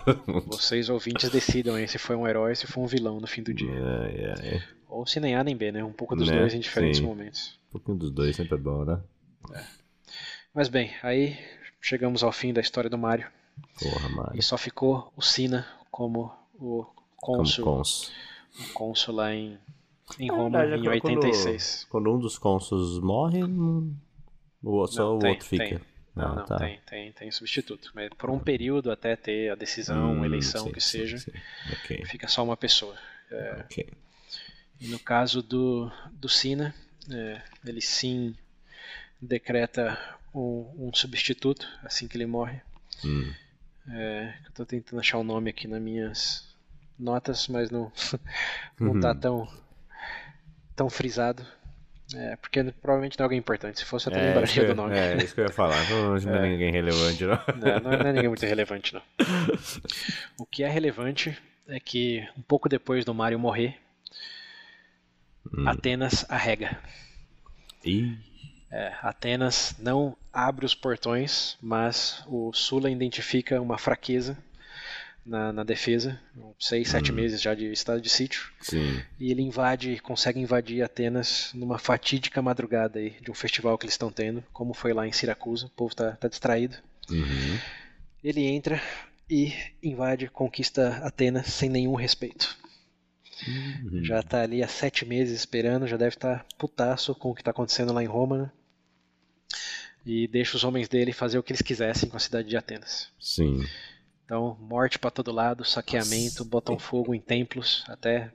[0.47, 3.53] Vocês ouvintes decidam aí se foi um herói se foi um vilão no fim do
[3.53, 3.71] dia.
[3.71, 4.63] É, é, é.
[4.87, 5.83] Ou se nem A nem B, né?
[5.83, 6.39] Um pouco dos né?
[6.39, 7.05] dois em diferentes Sim.
[7.05, 7.59] momentos.
[7.69, 8.99] Um pouquinho dos dois sempre é bom, né?
[9.53, 9.63] É.
[10.53, 11.37] Mas bem, aí
[11.79, 13.27] chegamos ao fim da história do Mario.
[13.79, 14.39] Porra, Mario.
[14.39, 16.85] E só ficou o Sina como o
[17.17, 17.63] cônsul.
[17.63, 18.13] Como cônsul.
[18.59, 19.57] O cônsul lá em
[20.17, 21.87] em Roma, é, em 86.
[21.89, 23.43] Quando, quando, um dos cônsules morre,
[24.63, 25.65] o só o tem, outro fica.
[25.65, 25.79] Tem.
[26.15, 26.57] Não, não, tá.
[26.57, 27.91] tem, tem, tem substituto.
[27.93, 31.31] Mas por um período até ter a decisão, hum, eleição, sim, que sim, seja, sim.
[31.83, 32.05] Okay.
[32.05, 32.95] fica só uma pessoa.
[33.31, 33.87] É, okay.
[34.81, 36.73] E no caso do, do Sina,
[37.11, 38.35] é, ele sim
[39.21, 39.97] decreta
[40.33, 42.61] um, um, substituto assim que ele morre.
[43.03, 43.31] Hum.
[43.89, 46.55] É, eu tô tentando achar o nome aqui nas minhas
[46.97, 47.91] notas, mas não,
[48.79, 49.19] não tá uhum.
[49.19, 49.47] tão
[50.79, 51.45] tão frisado.
[52.15, 53.79] É, porque provavelmente não é alguém importante.
[53.79, 54.97] Se fosse, eu até é, lembraria do nome.
[54.97, 55.77] É, isso que eu ia falar.
[55.89, 57.39] Não, não é ninguém relevante, não.
[57.57, 59.01] Não, não é ninguém muito relevante, não.
[60.39, 61.37] O que é relevante
[61.67, 63.77] é que um pouco depois do Mario morrer,
[65.53, 65.67] hum.
[65.67, 66.79] Atenas arrega.
[67.83, 68.17] Ih.
[68.71, 74.37] É, Atenas não abre os portões, mas o Sula identifica uma fraqueza
[75.29, 76.19] na, na defesa,
[76.59, 77.15] seis, sete hum.
[77.15, 78.51] meses já de estado de sítio.
[78.59, 78.99] Sim.
[79.19, 83.93] E ele invade, consegue invadir Atenas numa fatídica madrugada aí de um festival que eles
[83.93, 85.67] estão tendo, como foi lá em Siracusa.
[85.67, 86.77] O povo tá, tá distraído.
[87.11, 87.59] Uhum.
[88.23, 88.81] Ele entra
[89.29, 89.53] e
[89.83, 92.57] invade, conquista Atenas sem nenhum respeito.
[93.47, 94.03] Uhum.
[94.03, 97.43] Já tá ali há sete meses esperando, já deve estar tá putaço com o que
[97.43, 98.51] tá acontecendo lá em Roma, né?
[100.05, 103.09] E deixa os homens dele fazer o que eles quisessem com a cidade de Atenas.
[103.19, 103.63] Sim.
[104.29, 106.43] Então, morte para todo lado, saqueamento, Nossa.
[106.43, 108.31] botam fogo em templos, até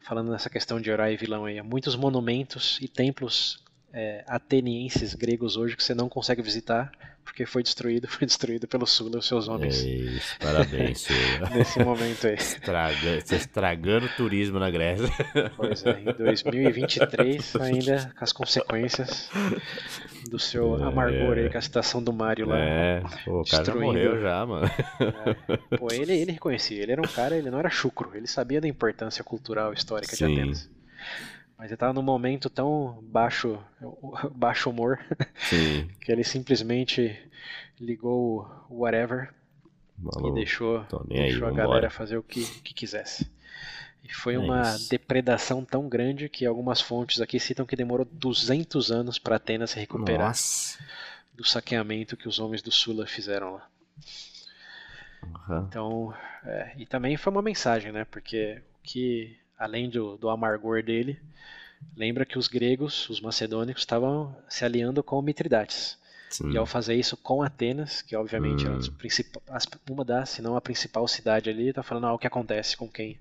[0.00, 3.62] falando nessa questão de herói e vilão aí, muitos monumentos e templos
[3.96, 6.92] é, atenienses gregos hoje que você não consegue visitar
[7.24, 9.84] porque foi destruído, foi destruído pelo Sula e os seus homens.
[9.84, 11.50] É isso, parabéns, Sula.
[11.54, 12.34] Nesse momento aí.
[12.34, 15.08] Estraga, você estragando o turismo na Grécia.
[15.56, 19.30] Pois é, em 2023 ainda com as consequências
[20.30, 22.58] do seu é, amargor aí com a citação do Mario lá.
[22.58, 24.66] É, pô, o cara já morreu já, mano.
[24.68, 25.76] É.
[25.76, 28.68] Pô, ele, ele reconhecia, ele era um cara, ele não era chucro, ele sabia da
[28.68, 30.26] importância cultural histórica Sim.
[30.26, 30.75] de Atenas.
[31.58, 33.58] Mas ele tava num momento tão baixo,
[34.34, 34.98] baixo humor,
[35.48, 35.88] Sim.
[36.00, 37.18] que ele simplesmente
[37.80, 39.32] ligou o whatever
[39.98, 43.30] Malu, e deixou, deixou aí, a galera fazer o que, que quisesse.
[44.04, 44.88] E foi é uma isso.
[44.88, 49.80] depredação tão grande que algumas fontes aqui citam que demorou 200 anos para Atenas se
[49.80, 50.78] recuperar Nossa.
[51.34, 53.68] do saqueamento que os homens do Sula fizeram lá.
[55.22, 55.66] Uhum.
[55.66, 56.14] Então,
[56.44, 58.04] é, e também foi uma mensagem, né?
[58.04, 61.20] Porque o que além do, do amargor dele,
[61.96, 65.98] lembra que os gregos, os macedônicos, estavam se aliando com Mitridates.
[66.30, 66.50] Sim.
[66.50, 68.72] E ao fazer isso com Atenas, que obviamente hum.
[68.72, 68.78] era
[69.88, 72.88] uma das, se não a principal cidade ali, está falando ah, o que acontece com
[72.88, 73.18] quem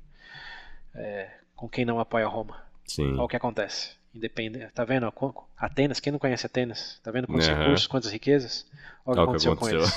[0.94, 2.64] é, com quem não apoia Roma.
[2.86, 3.14] Sim.
[3.14, 3.92] Olha o que acontece.
[4.16, 5.12] Independente, tá vendo?
[5.58, 7.00] Atenas, quem não conhece Atenas?
[7.04, 7.56] Tá vendo quantos uhum.
[7.56, 8.66] recursos, quantas riquezas?
[9.06, 9.94] Olha o que aconteceu, com eles.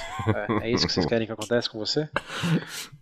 [0.61, 2.09] É, é, isso que vocês querem que aconteça com você?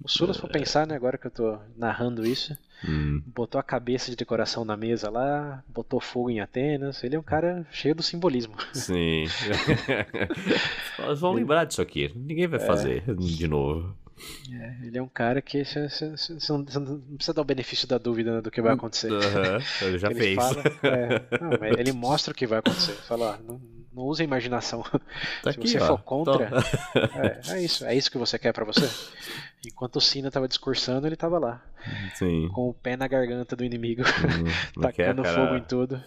[0.04, 2.56] O Sulas, for pensar, né, agora que eu tô narrando isso,
[2.86, 3.22] hum.
[3.26, 7.02] botou a cabeça de decoração na mesa lá, botou fogo em Atenas.
[7.02, 8.54] Ele é um cara cheio do simbolismo.
[8.72, 9.24] Sim.
[11.00, 12.12] Nós vamos lembrar disso aqui.
[12.14, 12.66] Ninguém vai é.
[12.66, 13.96] fazer de novo.
[14.50, 15.80] É, ele é um cara que você
[16.48, 16.64] não,
[17.16, 19.12] precisa dar o benefício da dúvida né, do que vai acontecer.
[19.12, 19.18] Uhum,
[19.82, 20.36] ele já ele fez.
[20.36, 22.94] Fala, é, não, ele mostra o que vai acontecer.
[23.06, 23.60] Fala, ó, não,
[23.92, 24.82] não use a imaginação.
[25.42, 25.86] Tá Se aqui, você ó.
[25.86, 26.50] for contra,
[26.94, 27.84] é, é isso.
[27.84, 28.88] É isso que você quer pra você?
[29.66, 31.62] Enquanto o Cena tava discursando, ele tava lá,
[32.14, 32.48] Sim.
[32.54, 34.44] com o pé na garganta do inimigo, Hum,
[34.92, 36.02] quer, tacando cara, fogo em tudo.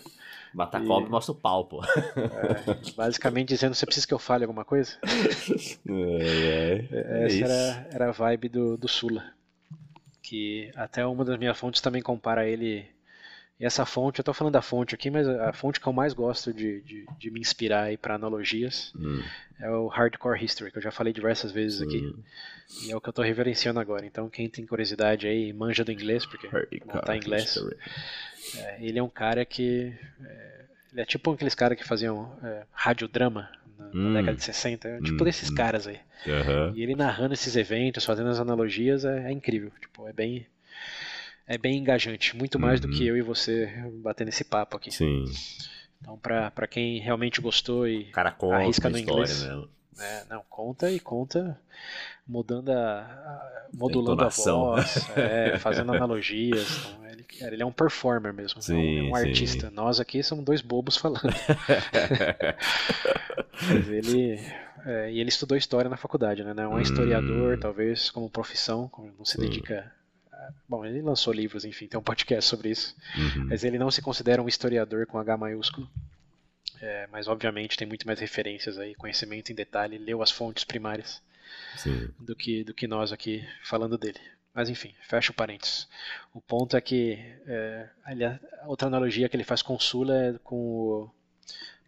[0.54, 1.84] Matar E- cobra mostra o pau, pô.
[1.84, 4.98] É, basicamente dizendo, você precisa que eu fale alguma coisa?
[5.88, 7.46] É, é, é Essa isso.
[7.46, 9.24] era, era a vibe do, do Sula.
[10.22, 12.86] Que até uma das minhas fontes também compara ele.
[13.60, 16.14] E essa fonte, eu tô falando da fonte aqui, mas a fonte que eu mais
[16.14, 19.22] gosto de, de, de me inspirar aí para analogias Hum,
[19.60, 21.98] é o Hardcore History, que eu já falei diversas vezes aqui.
[21.98, 22.24] hum.
[22.82, 24.06] E é o que eu tô reverenciando agora.
[24.06, 26.48] Então quem tem curiosidade aí, manja do inglês, porque
[26.86, 27.58] não tá em inglês.
[28.56, 29.94] É, ele é um cara que.
[30.26, 34.14] é, ele é tipo aqueles caras que faziam é, radiodrama na, Hum.
[34.14, 34.88] década de 60.
[34.88, 36.00] É tipo Hum, desses caras aí.
[36.76, 39.72] E ele narrando esses eventos, fazendo as analogias, é, é incrível.
[39.82, 40.46] Tipo, é bem.
[41.50, 42.94] É bem engajante, muito mais do Uhum.
[42.94, 43.66] que eu e você
[44.04, 44.92] batendo esse papo aqui.
[44.92, 45.26] Sim.
[46.00, 49.42] Então, pra quem realmente gostou e cara conta Arrisca no inglês.
[49.44, 49.68] mesmo.
[50.00, 51.60] É, não, conta e conta
[52.26, 56.78] mudando a, a- modulando a voz, é, fazendo analogias.
[56.78, 59.28] Então, ele, ele é um performer mesmo, é um- Sim, é um sim.
[59.28, 59.70] artista.
[59.72, 61.24] Nós aqui somos dois bobos falando.
[63.68, 64.40] Mas ele,
[64.86, 66.54] é, e ele estudou história na faculdade, né?
[66.54, 66.82] Não é um Hum.
[66.82, 69.92] historiador, talvez, como profissão, não se dedica.
[70.68, 72.96] Bom, ele lançou livros, enfim, tem um podcast sobre isso.
[73.16, 73.48] Uhum.
[73.50, 75.90] Mas ele não se considera um historiador com H maiúsculo.
[76.82, 81.22] É, mas obviamente tem muito mais referências aí, conhecimento em detalhe, leu as fontes primárias
[81.76, 82.10] Sim.
[82.20, 84.20] do que, do que nós aqui falando dele.
[84.54, 85.88] Mas enfim, fecha o parênteses.
[86.34, 87.18] O ponto é que
[87.48, 91.12] é, aliás, a outra analogia que ele faz com o Sula é com o,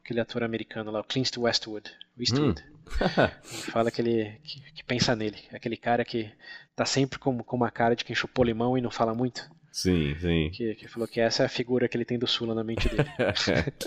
[0.03, 1.89] aquele ator americano lá, o Clint Westwood.
[2.19, 2.61] Eastwood.
[2.61, 2.70] Ele
[3.71, 6.31] fala que ele que, que pensa nele, aquele cara que
[6.75, 9.49] tá sempre com, com uma cara de quem chupou limão e não fala muito.
[9.73, 10.49] Sim, sim.
[10.51, 12.89] Que, que falou que essa é a figura que ele tem do Sula na mente
[12.89, 13.07] dele.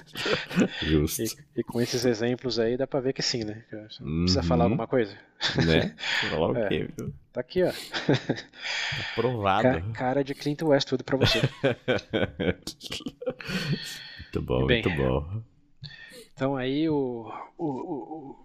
[0.82, 1.22] Justo.
[1.22, 3.64] E, e com esses exemplos aí dá pra ver que sim, né?
[3.70, 4.46] Não precisa Uhum.
[4.46, 5.12] falar alguma coisa?
[5.66, 5.94] Né?
[6.30, 6.68] Falar o É.
[6.70, 6.88] quê?
[7.34, 7.70] Tá aqui, ó.
[9.12, 9.62] Aprovado.
[9.62, 11.40] Ca- cara de Clint Westwood pra você.
[14.22, 14.82] muito bom, Bem.
[14.82, 15.42] muito bom.
[16.32, 18.43] Então aí o, o, o,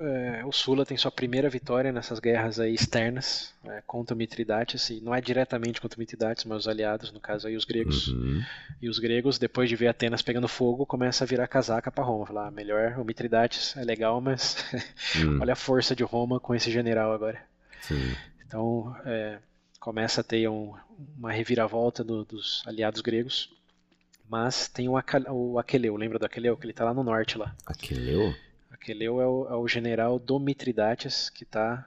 [0.00, 5.00] é, o Sula tem sua primeira vitória nessas guerras aí externas é, contra Mitridates, e
[5.00, 8.08] não é diretamente contra Mitridates, mas os aliados, no caso aí os gregos.
[8.08, 8.42] Uhum.
[8.80, 12.26] E os gregos, depois de ver Atenas pegando fogo, começa a virar casaca pra Roma.
[12.26, 14.56] Falar, ah, melhor o Mitridates é legal, mas
[15.16, 17.40] Hum, olha a força de Roma com esse general agora.
[17.82, 18.14] sim.
[18.46, 19.38] Então é,
[19.78, 20.74] começa a ter um-
[21.16, 23.48] uma reviravolta do- dos aliados gregos.
[24.28, 26.56] Mas tem o, Aca- o Aqueleu, lembra do Aqueleu?
[26.56, 27.54] Que ele tá lá no norte lá.
[27.66, 28.34] Aquileu?
[28.80, 31.86] Aqueleu é o, é o general do Mitridates que está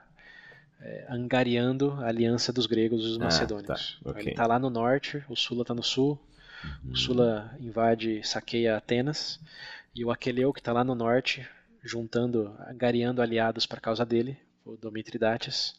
[1.08, 3.66] angariando a aliança dos gregos e dos Ah, macedônios.
[3.66, 4.22] tá, Então, ok.
[4.22, 6.18] Ele está lá no norte, o Sula está no sul,
[6.90, 9.40] o Sula invade, saqueia Atenas,
[9.94, 11.46] e o Aqueleu, que está lá no norte,
[11.82, 15.74] juntando, angariando aliados para a causa dele, o do Mitridates,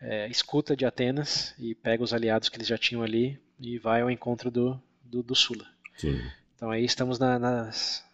[0.00, 4.02] é, escuta de Atenas e pega os aliados que eles já tinham ali e vai
[4.02, 5.66] ao encontro do, do, do Sula.
[5.96, 6.20] Sim.
[6.56, 8.04] Então aí estamos na- nas,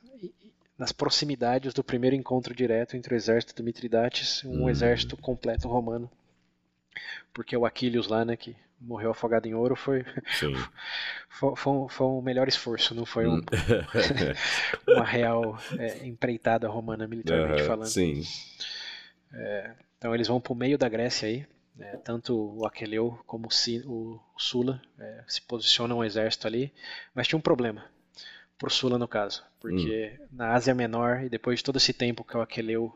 [0.78, 4.70] nas proximidades do primeiro encontro direto entre o exército do Mitridates e um Hum.
[4.70, 6.08] exército completo romano.
[7.34, 10.04] Porque o Aquiles lá, né, que morreu afogado em ouro, foi,
[11.28, 13.40] foi, foi, um, foi um melhor esforço, não foi um- Hum.
[14.86, 17.88] uma real é, empreitada romana militarmente Aham, falando.
[17.88, 18.22] Sim.
[19.98, 23.48] Então eles vão para o meio da Grécia aí, né, tanto o Aqueleu como
[23.84, 26.72] o, o Sula é, se posicionam um exército ali,
[27.14, 27.84] mas tinha um problema
[28.58, 32.36] pro Sula no caso, porque na Ásia Menor e depois de todo esse tempo que
[32.36, 32.92] o Aqueleu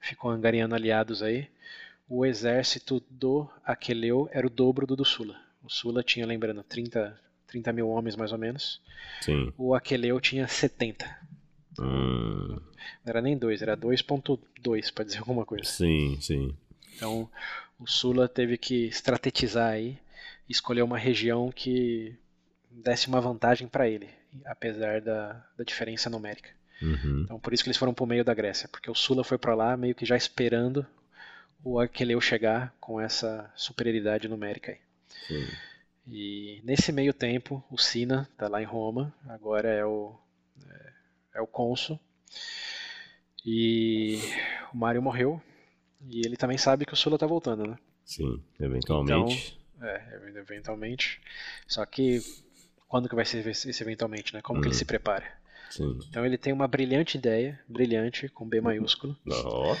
[0.00, 1.48] ficou angariando aliados aí,
[2.08, 5.38] o exército do Aqueleu era o dobro do do Sula.
[5.62, 8.80] O Sula tinha, lembrando, 30, 30 mil homens mais ou menos,
[9.20, 9.52] Sim.
[9.58, 11.04] o Aqueleu tinha 70.
[11.78, 12.58] Hum,
[13.04, 15.64] Não era nem 2, era 2.2 para dizer alguma coisa.
[15.64, 16.54] sim, sim.
[16.96, 17.30] Então,
[17.78, 19.98] o Sula teve que estrategizar aí,
[20.48, 22.14] escolher uma região que
[22.70, 24.08] desse uma vantagem para ele,
[24.44, 26.50] apesar da, da diferença numérica.
[26.82, 27.22] Uhum.
[27.24, 29.38] Então, por isso que eles foram para o meio da Grécia, porque o Sula foi
[29.38, 30.86] para lá meio que já esperando
[31.62, 34.78] o Aqueleu chegar com essa superioridade numérica aí.
[36.06, 40.18] E nesse meio tempo, o Sina está lá em Roma, agora é o
[40.68, 40.92] é,
[41.36, 42.00] é o cônsul.
[43.44, 44.18] E
[44.72, 45.40] o Mário morreu,
[46.08, 47.78] e ele também sabe que o Sula está voltando, né?
[48.04, 49.58] Sim, eventualmente.
[49.80, 51.20] É, eventualmente.
[51.66, 52.20] Só que
[52.90, 54.42] quando que vai ser esse eventualmente, né?
[54.42, 54.78] Como que ele Hum.
[54.78, 55.24] se prepara?
[55.70, 55.96] Sim.
[56.08, 59.76] Então ele tem uma brilhante ideia, brilhante, com B maiúsculo, Ó,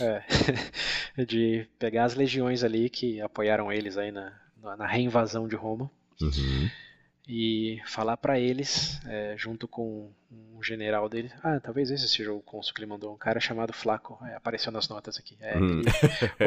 [0.00, 0.22] é,
[1.26, 4.32] de pegar as legiões ali que apoiaram eles aí na,
[4.62, 5.90] na na reinvasão de Roma
[6.20, 6.70] uhum.
[7.34, 12.42] E falar para eles, é, junto com um general dele, ah, talvez esse seja o
[12.42, 15.38] cônsul que ele mandou, um cara chamado Flaco, é, apareceu nas notas aqui.
[15.40, 15.80] É, hum.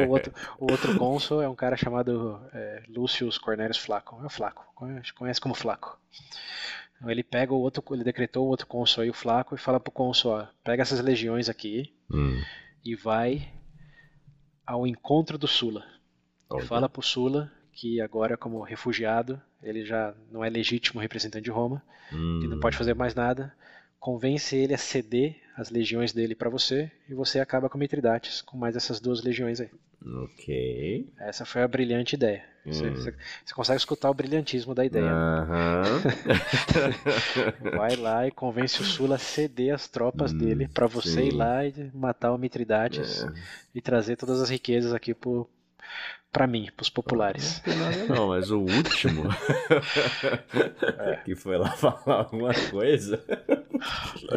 [0.06, 4.30] o, outro, o outro cônsul é um cara chamado é, Lucius Cornelius Flaco, é o
[4.30, 5.98] Flaco, conhece, conhece como Flaco.
[6.96, 9.80] Então ele pega o outro, ele decretou o outro cônsul aí, o Flaco, e fala
[9.80, 12.40] pro cônsul, ó, pega essas legiões aqui hum.
[12.84, 13.52] e vai
[14.64, 15.84] ao encontro do Sula.
[16.48, 16.64] Okay.
[16.64, 21.82] Fala pro Sula que agora, como refugiado, ele já não é legítimo representante de Roma,
[22.12, 22.38] hum.
[22.38, 23.52] ele não pode fazer mais nada.
[23.98, 28.56] Convence ele a ceder as legiões dele para você e você acaba com Mitridates, com
[28.56, 29.70] mais essas duas legiões aí.
[30.04, 31.12] Ok.
[31.18, 32.44] Essa foi a brilhante ideia.
[32.64, 32.72] Hum.
[32.72, 33.14] Você, você,
[33.44, 35.10] você, consegue escutar o brilhantismo da ideia.
[35.10, 35.46] Uh
[37.64, 37.72] -huh.
[37.76, 41.28] Vai lá e convence o Sula a ceder as tropas hum, dele para você sim.
[41.28, 43.32] ir lá e matar o Mitridates é.
[43.74, 45.48] e trazer todas as riquezas aqui pro,
[46.32, 47.62] para mim, pros populares.
[48.08, 49.24] Não, não, mas o último
[50.98, 51.16] é.
[51.24, 53.22] que foi lá falar alguma coisa.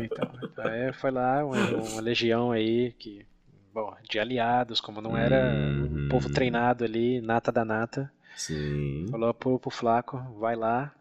[0.02, 3.26] Então, é, foi lá uma, uma, legião aí que,
[3.74, 6.34] bom, de aliados, como não era um povo uhum.
[6.34, 8.11] treinado ali, nata da nata.
[8.36, 9.06] Sim.
[9.10, 10.94] Falou pro, pro Flaco, vai lá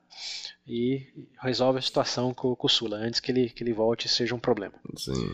[0.67, 1.07] e
[1.41, 4.35] resolve a situação com, com o Sula, antes que ele, que ele volte e seja
[4.35, 4.75] um problema.
[4.97, 5.33] Sim.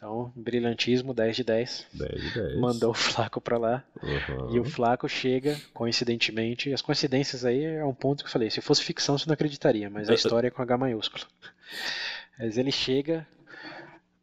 [0.00, 1.86] Então, brilhantismo, 10 de 10.
[1.92, 2.58] 10 de 10.
[2.58, 3.84] Mandou o Flaco para lá.
[4.02, 4.56] Uhum.
[4.56, 6.72] E o Flaco chega, coincidentemente.
[6.72, 8.48] As coincidências aí é um ponto que eu falei.
[8.48, 11.26] Se fosse ficção, você não acreditaria, mas a história é com H maiúsculo.
[12.38, 13.26] Mas ele chega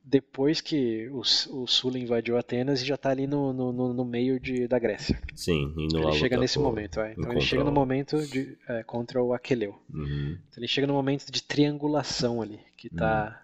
[0.03, 4.39] depois que o, o Sula invadiu Atenas e já está ali no, no, no, meio
[4.39, 5.21] de, da Grécia.
[5.35, 6.09] Sim, indo lá.
[6.09, 7.11] Ele chega nesse momento, é.
[7.11, 9.79] Então ele chega no momento de, é, contra o Aquileu.
[9.93, 10.39] Uhum.
[10.49, 13.43] Então ele chega no momento de triangulação ali, que está.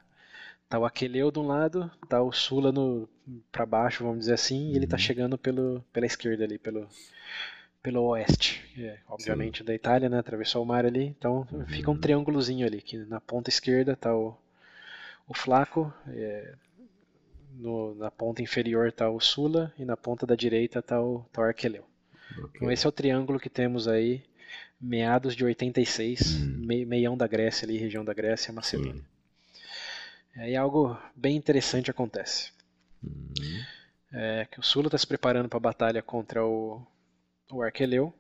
[0.64, 3.08] Uhum Tá o Aquileu de um lado, tá o Sula no
[3.52, 5.02] para baixo, vamos dizer assim, e ele tá uhum.
[5.04, 6.88] chegando pelo, pela esquerda ali, pelo,
[7.82, 8.64] pelo oeste.
[8.78, 9.66] É, obviamente Sim.
[9.66, 10.18] da Itália, né?
[10.18, 11.68] Atravessou o mar ali, então uhum.
[11.68, 14.36] fica um triângulozinho ali, que na ponta esquerda tá o,
[15.28, 16.56] o Flaco, é,
[17.52, 21.42] no, na ponta inferior tá o Sula e na ponta da direita tá o, tá
[21.42, 21.86] o Arqueleu.
[22.32, 22.50] Okay.
[22.56, 24.24] Então esse é o triângulo que temos aí,
[24.82, 26.86] meados de 86, uhum.
[26.88, 28.96] meião da Grécia ali, região da Grécia, Macedônia.
[28.96, 29.13] Sim.
[30.36, 32.52] Aí algo bem interessante acontece.
[33.04, 33.64] Uhum.
[34.12, 36.86] É que o Sula está se preparando para a batalha contra o,
[37.52, 38.14] o Arqueleu.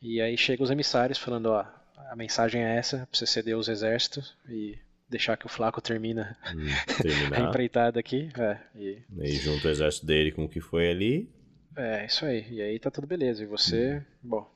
[0.00, 1.66] E aí chegam os emissários falando, ó,
[2.10, 4.78] a mensagem é essa, pra você ceder os exércitos e
[5.08, 6.66] deixar que o Flaco termina hum,
[7.34, 8.30] a empreitada aqui.
[8.38, 9.02] É, e...
[9.18, 11.30] e junto o exército dele com o que foi ali.
[11.76, 12.46] É, isso aí.
[12.50, 13.42] E aí tá tudo beleza.
[13.42, 14.02] E você, hum.
[14.22, 14.50] bom,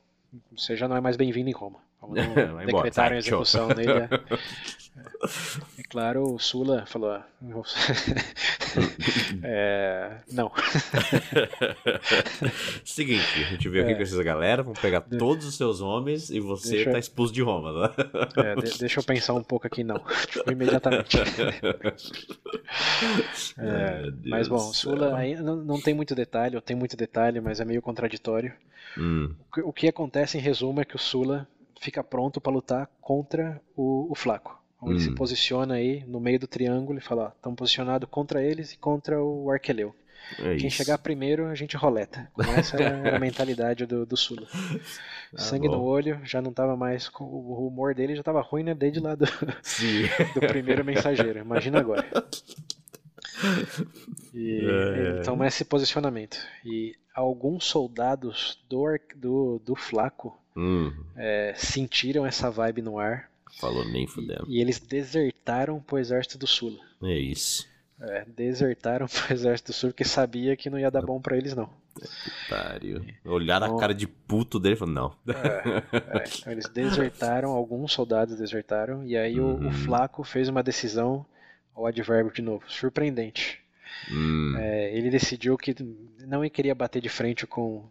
[0.53, 1.83] você já não é mais bem-vindo em Roma.
[2.01, 3.93] Vamos decretar a execução dele.
[3.93, 4.09] É.
[5.79, 7.27] É claro, o Sula falou: ah,
[9.43, 10.51] é, não.
[12.85, 13.97] Seguinte, a gente veio aqui é.
[13.97, 16.93] com essa galera, vamos pegar todos os seus homens e você deixa...
[16.93, 17.95] tá expulso de Roma, né?
[18.37, 19.99] É, de deixa eu pensar um pouco aqui, não.
[19.99, 21.19] Tipo, imediatamente.
[23.59, 27.41] É, mas bom, o Sula aí, não, não tem muito detalhe, ou tem muito detalhe,
[27.41, 28.55] mas é meio contraditório.
[28.97, 29.35] Hum.
[29.49, 31.47] O, que, o que acontece em resumo é que o Sula
[31.81, 34.61] fica pronto para lutar contra o, o Flaco.
[34.77, 35.03] Então, ele hum.
[35.03, 39.21] se posiciona aí no meio do triângulo e fala: estão posicionados contra eles e contra
[39.21, 39.95] o Arqueleu.
[40.39, 42.31] É Quem chegar primeiro, a gente roleta.
[42.57, 44.47] Essa era a mentalidade do, do Sula.
[45.35, 45.77] Ah, Sangue bom.
[45.77, 47.11] no olho, já não tava mais.
[47.19, 48.75] O humor dele já tava ruim, né?
[48.75, 49.25] Desde lá do,
[50.35, 51.41] do primeiro mensageiro.
[51.41, 52.07] Imagina agora.
[54.35, 55.21] E, é, é.
[55.21, 56.39] Então, esse posicionamento.
[56.65, 58.85] E alguns soldados do,
[59.17, 60.93] do, do Flaco hum.
[61.17, 64.47] é, sentiram essa vibe no ar Falou nem fudendo.
[64.49, 66.79] E, e eles desertaram pro exército do sul.
[67.03, 67.69] É isso.
[68.01, 71.55] É, desertaram pro exército do sul porque sabia que não ia dar bom para eles
[71.55, 71.69] não.
[72.49, 73.05] Pariu.
[73.25, 75.15] Olhar então, a cara de puto dele e não.
[75.29, 76.25] É, é.
[76.39, 79.55] Então, eles desertaram, alguns soldados desertaram, e aí uhum.
[79.55, 79.73] o, o, uhum.
[79.73, 81.27] Flaco fez uma decisão,
[81.75, 83.61] o advérbio de novo, surpreendente.
[84.11, 84.57] Uhum.
[84.97, 85.75] ele decidiu que
[86.21, 87.85] não queria bater de frente com,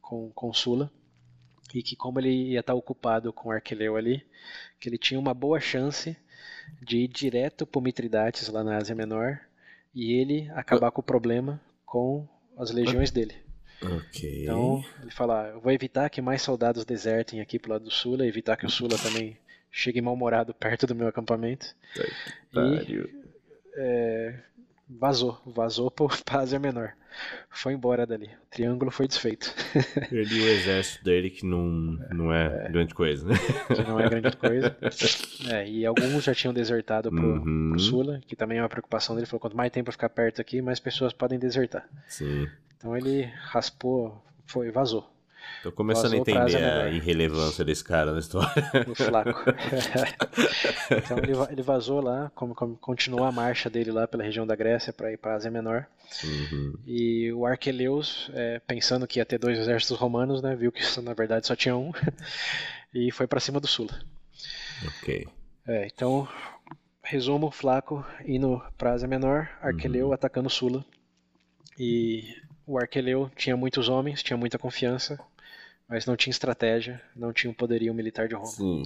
[0.00, 0.90] com, com Sula,
[1.74, 4.24] e que como ele ia estar ocupado com Arqueleu ali,
[4.78, 6.16] que ele tinha uma boa chance
[6.80, 9.40] de ir direto para Mitridates lá na Ásia Menor
[9.94, 12.26] e ele acabar com o problema com
[12.56, 13.34] as legiões dele.
[13.82, 14.44] Okay.
[14.44, 18.26] Então ele fala: eu vou evitar que mais soldados desertem aqui pro lado do Sula,
[18.26, 19.36] evitar que o Sula também
[19.70, 21.74] chegue mal-humorado perto do meu acampamento.
[22.54, 23.22] e
[23.74, 24.38] é,
[24.98, 26.94] vazou, vazou para Ásia Menor
[27.50, 28.26] foi embora dali.
[28.26, 29.52] O triângulo foi desfeito.
[30.10, 31.66] Ele e o exército dele, que não,
[32.10, 33.34] não é, é, grande coisa, né?
[33.74, 34.76] Que não é grande coisa.
[35.50, 37.70] É, e alguns já tinham desertado pro, uhum.
[37.70, 39.26] pro Sula, que também é uma preocupação dele.
[39.26, 41.88] Falou: quanto mais tempo eu ficar perto aqui, mais pessoas podem desertar.
[42.08, 42.48] Sim.
[42.76, 45.08] Então ele raspou, foi, vazou.
[45.62, 48.50] Tô começando a entender a irrelevância desse cara na história.
[48.88, 49.44] O Flaco.
[50.90, 54.56] então ele, ele vazou lá, como, como, continuou a marcha dele lá pela região da
[54.56, 55.86] Grécia para ir para a Ásia Menor.
[56.24, 56.74] Uhum.
[56.86, 61.00] E o Arqueleus, é, pensando que ia ter dois exércitos romanos, né, viu que isso,
[61.00, 61.92] na verdade só tinha um,
[62.92, 64.00] e foi para cima do Sula.
[64.84, 65.28] Ok.
[65.66, 66.28] É, então,
[67.02, 70.12] resumo, Flaco indo para a Ásia Menor, Arqueleu uhum.
[70.12, 70.84] atacando Sula.
[71.78, 72.34] E
[72.66, 75.18] o Arqueleu tinha muitos homens, tinha muita confiança,
[75.88, 78.46] mas não tinha estratégia, não tinha um poderio militar de Roma.
[78.46, 78.82] Sim.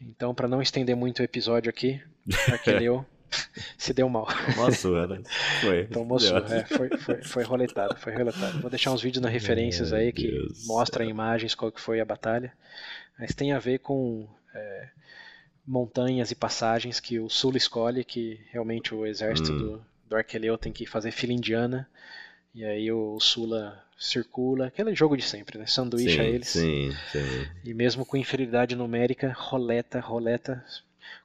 [0.00, 2.00] Então, para não estender muito o episódio aqui,
[2.50, 3.04] Arquileu
[3.78, 4.26] se deu mal.
[4.54, 5.22] Tomou surra, né?
[5.60, 5.86] Foi.
[5.86, 8.60] Tomou é, foi, foi, foi roletado, foi roletado.
[8.60, 12.04] Vou deixar uns vídeos nas referências aí que Deus mostram imagens qual que foi a
[12.04, 12.52] batalha.
[13.18, 14.88] Mas tem a ver com é,
[15.66, 19.58] montanhas e passagens que o Sul escolhe, que realmente o exército hum.
[19.58, 21.88] do, do Arqueleu tem que fazer fila indiana.
[22.54, 25.66] E aí o Sula circula, aquele jogo de sempre, né?
[25.66, 26.48] Sanduíche a eles.
[26.48, 27.48] Sim, sim.
[27.64, 30.64] E mesmo com inferioridade numérica, roleta, roleta,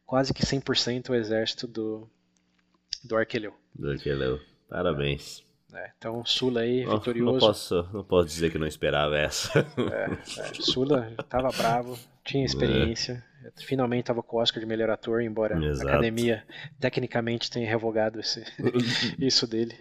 [0.05, 2.09] quase que 100% o exército do,
[3.03, 3.53] do Arqueleu.
[3.75, 4.39] Do Arqueleu.
[4.69, 5.43] Parabéns.
[5.73, 7.31] É, então Sula aí, não, vitorioso.
[7.31, 9.59] Não posso, não posso dizer que não esperava essa.
[9.59, 13.23] É, é, Sula tava bravo, tinha experiência.
[13.45, 13.51] É.
[13.63, 15.87] Finalmente estava com o Oscar de melhor ator, embora Exato.
[15.87, 16.43] a academia
[16.79, 18.43] tecnicamente tenha revogado esse,
[19.19, 19.77] isso dele.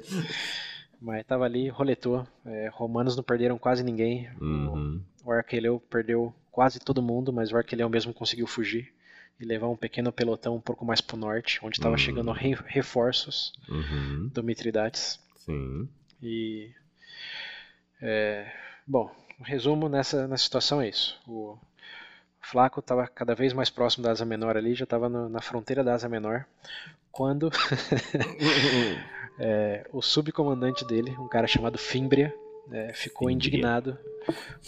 [1.01, 2.27] Mas tava ali, roletou.
[2.45, 4.29] É, romanos não perderam quase ninguém.
[4.41, 5.03] Uhum.
[5.25, 8.93] O, o Arqueleu perdeu quase todo mundo, mas o Arqueleu mesmo conseguiu fugir
[9.41, 11.99] e levar um pequeno pelotão um pouco mais para o norte, onde estava uhum.
[11.99, 14.29] chegando re reforços uhum.
[14.35, 15.20] do Mitridates.
[15.37, 15.89] Sim.
[16.20, 16.70] E.
[18.01, 18.53] É,
[18.87, 21.20] bom, o resumo nessa, nessa situação é isso.
[21.27, 21.57] O
[22.41, 25.95] Flaco estava cada vez mais próximo da Asa Menor ali, já estava na fronteira da
[25.95, 26.45] Asa Menor,
[27.19, 27.51] quando
[29.40, 32.32] é, o subcomandante dele, um cara chamado Fimbria,
[32.70, 33.49] é, ficou Fimbria.
[33.49, 33.99] indignado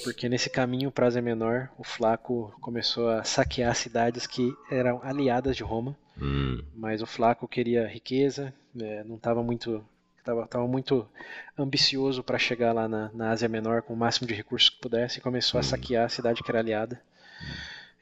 [0.02, 5.56] porque nesse caminho para Ásia Menor o Flaco começou a saquear cidades que eram aliadas
[5.56, 6.60] de Roma, hum.
[6.74, 9.84] mas o Flaco queria riqueza, é, não estava muito
[10.18, 11.06] estava tava muito
[11.56, 15.20] ambicioso para chegar lá na, na, Ásia Menor com o máximo de recursos que pudesse
[15.20, 15.60] e começou hum.
[15.60, 17.00] a saquear a cidade que era aliada.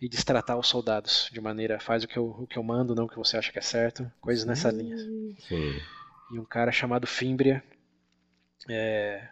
[0.01, 3.05] E destratar os soldados de maneira faz o que eu, o que eu mando, não
[3.05, 4.97] o que você acha que é certo, coisas nessa linha.
[4.97, 5.81] Sim.
[6.33, 7.65] E um cara chamado Fimbria
[8.69, 9.27] é,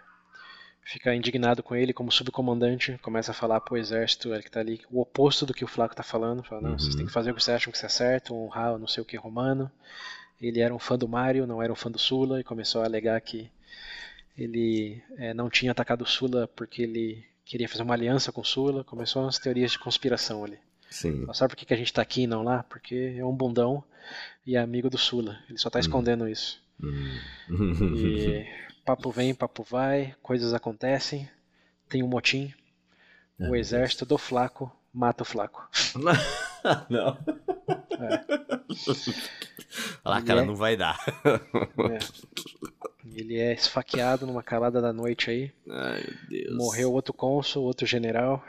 [0.86, 4.80] fica indignado com ele como subcomandante, começa a falar pro exército, ele que tá ali,
[4.90, 6.78] o oposto do que o Flaco tá falando, fala, não, uhum.
[6.78, 9.06] vocês têm que fazer o que vocês acham que é certo, honrar não sei o
[9.06, 9.70] que romano.
[10.40, 12.84] Ele era um fã do Mário, não era um fã do Sula, e começou a
[12.84, 13.51] alegar que
[14.36, 18.44] ele é, não tinha atacado o Sula porque ele queria fazer uma aliança com o
[18.44, 20.59] Sula, começou umas teorias de conspiração ali.
[20.90, 21.27] Sim.
[21.32, 22.64] Sabe por que, que a gente tá aqui e não lá?
[22.64, 23.82] Porque é um bundão
[24.44, 25.39] e é amigo do Sula.
[25.48, 25.81] Ele só tá uhum.
[25.81, 26.60] escondendo isso.
[26.82, 27.18] Hum.
[27.97, 28.47] E
[28.85, 31.28] papo vem, papo vai, coisas acontecem,
[31.89, 32.52] tem um motim,
[33.39, 35.68] o exército do Flaco mata o Flaco.
[36.90, 37.16] não.
[40.05, 40.44] Olha lá, cara, é...
[40.44, 40.98] não vai dar.
[41.24, 41.98] É.
[43.14, 45.52] Ele é esfaqueado numa calada da noite aí.
[45.70, 46.56] Ai, meu Deus.
[46.56, 48.44] Morreu outro cônsul, outro general.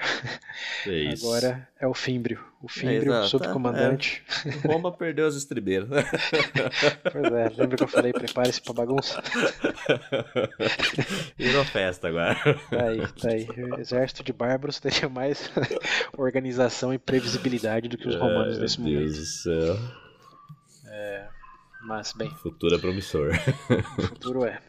[0.85, 2.43] É Agora é o Fímbrio.
[2.61, 4.23] O Fímbrio, é, subcomandante.
[4.43, 4.67] É.
[4.67, 5.87] Bomba perdeu as estribeiras.
[7.11, 9.21] pois é, lembra que eu falei, prepare-se pra bagunça?
[11.37, 12.35] Virou festa agora.
[12.69, 13.47] Tá aí, tá aí.
[13.71, 15.51] O exército de bárbaros teria mais
[16.17, 18.99] organização e previsibilidade do que os romanos nesse momento.
[19.01, 19.77] Deus do céu.
[20.85, 21.27] É...
[21.81, 22.29] Mas, bem.
[22.31, 23.31] Futuro é promissor.
[23.95, 24.59] Futuro é.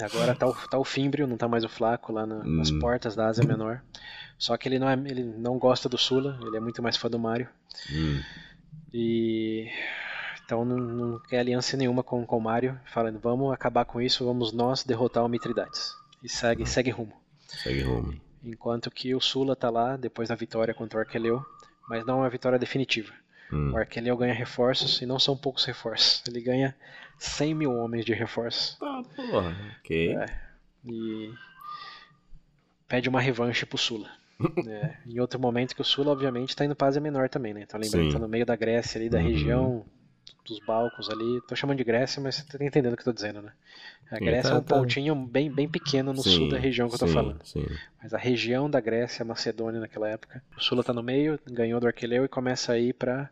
[0.00, 2.56] Agora tá o, tá o Fimbrio, não tá mais o Flaco lá na, hum.
[2.58, 3.82] nas portas da Ásia Menor.
[4.38, 7.10] Só que ele não, é, ele não gosta do Sula, ele é muito mais fã
[7.10, 7.48] do Mario.
[7.90, 8.22] Hum.
[8.94, 9.68] E.
[10.44, 14.24] Então não, não, quer aliança nenhuma com, com o Mario, falando, vamos acabar com isso,
[14.24, 15.92] vamos nós derrotar o Mitridates.
[16.22, 16.66] E segue, hum.
[16.66, 17.12] segue rumo.
[17.48, 18.18] Segue rumo.
[18.44, 21.44] Enquanto que o Sula tá lá, depois da vitória contra o Arqueleu,
[21.88, 23.12] mas não é uma vitória definitiva.
[23.52, 23.72] Hum.
[23.72, 26.22] O Arqueleu ganha reforços e não são poucos reforços.
[26.26, 26.74] Ele ganha
[27.18, 28.76] 100 mil homens de reforços.
[28.80, 30.16] Ah, porra, ok.
[30.16, 30.26] É,
[30.84, 31.32] e
[32.86, 34.10] pede uma revanche pro Sula.
[34.68, 37.62] é, em outro momento que o Sula, obviamente, tá indo pra Ásia Menor também, né?
[37.62, 38.12] Então lembrando, Sim.
[38.12, 39.24] tá no meio da Grécia ali, da uhum.
[39.24, 39.86] região
[40.44, 41.40] dos Balcos ali.
[41.46, 43.52] Tô chamando de Grécia, mas você tá entendendo o que eu tô dizendo, né?
[44.10, 44.76] A Grécia tá, é um tá...
[44.76, 47.44] pontinho bem, bem pequeno no sim, sul da região que eu tô falando.
[47.44, 47.66] Sim.
[48.02, 51.86] Mas a região da Grécia, Macedônia naquela época, o Sula tá no meio, ganhou do
[51.86, 53.30] Arqueleu e começa a ir para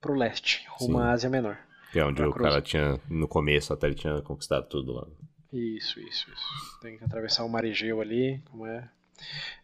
[0.00, 1.58] pro leste, rumo à Ásia Menor.
[1.92, 5.06] Que é onde o cara tinha, no começo até ele tinha conquistado tudo lá.
[5.52, 6.80] Isso, isso, isso.
[6.82, 8.88] Tem que atravessar o Mar Egeu ali, como é.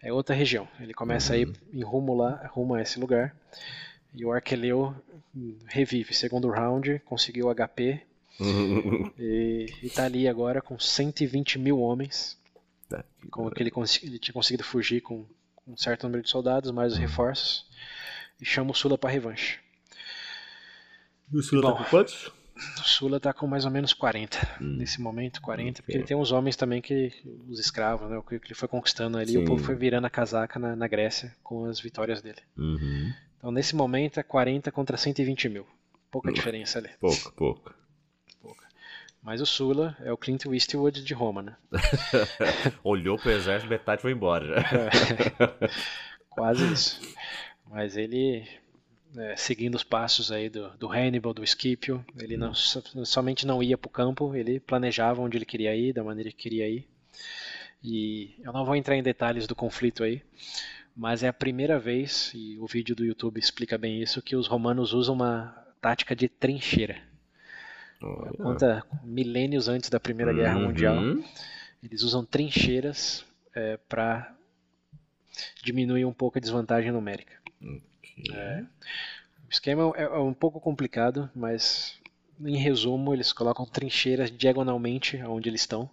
[0.00, 0.68] É outra região.
[0.78, 1.38] Ele começa uhum.
[1.38, 3.34] a ir em rumo lá, rumo a esse lugar.
[4.14, 4.94] E o Arqueleu
[5.66, 6.12] revive.
[6.14, 8.02] Segundo round, conseguiu HP.
[9.18, 12.38] e, e tá ali agora com 120 mil homens.
[12.88, 13.04] Tá.
[13.30, 13.70] Como que ele,
[14.02, 15.24] ele tinha conseguido fugir com
[15.66, 17.04] um certo número de soldados, mais os Uhum.
[17.04, 17.66] reforços,
[18.40, 19.60] e chama o Sula para revanche.
[21.32, 21.72] E o Sula Bom.
[21.76, 22.32] tá com quantos?
[22.78, 24.76] O Sula tá com mais ou menos 40 Hum.
[24.78, 27.12] nesse momento, 40, porque ele tem uns homens também que
[27.48, 29.38] os escravos, né, o que ele foi conquistando ali, Sim.
[29.38, 32.40] o povo foi virando a casaca na, na Grécia com as vitórias dele.
[32.58, 33.12] Uhum.
[33.40, 35.66] Então nesse momento é 40 contra 120 mil,
[36.12, 36.34] pouca Hum.
[36.34, 36.90] diferença ali.
[37.00, 37.74] Pouco, pouco.
[39.22, 41.56] Mas o Sula é o Clint Eastwood de Roma, né?
[42.84, 44.62] Olhou pro exército, metade foi embora já.
[46.30, 47.00] Quase isso.
[47.68, 48.46] Mas ele,
[49.16, 53.62] é, seguindo os passos aí do, do Hannibal, do Scipio, ele não, so- somente não
[53.62, 56.88] ia para o campo, ele planejava onde ele queria ir, da maneira que queria ir.
[57.82, 60.22] E eu não vou entrar em detalhes do conflito aí,
[60.96, 64.46] mas é a primeira vez, e o vídeo do YouTube explica bem isso, que os
[64.46, 67.00] romanos usam uma tática de trincheira.
[68.02, 68.32] Olha.
[68.32, 70.96] Conta milênios antes da Primeira Guerra Mundial.
[70.96, 71.24] Uhum.
[71.82, 73.24] Eles usam trincheiras
[73.88, 74.34] para
[75.62, 77.32] diminuir um pouco a desvantagem numérica.
[78.32, 78.64] É.
[79.46, 81.98] O esquema é, é um pouco complicado, mas
[82.42, 85.90] em resumo, eles colocam trincheiras diagonalmente onde eles estão.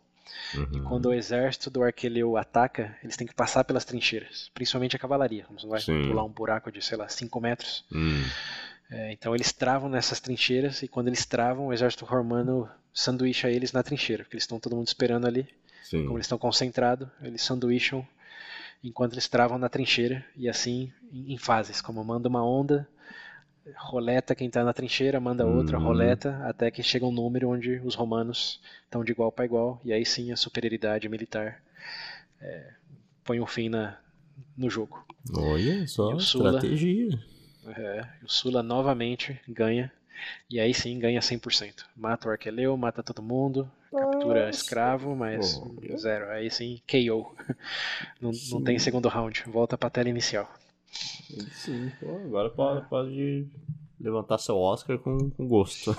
[0.53, 0.83] E Uhum.
[0.83, 5.45] quando o exército do Arqueleu ataca, eles têm que passar pelas trincheiras, principalmente a cavalaria.
[5.51, 6.07] Você vai Sim.
[6.07, 7.83] pular um buraco de, sei lá, 5 metros.
[7.91, 8.23] Hum.
[8.89, 13.71] É, então eles travam nessas trincheiras e quando eles travam, o exército romano sanduícha eles
[13.73, 15.47] na trincheira, porque eles estão todo mundo esperando ali.
[15.83, 16.03] Sim.
[16.05, 18.07] Como eles estão concentrados, eles sanduícham
[18.83, 22.87] enquanto eles travam na trincheira e assim em em fases, como manda uma onda,
[23.75, 25.79] roleta quem está na trincheira, manda outra, Uhum.
[25.79, 29.91] roleta, até que chega um número onde os romanos estão de igual para igual e
[29.93, 31.61] aí sim a superioridade militar
[32.41, 32.73] é,
[33.23, 33.97] põe um fim na,
[34.57, 35.05] no jogo.
[35.33, 36.61] Olha só, E o Sula?
[36.61, 37.19] estratégia.
[37.65, 39.91] É, e o Sula novamente ganha
[40.49, 41.85] e aí sim ganha 100%.
[41.95, 44.51] Mata o Arqueleu, mata todo mundo, captura Nossa.
[44.51, 45.97] escravo, mas Olha.
[45.97, 46.29] zero.
[46.31, 47.35] Aí sim, KO.
[48.21, 48.63] Não, não Sim.
[48.63, 49.43] tem segundo round.
[49.47, 50.51] Volta pra tela inicial.
[50.91, 53.47] Sim, pô, agora pode, pode
[53.99, 55.95] levantar seu Oscar com, com gosto.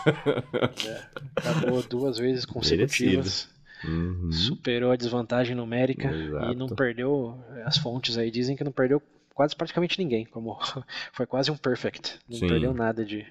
[1.37, 3.49] Acabou duas vezes consecutivas.
[3.85, 4.33] Uhum.
[4.33, 6.53] Superou a desvantagem numérica Exato.
[6.53, 7.39] e não perdeu.
[7.65, 9.01] As fontes aí dizem que não perdeu
[9.35, 10.25] quase praticamente ninguém.
[10.25, 10.59] Como
[11.13, 12.19] foi quase um perfect.
[12.29, 12.49] Não Sim.
[12.49, 13.25] perdeu nada de.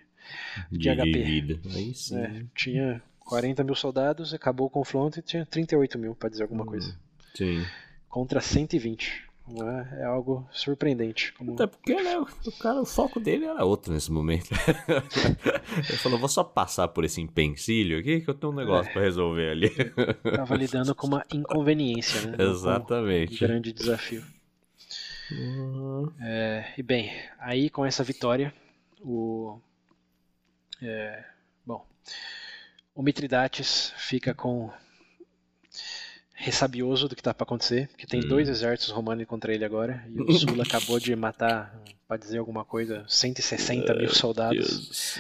[0.72, 1.04] De, HP.
[1.12, 1.60] de vida.
[1.74, 2.18] Aí sim.
[2.18, 6.64] é, tinha 40 mil soldados, acabou o confronto e tinha 38 mil, pra dizer alguma
[6.64, 6.68] Hum.
[6.68, 6.98] coisa.
[7.34, 7.66] Sim.
[8.10, 9.24] Contra 120.
[9.49, 11.32] É, é algo surpreendente.
[11.34, 11.53] Como...
[11.53, 14.49] Até porque, né, o cara, o foco dele era outro nesse momento.
[15.90, 19.02] Ele falou, vou só passar por esse empecilho aqui que eu tenho um negócio pra
[19.02, 19.69] resolver ali.
[20.36, 22.38] Tava lidando com uma inconveniência, né?
[22.38, 23.40] com Um Exatamente.
[23.40, 24.24] grande desafio.
[25.32, 26.11] Uhum.
[26.22, 28.53] É, e bem, aí com essa vitória,
[29.02, 29.60] o.
[30.82, 31.24] é,
[31.65, 31.86] bom.
[32.95, 34.72] O Mitridates fica com.
[36.40, 38.28] Ressabioso do que tá para acontecer, porque tem Hum.
[38.28, 42.64] dois exércitos romanos contra ele agora, e o Sula acabou de matar, para dizer alguma
[42.64, 45.20] coisa, 160 mil soldados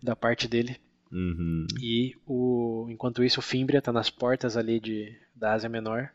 [0.00, 0.76] da parte dele.
[1.10, 1.66] Uhum.
[1.80, 6.08] E o, enquanto isso, o Fimbria está nas portas ali de, da Ásia Menor.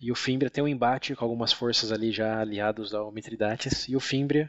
[0.00, 3.88] E o Fimbria tem um embate com algumas forças ali já aliados ao Mitridates.
[3.88, 4.48] E o Fimbria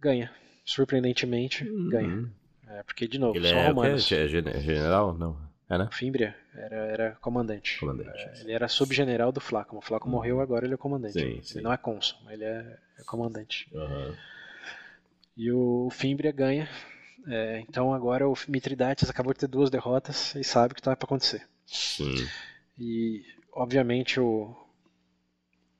[0.00, 0.30] ganha.
[0.64, 2.08] Surpreendentemente, ganha.
[2.08, 2.30] Uhum.
[2.68, 4.10] É, porque, de novo, Ele são é romanos.
[4.12, 5.16] É gen- general?
[5.16, 5.36] Não.
[5.70, 7.78] O Fimbria era, era comandante.
[7.78, 8.18] Comandante.
[8.18, 9.76] É, ele era subgeneral do Flaco.
[9.76, 11.12] O Flaco morreu, agora ele é comandante.
[11.12, 11.58] Sim, sim.
[11.58, 13.68] Ele não é cônsul, ele é, é comandante.
[13.72, 14.14] Uhum.
[15.36, 16.68] E o Fimbria ganha.
[17.26, 20.96] É, então agora o Mitridates acabou de ter duas derrotas e sabe o que está
[20.96, 21.46] para acontecer.
[21.66, 22.14] Sim.
[22.78, 23.22] E,
[23.52, 24.56] obviamente, o,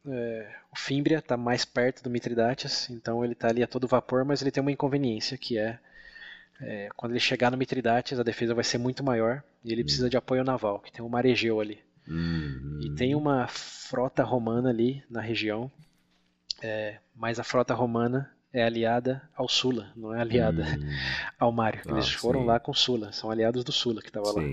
[0.07, 4.25] é, o Fimbria está mais perto do Mitridates, então ele está ali a todo vapor,
[4.25, 5.79] mas ele tem uma inconveniência, que é,
[6.61, 10.11] é, quando ele chegar no Mitridates, a defesa vai ser muito maior e ele precisa
[10.11, 11.81] de apoio naval, que tem um mar Egeu ali.
[12.09, 12.79] Uhum.
[12.79, 15.71] E tem uma frota romana ali na região,
[16.63, 21.09] é, mas a frota romana é aliada ao Sula, não é aliada Uhum.
[21.39, 21.83] ao Mário.
[21.87, 22.47] Eles Ah, foram sim.
[22.47, 24.53] lá com o Sula, são aliados do Sula que estava lá.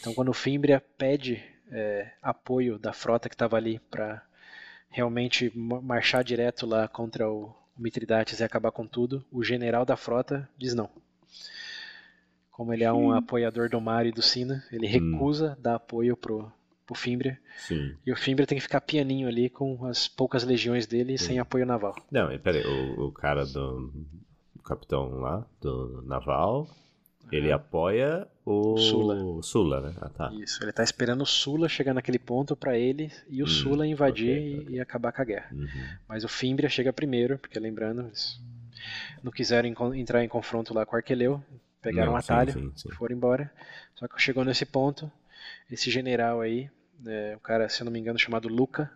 [0.00, 4.22] Então, quando o Fimbria pede é, apoio da frota que estava ali para
[4.90, 9.96] realmente ma- marchar direto lá contra o Mitridates e acabar com tudo, o general da
[9.96, 10.90] frota diz não.
[12.58, 16.50] Como ele é um apoiador do Mário e do Sina, ele recusa dar apoio pro,
[16.84, 17.38] pro Fimbria.
[17.56, 17.94] Sim.
[18.04, 21.64] E o Fimbria tem que ficar pianinho ali com as poucas legiões dele sem apoio
[21.64, 21.94] naval.
[22.10, 23.92] Não, peraí, o, o cara do.
[24.58, 26.68] O capitão lá, do naval,
[27.30, 28.76] ele apoia o.
[28.76, 29.40] Sula.
[29.40, 29.94] Sula, né?
[30.00, 30.32] Ah, tá.
[30.34, 33.86] Isso, ele tá esperando o Sula chegar naquele ponto para ele e o Hum, Sula
[33.86, 34.74] invadir ok, e- ok.
[34.74, 35.48] e acabar com a guerra.
[35.52, 35.68] Uhum.
[36.08, 38.40] Mas o Fimbria chega primeiro, porque lembrando, eles
[39.22, 41.40] não quiseram entrar em confronto lá com o Arqueleu,
[41.82, 42.90] pegaram Não, um sim, atalho, sim, sim.
[42.92, 43.52] foram embora.
[43.94, 45.10] Só que chegou nesse ponto,
[45.70, 46.70] esse general aí
[47.06, 48.90] é, um cara, se eu não me engano, chamado Luca,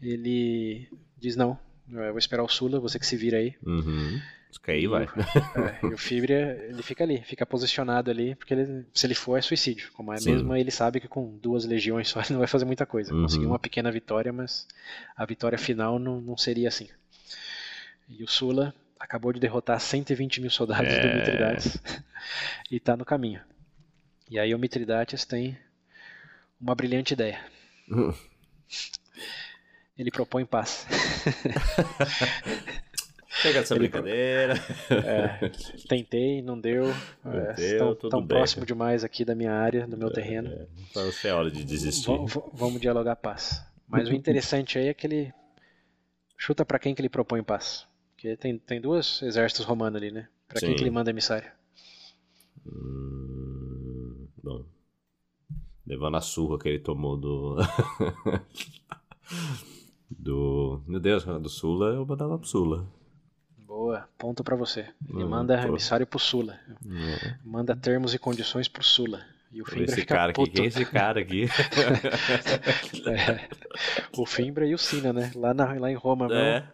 [0.00, 0.88] ele
[1.18, 1.58] diz não,
[1.88, 3.54] eu vou esperar o Sula, você que se vira aí.
[3.64, 4.20] Uhum.
[4.66, 5.04] Aí vai.
[5.04, 9.36] É, e o Fibria, ele fica ali, fica posicionado ali, porque ele, se ele for
[9.36, 9.90] é suicídio.
[9.92, 10.32] Como é Sim.
[10.32, 13.12] mesmo, ele sabe que com duas legiões só ele não vai fazer muita coisa.
[13.12, 13.22] Uhum.
[13.22, 14.66] Conseguiu uma pequena vitória, mas
[15.16, 16.88] a vitória final não, não seria assim.
[18.08, 18.74] E o Sula
[19.04, 21.00] acabou de derrotar 120 mil soldados é...
[21.00, 21.78] do Mitridates
[22.70, 23.42] e está no caminho.
[24.30, 25.58] E aí o Mitridates tem
[26.60, 27.38] uma brilhante ideia.
[29.96, 30.88] Ele propõe paz.
[33.42, 34.54] Pega essa brincadeira.
[34.90, 35.50] É,
[35.88, 36.86] tentei, não deu.
[37.22, 40.48] Não é, deu tão, tão próximo demais aqui da minha área, do meu é, terreno.
[40.48, 40.66] É.
[40.90, 42.10] Então é hora de desistir.
[42.26, 43.64] V vamos dialogar paz.
[43.86, 45.32] Mas o interessante aí é que ele
[46.38, 47.86] chuta para quem que ele propõe paz.
[48.24, 50.26] Porque tem, tem dois exércitos romanos ali, né?
[50.48, 51.52] Para quem que ele manda emissário?
[52.66, 54.64] Hum, bom.
[55.86, 57.56] Levando a surra que ele tomou do.
[60.08, 60.82] do.
[60.86, 62.86] Meu Deus, do Sula, eu mandava pro Sula.
[63.58, 64.88] Boa, ponto para você.
[65.06, 65.68] Ele hum, manda pô.
[65.68, 66.58] emissário pro Sula.
[66.82, 67.36] Hum.
[67.44, 69.20] Manda termos e condições pro Sula.
[69.54, 70.50] E o Fimbra esse cara puto.
[70.50, 71.44] aqui, quem é esse cara aqui?
[73.06, 73.48] é,
[74.18, 75.30] o Fimbra e o Sina, né?
[75.36, 76.64] Lá, na, lá em Roma, é.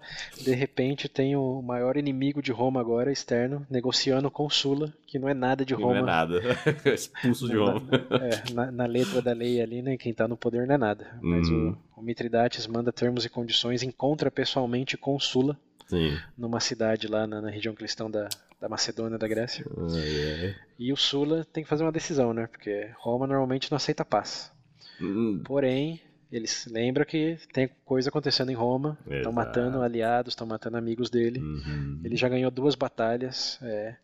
[0.43, 5.29] de repente tem o maior inimigo de Roma agora, externo, negociando com Sula, que não
[5.29, 5.93] é nada de Roma.
[5.93, 6.41] Não é nada,
[6.91, 7.83] expulso de Roma.
[8.11, 9.97] É, na, na, letra da lei ali, né?
[9.99, 11.19] Quem tá no poder não é nada.
[11.21, 11.77] Mas hum.
[11.97, 16.17] o, o Mitridates manda termos e condições, encontra pessoalmente com Sula, Sim.
[16.37, 18.29] numa cidade lá na, na região cristã da,
[18.61, 19.65] da Macedônia, da Grécia.
[19.77, 20.55] Ai.
[20.79, 22.47] E o Sula tem que fazer uma decisão, né?
[22.47, 24.53] Porque Roma normalmente não aceita paz.
[25.01, 25.41] Hum.
[25.45, 26.01] Porém,
[26.31, 31.41] eles lembram que tem coisa acontecendo em Roma, estão matando aliados, estão matando amigos dele.
[31.41, 32.01] Uhum.
[32.05, 33.97] Ele já ganhou duas batalhas, é,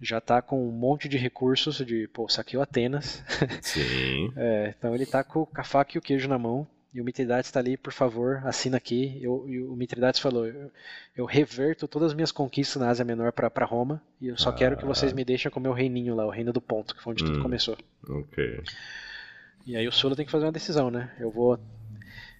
[0.00, 3.22] já está com um monte de recursos de, pô, saqueou Atenas.
[3.62, 4.32] Sim.
[4.36, 6.66] é, então ele está com a faca e o queijo na mão
[6.98, 9.20] e o Mitridates está ali, por favor, assina aqui.
[9.22, 10.68] Eu, e o Mitridates falou: eu,
[11.16, 14.52] eu, reverto todas as minhas conquistas na Ásia Menor para Roma e eu só ah.
[14.52, 17.00] quero que vocês me deixem com o meu reininho lá, o reino do ponto, que
[17.00, 17.26] foi onde hum.
[17.28, 17.78] tudo começou.
[18.08, 18.64] Ok.
[19.64, 21.14] E aí o Sula tem que fazer uma decisão, né?
[21.20, 21.56] Eu vou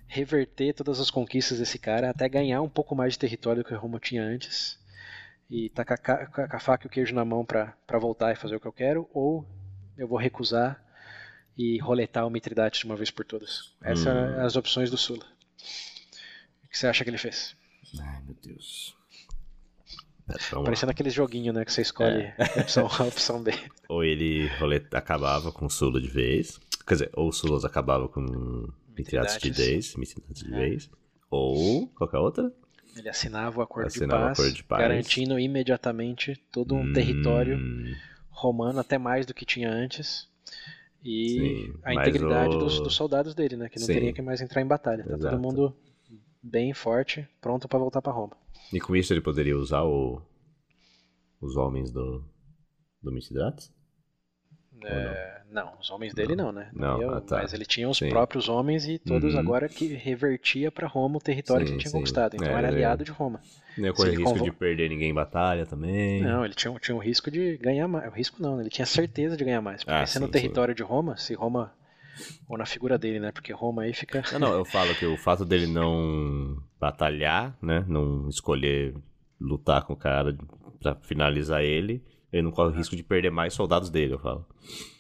[0.09, 3.75] reverter todas as conquistas desse cara até ganhar um pouco mais de território do que
[3.75, 4.77] Roma tinha antes
[5.49, 8.57] e tá a, com a faca e o queijo na mão para voltar e fazer
[8.57, 9.47] o que eu quero, ou
[9.97, 10.83] eu vou recusar
[11.59, 13.75] e roletar o Mitridates de uma vez por todas.
[13.83, 14.05] Essas hum.
[14.05, 15.25] são as opções do Sula.
[16.65, 17.57] O que você acha que ele fez?
[18.01, 18.97] Ai, meu Deus.
[20.65, 21.65] Parecendo aquele joguinho, né?
[21.65, 22.37] Que você escolhe é.
[22.39, 23.53] a, opção A, opção B.
[23.89, 26.61] Ou ele roleta, acabava com o Sula de vez.
[26.87, 29.97] Quer dizer, ou o Sulas acabava com Mitridates de vez.
[29.97, 30.57] Mitridates de é.
[30.57, 30.91] vez.
[31.31, 32.53] Ou qualquer outra.
[32.97, 36.93] Ele assinava o acordo, assinava de, paz, acordo de paz, garantindo imediatamente todo um hum.
[36.93, 37.59] território
[38.31, 40.29] romano, até mais do que tinha antes
[41.03, 42.59] e Sim, a integridade o...
[42.59, 43.69] dos, dos, soldados dele, né?
[43.69, 43.95] Que não Sim.
[43.95, 45.05] teria que mais entrar em batalha.
[45.05, 45.37] Tá Exato.
[45.37, 45.77] todo mundo
[46.43, 48.37] bem forte, pronto para voltar para Roma.
[48.73, 50.21] E com isso ele poderia usar o...
[51.41, 52.25] os homens do,
[53.03, 53.73] do Mitidrates?
[54.87, 55.65] É, não?
[55.65, 55.73] não?
[55.81, 56.71] os homens dele não, não né?
[56.73, 57.39] Não, eu, ah, tá.
[57.39, 58.09] Mas ele tinha os sim.
[58.09, 59.41] próprios homens e todos uhum.
[59.41, 61.97] agora que revertia para Roma o território sim, que ele tinha sim.
[61.97, 62.35] conquistado.
[62.35, 63.41] Então é, era aliado de Roma.
[63.77, 64.45] Não ia correr risco convo...
[64.45, 66.23] de perder ninguém em batalha também.
[66.23, 68.11] Não, ele tinha, tinha um risco de ganhar mais.
[68.11, 68.63] O risco não, né?
[68.63, 69.85] ele tinha certeza de ganhar mais.
[69.85, 71.73] Porque ah, sendo no território de Roma, se Roma.
[72.49, 73.31] Ou na figura dele, né?
[73.31, 74.25] Porque Roma aí fica.
[74.33, 77.85] Não, não, eu falo que o fato dele não batalhar, né?
[77.87, 78.93] Não escolher
[79.41, 80.37] lutar com o cara
[80.81, 82.03] para finalizar ele
[82.33, 84.47] ele não corre o risco de perder mais soldados dele, eu falo.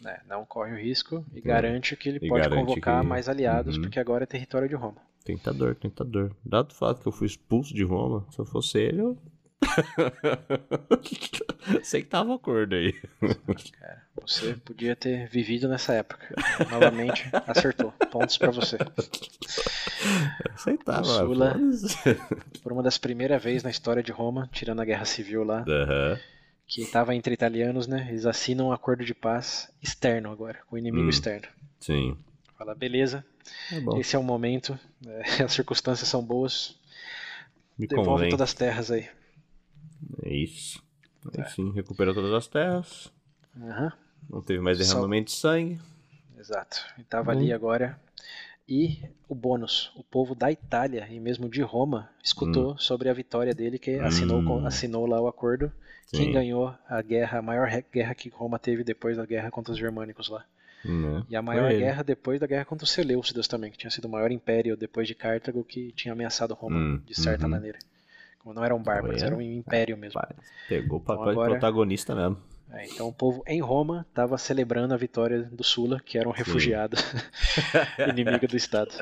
[0.05, 3.07] É, não corre o risco e garante que ele e pode convocar que...
[3.07, 3.83] mais aliados, uhum.
[3.83, 4.97] porque agora é território de Roma.
[5.25, 6.35] Tentador, tentador.
[6.43, 9.19] Dado o fato que eu fui expulso de Roma, se eu fosse ele, eu.
[11.83, 12.95] Sei que tava acordo aí.
[13.79, 16.35] Cara, você podia ter vivido nessa época.
[16.71, 17.93] Novamente, acertou.
[18.11, 18.79] Pontos para você.
[20.55, 21.05] Aceitava.
[21.05, 21.57] Sula,
[22.63, 25.63] por uma das primeiras vezes na história de Roma, tirando a guerra civil lá.
[25.69, 26.19] Uhum
[26.69, 28.07] que estava entre italianos, né?
[28.11, 31.49] Eles assinam um acordo de paz externo agora, com o inimigo hum, externo.
[31.81, 32.16] Sim.
[32.59, 33.24] Fala, beleza,
[33.73, 36.78] é esse é o momento, é, as circunstâncias são boas,
[37.78, 38.28] Me devolve convém.
[38.28, 39.09] todas as terras aí.
[40.23, 40.82] É isso.
[41.36, 41.45] É.
[41.47, 43.12] sim, recuperou todas as terras.
[43.57, 43.90] Uhum.
[44.28, 45.35] Não teve mais derramamento Só...
[45.35, 45.81] de sangue.
[46.39, 46.85] Exato.
[46.99, 47.39] E tava hum.
[47.39, 47.99] ali agora.
[48.69, 52.78] E o bônus, o povo da Itália e mesmo de Roma escutou hum.
[52.78, 54.66] sobre a vitória dele, que assinou, hum.
[54.66, 55.73] assinou lá o acordo
[56.07, 56.16] Sim.
[56.19, 59.78] quem ganhou a guerra, a maior guerra que Roma teve depois da guerra contra os
[59.78, 60.45] germânicos lá.
[60.85, 61.24] Né?
[61.28, 64.09] E a maior guerra depois da guerra contra os Seleucidas também, que tinha sido o
[64.09, 67.51] maior império depois de Cartago que tinha ameaçado Roma, hum, de certa uhum.
[67.51, 67.78] maneira.
[68.45, 70.19] Não eram bárbaros, era um império mesmo.
[70.69, 72.39] Pegou o papel então, agora, de protagonista mesmo.
[72.70, 76.32] É, então o povo em Roma estava celebrando a vitória do Sula, que era um
[76.32, 76.97] refugiado
[78.11, 78.93] inimigo do Estado.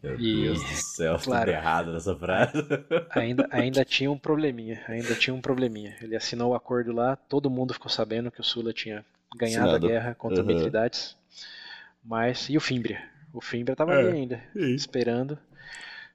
[0.00, 2.52] Meu e, Deus do céu, claro, tudo errado nessa frase.
[3.10, 5.96] Ainda, ainda tinha um probleminha, ainda tinha um probleminha.
[6.00, 9.04] Ele assinou o acordo lá, todo mundo ficou sabendo que o Sula tinha
[9.36, 9.86] ganhado Assinado.
[9.86, 10.46] a guerra contra uhum.
[10.46, 11.16] Mitridates.
[12.04, 13.02] Mas, e o Fimbria?
[13.32, 15.38] O Fimbria estava é, ali ainda, é esperando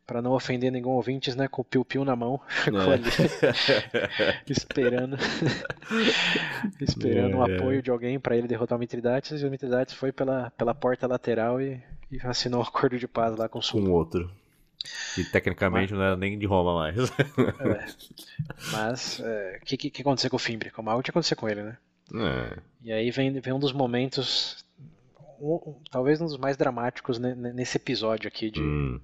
[0.09, 2.93] para não ofender nenhum ouvintes, né, com o piu-piu na mão, ficou é.
[2.95, 3.03] ali
[4.49, 5.15] esperando
[6.81, 7.55] esperando o é.
[7.55, 11.05] apoio de alguém para ele derrotar o Mitridates, e o Mitridates foi pela, pela porta
[11.05, 11.79] lateral e,
[12.09, 13.83] e assinou um acordo de paz lá com o Sul.
[13.83, 14.31] Com outro.
[15.13, 16.97] Que tecnicamente mas, não era nem de Roma mais.
[16.97, 17.85] é,
[18.71, 20.71] mas, o é, que, que, que aconteceu com o Fimbri?
[20.71, 21.77] Como algo tinha acontecido com ele, né?
[22.15, 22.57] É.
[22.81, 24.65] E aí vem, vem um dos momentos,
[25.39, 28.99] um, talvez um dos mais dramáticos né, nesse episódio aqui de, hum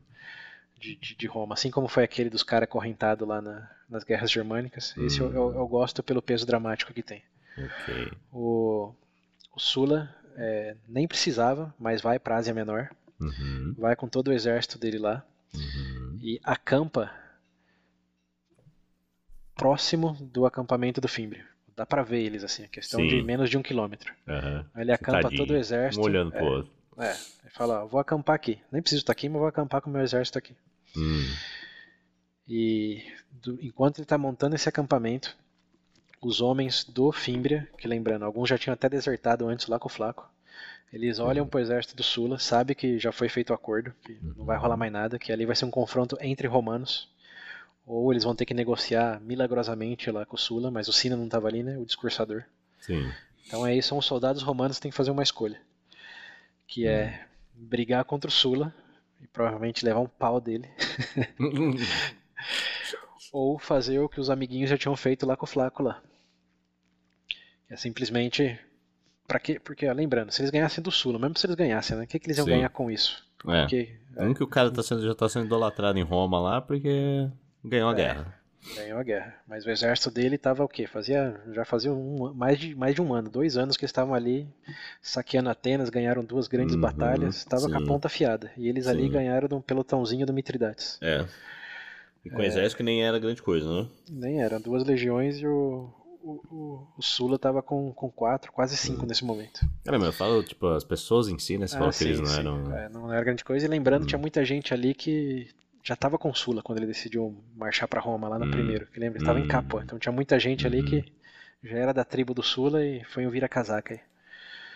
[0.86, 4.30] de, de, de, Roma, assim como foi aquele dos caras correntados lá na, nas guerras
[4.30, 4.96] germânicas.
[4.98, 7.24] Esse eu, eu, eu, gosto pelo peso dramático que tem.
[7.58, 8.12] Okay.
[8.32, 8.94] O,
[9.56, 12.90] o Sula é, nem precisava, mas vai para Ásia Menor,
[13.20, 13.74] uhum.
[13.78, 16.20] vai com todo o exército dele lá uhum.
[16.22, 17.12] e acampa
[19.56, 21.46] próximo do acampamento do Fimbrio.
[21.76, 23.08] Dá para ver eles assim, a questão Sim.
[23.08, 24.14] de menos de um quilômetro.
[24.28, 24.66] Uhum.
[24.82, 25.42] Ele acampa Tadinho.
[25.42, 26.02] todo o exército.
[26.02, 26.72] Um olhando é, pro outro.
[26.98, 28.60] É, ele fala, vou acampar aqui.
[28.72, 30.56] Nem preciso estar aqui, mas vou acampar com o meu exército aqui.
[30.98, 31.26] Hum.
[32.48, 35.36] E do, enquanto ele está montando esse acampamento,
[36.22, 39.92] os homens do Fimbria, que lembrando, alguns já tinham até desertado antes lá com o
[39.92, 40.30] Flaco,
[40.94, 41.50] eles olham uhum.
[41.50, 44.58] para o exército do Sula, sabe que já foi feito o acordo, que não vai
[44.58, 47.10] rolar mais nada, que ali vai ser um confronto entre romanos,
[47.86, 51.26] ou eles vão ter que negociar milagrosamente lá com o Sula, mas o Sina não
[51.26, 52.44] estava ali, né, o discursador.
[52.80, 53.12] Sim.
[53.46, 55.60] Então aí são os soldados romanos que têm que fazer uma escolha
[56.68, 58.74] que é brigar contra o Sula
[59.26, 60.70] e provavelmente levar um pau dele.
[63.34, 66.02] Ou fazer o que os amiguinhos já tinham feito lá com o Flaco lá.
[67.70, 68.58] É simplesmente.
[69.28, 69.60] Pra quê?
[69.60, 72.04] Porque, lembrando, se eles ganhassem do Sula, mesmo se eles ganhassem, né?
[72.04, 72.52] O que, que eles iam Sim.
[72.52, 73.28] ganhar com isso?
[73.48, 73.62] É.
[73.62, 74.24] Porque, é.
[74.24, 77.28] Um que o cara tá sendo, já tá sendo idolatrado em Roma lá porque
[77.64, 77.96] ganhou a é.
[77.96, 78.40] guerra.
[78.74, 79.36] Ganhou a guerra.
[79.48, 80.88] Mas o exército dele estava o quê?
[80.88, 84.14] Fazia, já fazia um, mais, de, mais de um ano, dois anos que eles estavam
[84.14, 84.48] ali
[85.02, 88.52] saqueando Atenas, ganharam duas grandes uhum, batalhas, estava com a ponta afiada.
[88.58, 88.92] E eles sim.
[88.92, 90.98] ali ganharam de um pelotãozinho do Mitridates.
[91.02, 91.26] É.
[92.24, 93.88] E com é, exército que nem era grande coisa, né?
[94.10, 95.94] Nem era, duas legiões e o,
[96.24, 99.06] o, o, Sula estava com, com quatro, quase cinco hum.
[99.06, 99.62] nesse momento.
[99.84, 101.68] Cara, meu, eu falo, tipo, as pessoas em si, né?
[101.68, 102.40] Você ah, que eles não sim.
[102.40, 102.76] eram.
[102.76, 103.68] É, não era grande coisa.
[103.68, 104.08] E lembrando, hum.
[104.08, 105.50] tinha muita gente ali que
[105.86, 108.52] já estava com Sula quando ele decidiu marchar para Roma lá no hum.
[108.52, 108.88] primeiro.
[108.88, 109.44] Que lembra, estava hum.
[109.44, 109.84] em Capua.
[109.84, 111.04] Então tinha muita gente ali que uhum.
[111.64, 114.00] já era da tribo do Sula e foi um vira-casaca aí.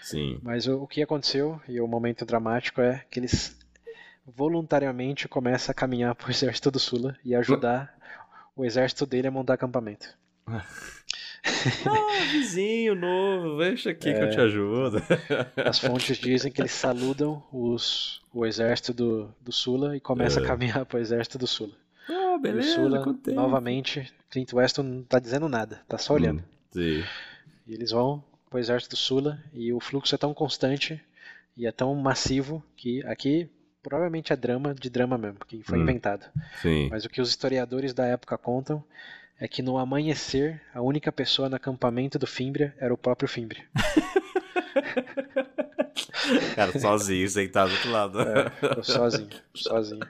[0.03, 0.39] Sim.
[0.43, 3.57] Mas o, o, que aconteceu, e o momento dramático é que eles
[4.25, 7.91] voluntariamente começam a caminhar para o exército do Sula e ajudar
[8.55, 10.15] o exército dele a montar acampamento.
[11.43, 15.01] Ah, vizinho novo, deixa aqui é, que eu te ajudo.
[15.55, 20.45] As fontes dizem que eles saludam os, o exército do, do Sula e começam é.
[20.45, 21.73] a caminhar para o exército do Sula.
[22.09, 26.43] Ah, beleza, Sula, novamente, Clint Weston não tá dizendo nada, tá só olhando.
[26.75, 27.03] Hum.
[27.67, 31.01] E eles vão para o exército do Sula e o fluxo é tão constante
[31.55, 33.49] e é tão massivo que aqui
[33.81, 36.25] provavelmente é drama de drama mesmo, que foi hum, inventado.
[36.61, 36.89] Sim.
[36.89, 38.83] Mas o que os historiadores da época contam
[39.39, 43.65] é que no amanhecer, a única pessoa no acampamento do Fimbria era o próprio Fimbria.
[46.55, 48.19] Cara, sozinho, sentado do outro lado.
[48.21, 50.05] É, sozinho, sozinho.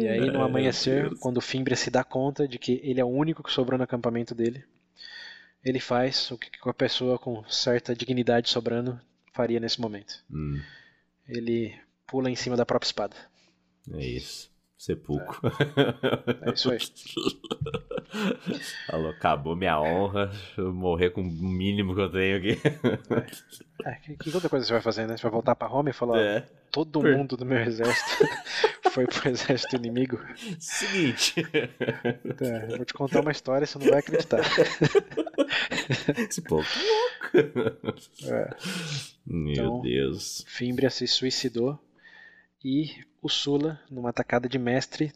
[0.00, 3.08] E aí, no amanhecer, quando o Fimbria se dá conta de que ele é o
[3.08, 4.62] único que sobrou no acampamento dele,
[5.64, 9.00] ele faz o que uma pessoa com certa dignidade sobrando
[9.32, 10.22] faria nesse momento.
[10.30, 10.60] Hum.
[11.26, 11.74] Ele
[12.06, 13.16] pula em cima da própria espada.
[13.92, 14.51] É isso.
[14.82, 15.40] Sepulcro.
[16.42, 16.50] É.
[16.50, 16.78] é isso aí.
[18.88, 20.32] Falou, acabou minha honra.
[20.58, 22.60] Eu morrer com o mínimo que eu tenho aqui.
[23.84, 23.90] É.
[23.90, 25.16] é que, que, outra coisa você vai fazer, né?
[25.16, 26.40] Você vai voltar pra Roma e falar: é.
[26.72, 27.16] todo Per...
[27.16, 28.26] mundo do meu exército
[28.90, 30.18] foi pro exército inimigo.
[30.58, 31.46] Seguinte.
[32.70, 34.40] Eu vou te contar uma história, você não vai acreditar.
[36.28, 38.00] Esse povo tá louco.
[38.24, 38.50] É.
[39.24, 40.44] Meu então, Deus.
[40.48, 41.78] Fimbria se suicidou
[42.64, 45.12] e o Sula, numa atacada de mestre,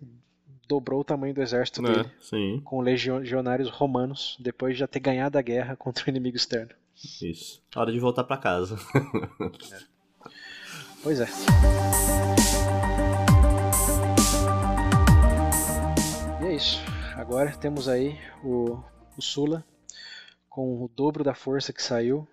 [0.68, 2.60] dobrou o tamanho do exército é, dele sim.
[2.64, 6.72] com legionários romanos depois de já ter ganhado a guerra contra o inimigo externo.
[7.20, 7.60] Isso.
[7.74, 8.78] Hora de voltar para casa.
[9.72, 9.96] é.
[11.02, 11.26] Pois é.
[16.42, 16.80] E é isso.
[17.16, 18.78] Agora temos aí o,
[19.16, 19.64] o Sula
[20.48, 22.26] com o dobro da força que saiu,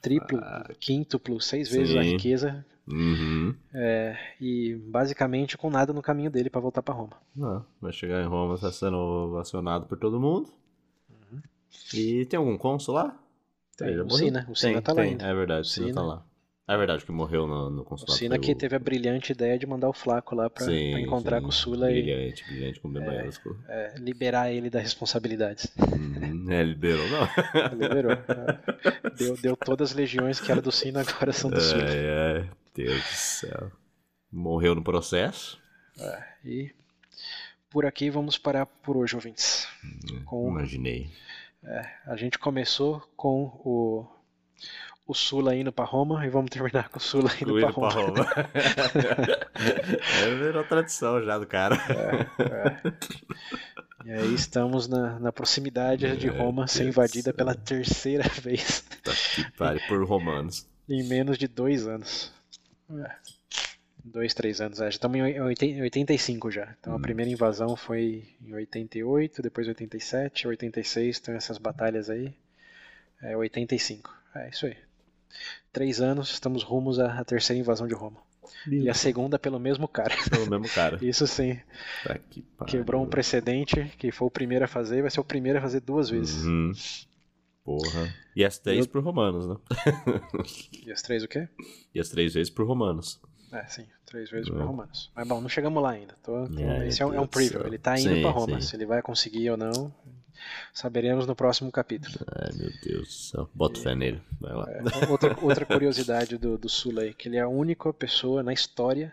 [0.00, 1.98] triplo, ah, quíntuplo, seis vezes sim.
[1.98, 3.54] a riqueza Uhum.
[3.72, 7.16] É, e basicamente com nada no caminho dele para voltar para Roma.
[7.40, 10.48] Ah, vai chegar em Roma, tá sendo ovacionado por todo mundo.
[11.10, 11.40] Uhum.
[11.94, 13.18] E tem algum cônsul lá?
[13.76, 14.46] Tem, o Sina.
[14.50, 15.26] O Sina tá lá tem, ainda.
[15.26, 16.26] É verdade, o Sina, Sina tá lá.
[16.68, 18.12] É verdade que morreu no, no consulado.
[18.12, 21.00] O Sina que teve a brilhante ideia de mandar o Flaco lá pra, sim, pra
[21.00, 21.42] encontrar sim.
[21.42, 22.46] com o Sula brilhante, e.
[22.46, 23.28] Brilhante, como é,
[23.68, 25.72] é, liberar ele das responsabilidades.
[25.76, 27.28] Hum, é, liberou, não.
[27.76, 28.12] liberou.
[28.12, 29.10] É.
[29.16, 31.82] Deu, deu todas as legiões que era do Sina, agora são do Sula.
[31.84, 33.72] É, é, Deus do céu.
[34.30, 35.60] Morreu no processo.
[35.98, 36.74] É, e
[37.70, 39.68] por aqui vamos parar por hoje, ouvintes.
[39.84, 41.10] Hum, com, Imaginei.
[41.62, 44.06] É, a gente começou com o
[45.06, 47.88] o Sula indo pra Roma e vamos terminar com o Sula indo, pra Roma.
[47.90, 48.26] Pra Roma.
[50.22, 51.76] é, virou tradição já do cara.
[52.38, 52.92] É, é.
[54.04, 58.84] E aí estamos na, na proximidade de é, Roma, ser invadida pela terceira vez.
[59.02, 60.66] Tá que pare, por romanos.
[60.88, 62.32] em menos de dois anos.
[62.90, 63.16] É.
[64.04, 64.80] Dois, três anos.
[64.80, 66.74] É, já estamos em 85 já.
[66.80, 66.96] Então hum.
[66.96, 72.34] a primeira invasão foi em 88, depois 87, 86, tem essas batalhas aí.
[73.22, 74.12] É 85.
[74.34, 74.76] É isso aí
[75.72, 78.18] três anos, estamos rumos à, terceira invasão de Roma.
[78.70, 80.14] E a segunda pelo mesmo cara.
[80.30, 80.98] Pelo mesmo cara.
[81.02, 81.58] Isso sim.
[82.04, 85.24] Tá que Quebrou um precedente, que foi o primeiro a fazer, e vai ser o
[85.24, 86.44] primeiro a fazer duas vezes.
[86.44, 86.72] Uhum.
[87.64, 88.12] Porra.
[88.34, 88.90] E as três Eu...
[88.90, 89.56] por romanos, né?
[90.84, 91.48] e as três o quê?
[91.94, 93.20] E as três vezes por romanos.
[93.52, 95.12] É, sim, três vezes por romanos.
[95.14, 96.16] Mas bom, não chegamos lá ainda.
[96.22, 96.46] Tô.
[96.58, 97.66] É, Esse é um, é um preview.
[97.66, 98.60] Ele tá indo sim, pra Roma.
[98.60, 98.66] Sim.
[98.66, 99.92] Se ele vai conseguir ou não,
[100.72, 102.14] Saberemos no próximo capítulo.
[102.26, 103.50] Ai, meu Deus do céu.
[103.54, 104.22] Bota fé nele.
[104.40, 104.66] Vai lá.
[104.70, 109.12] É, outra, outra curiosidade do, do Sulei, que ele é a única pessoa na história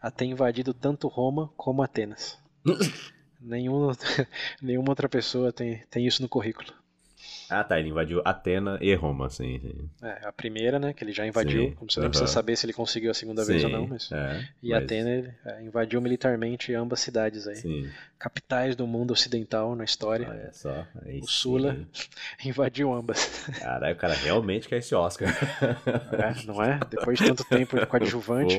[0.00, 2.38] a ter invadido tanto Roma como Atenas.
[3.40, 3.96] nenhuma,
[4.60, 6.72] nenhuma outra pessoa tem, tem isso no currículo.
[7.48, 7.78] Ah, tá.
[7.78, 9.58] Ele invadiu Atena e Roma, sim.
[9.60, 9.90] sim.
[10.02, 10.92] É, a primeira, né?
[10.92, 11.68] Que ele já invadiu.
[11.68, 13.86] Sim, como você nem precisa saber se ele conseguiu a segunda sim, vez ou não.
[13.86, 14.10] Mas...
[14.12, 14.84] É, e mas...
[14.84, 17.56] Atena ele, é, invadiu militarmente ambas cidades aí.
[17.56, 17.90] Sim.
[18.20, 20.28] Capitais do mundo ocidental na história.
[20.28, 20.86] Olha só.
[21.06, 21.74] Aí o Sula
[22.44, 23.46] invadiu ambas.
[23.58, 25.30] Caralho, o cara realmente quer esse Oscar.
[26.12, 26.78] É, não é?
[26.90, 28.58] Depois de tanto tempo de coadjuvante,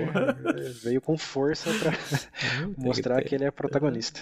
[0.84, 1.92] veio com força pra
[2.76, 4.20] mostrar que, que, ele é protagonista.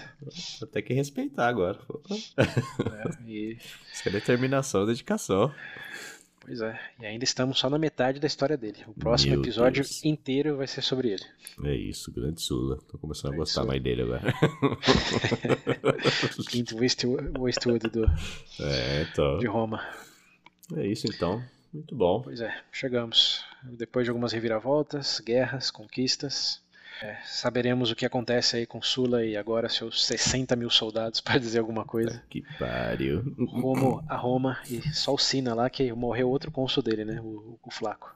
[0.60, 1.80] Vou ter que respeitar agora.
[2.38, 3.58] É, e...
[3.94, 5.54] Isso é determinação dedicação.
[6.50, 8.80] Pois é, e ainda estamos só na metade da história dele.
[8.88, 10.04] O próximo Meu episódio Deus.
[10.04, 11.24] inteiro vai ser sobre ele.
[11.64, 12.80] É isso, grande Sula.
[12.92, 13.68] Tô começando grande a gostar Sula.
[13.68, 14.34] mais dele agora.
[16.50, 18.04] Quinto Westwood do,
[18.62, 19.38] é, tô.
[19.38, 19.80] de Roma.
[20.76, 21.40] É isso então.
[21.72, 22.24] Muito bom.
[22.24, 23.46] Pois é, chegamos.
[23.64, 26.64] Depois de algumas reviravoltas, guerras, conquistas,
[27.02, 31.40] é, saberemos o que acontece aí com Sula e agora seus 60 mil soldados para
[31.40, 32.22] dizer alguma coisa.
[32.30, 33.34] Que pariu.
[33.38, 37.20] Rumo a Roma e só o Sina lá, que morreu outro cônsul dele, né?
[37.22, 38.16] O, o Flaco.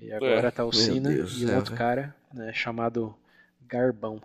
[0.00, 3.16] E agora é, tá o Sina Deus e um outro cara né, chamado
[3.66, 4.20] Garbão.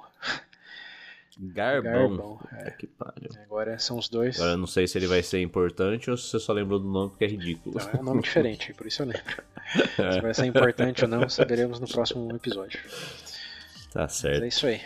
[1.40, 2.18] Garbão.
[2.18, 2.72] Garbão é.
[2.72, 3.30] Que pariu.
[3.44, 4.36] Agora são os dois.
[4.38, 6.88] Agora eu não sei se ele vai ser importante ou se você só lembrou do
[6.88, 7.80] nome porque é ridículo.
[7.80, 9.44] Não, é um nome diferente, por isso eu lembro.
[10.14, 12.80] se vai ser importante ou não, saberemos no próximo episódio.
[13.92, 14.40] Tá certo.
[14.40, 14.82] Mas é isso aí.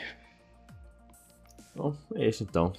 [1.76, 2.74] Bom, é isso então.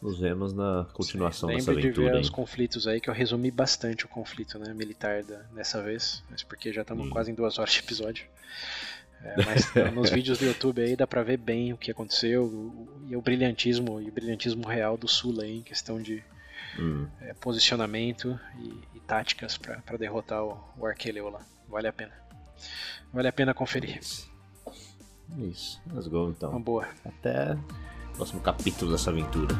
[0.00, 1.92] Nos vemos na continuação Sim, dessa aventura.
[1.92, 2.20] de ver hein?
[2.20, 6.42] os conflitos aí, que eu resumi bastante o conflito né, militar da, dessa vez, mas
[6.42, 7.10] porque já estamos hum.
[7.10, 8.26] quase em duas horas de episódio.
[9.22, 13.06] É, mas nos vídeos do YouTube aí dá pra ver bem o que aconteceu o,
[13.08, 16.24] e o brilhantismo e o brilhantismo real do Sul aí, em questão de
[16.78, 17.06] hum.
[17.20, 21.44] é, posicionamento e, e táticas para derrotar o, o Arqueleu lá.
[21.68, 22.12] Vale a pena.
[23.12, 24.00] Vale a pena conferir.
[25.38, 25.80] Isso.
[25.92, 26.50] Let's go então.
[26.50, 26.86] Uma boa.
[27.04, 29.54] Até o próximo capítulo dessa aventura.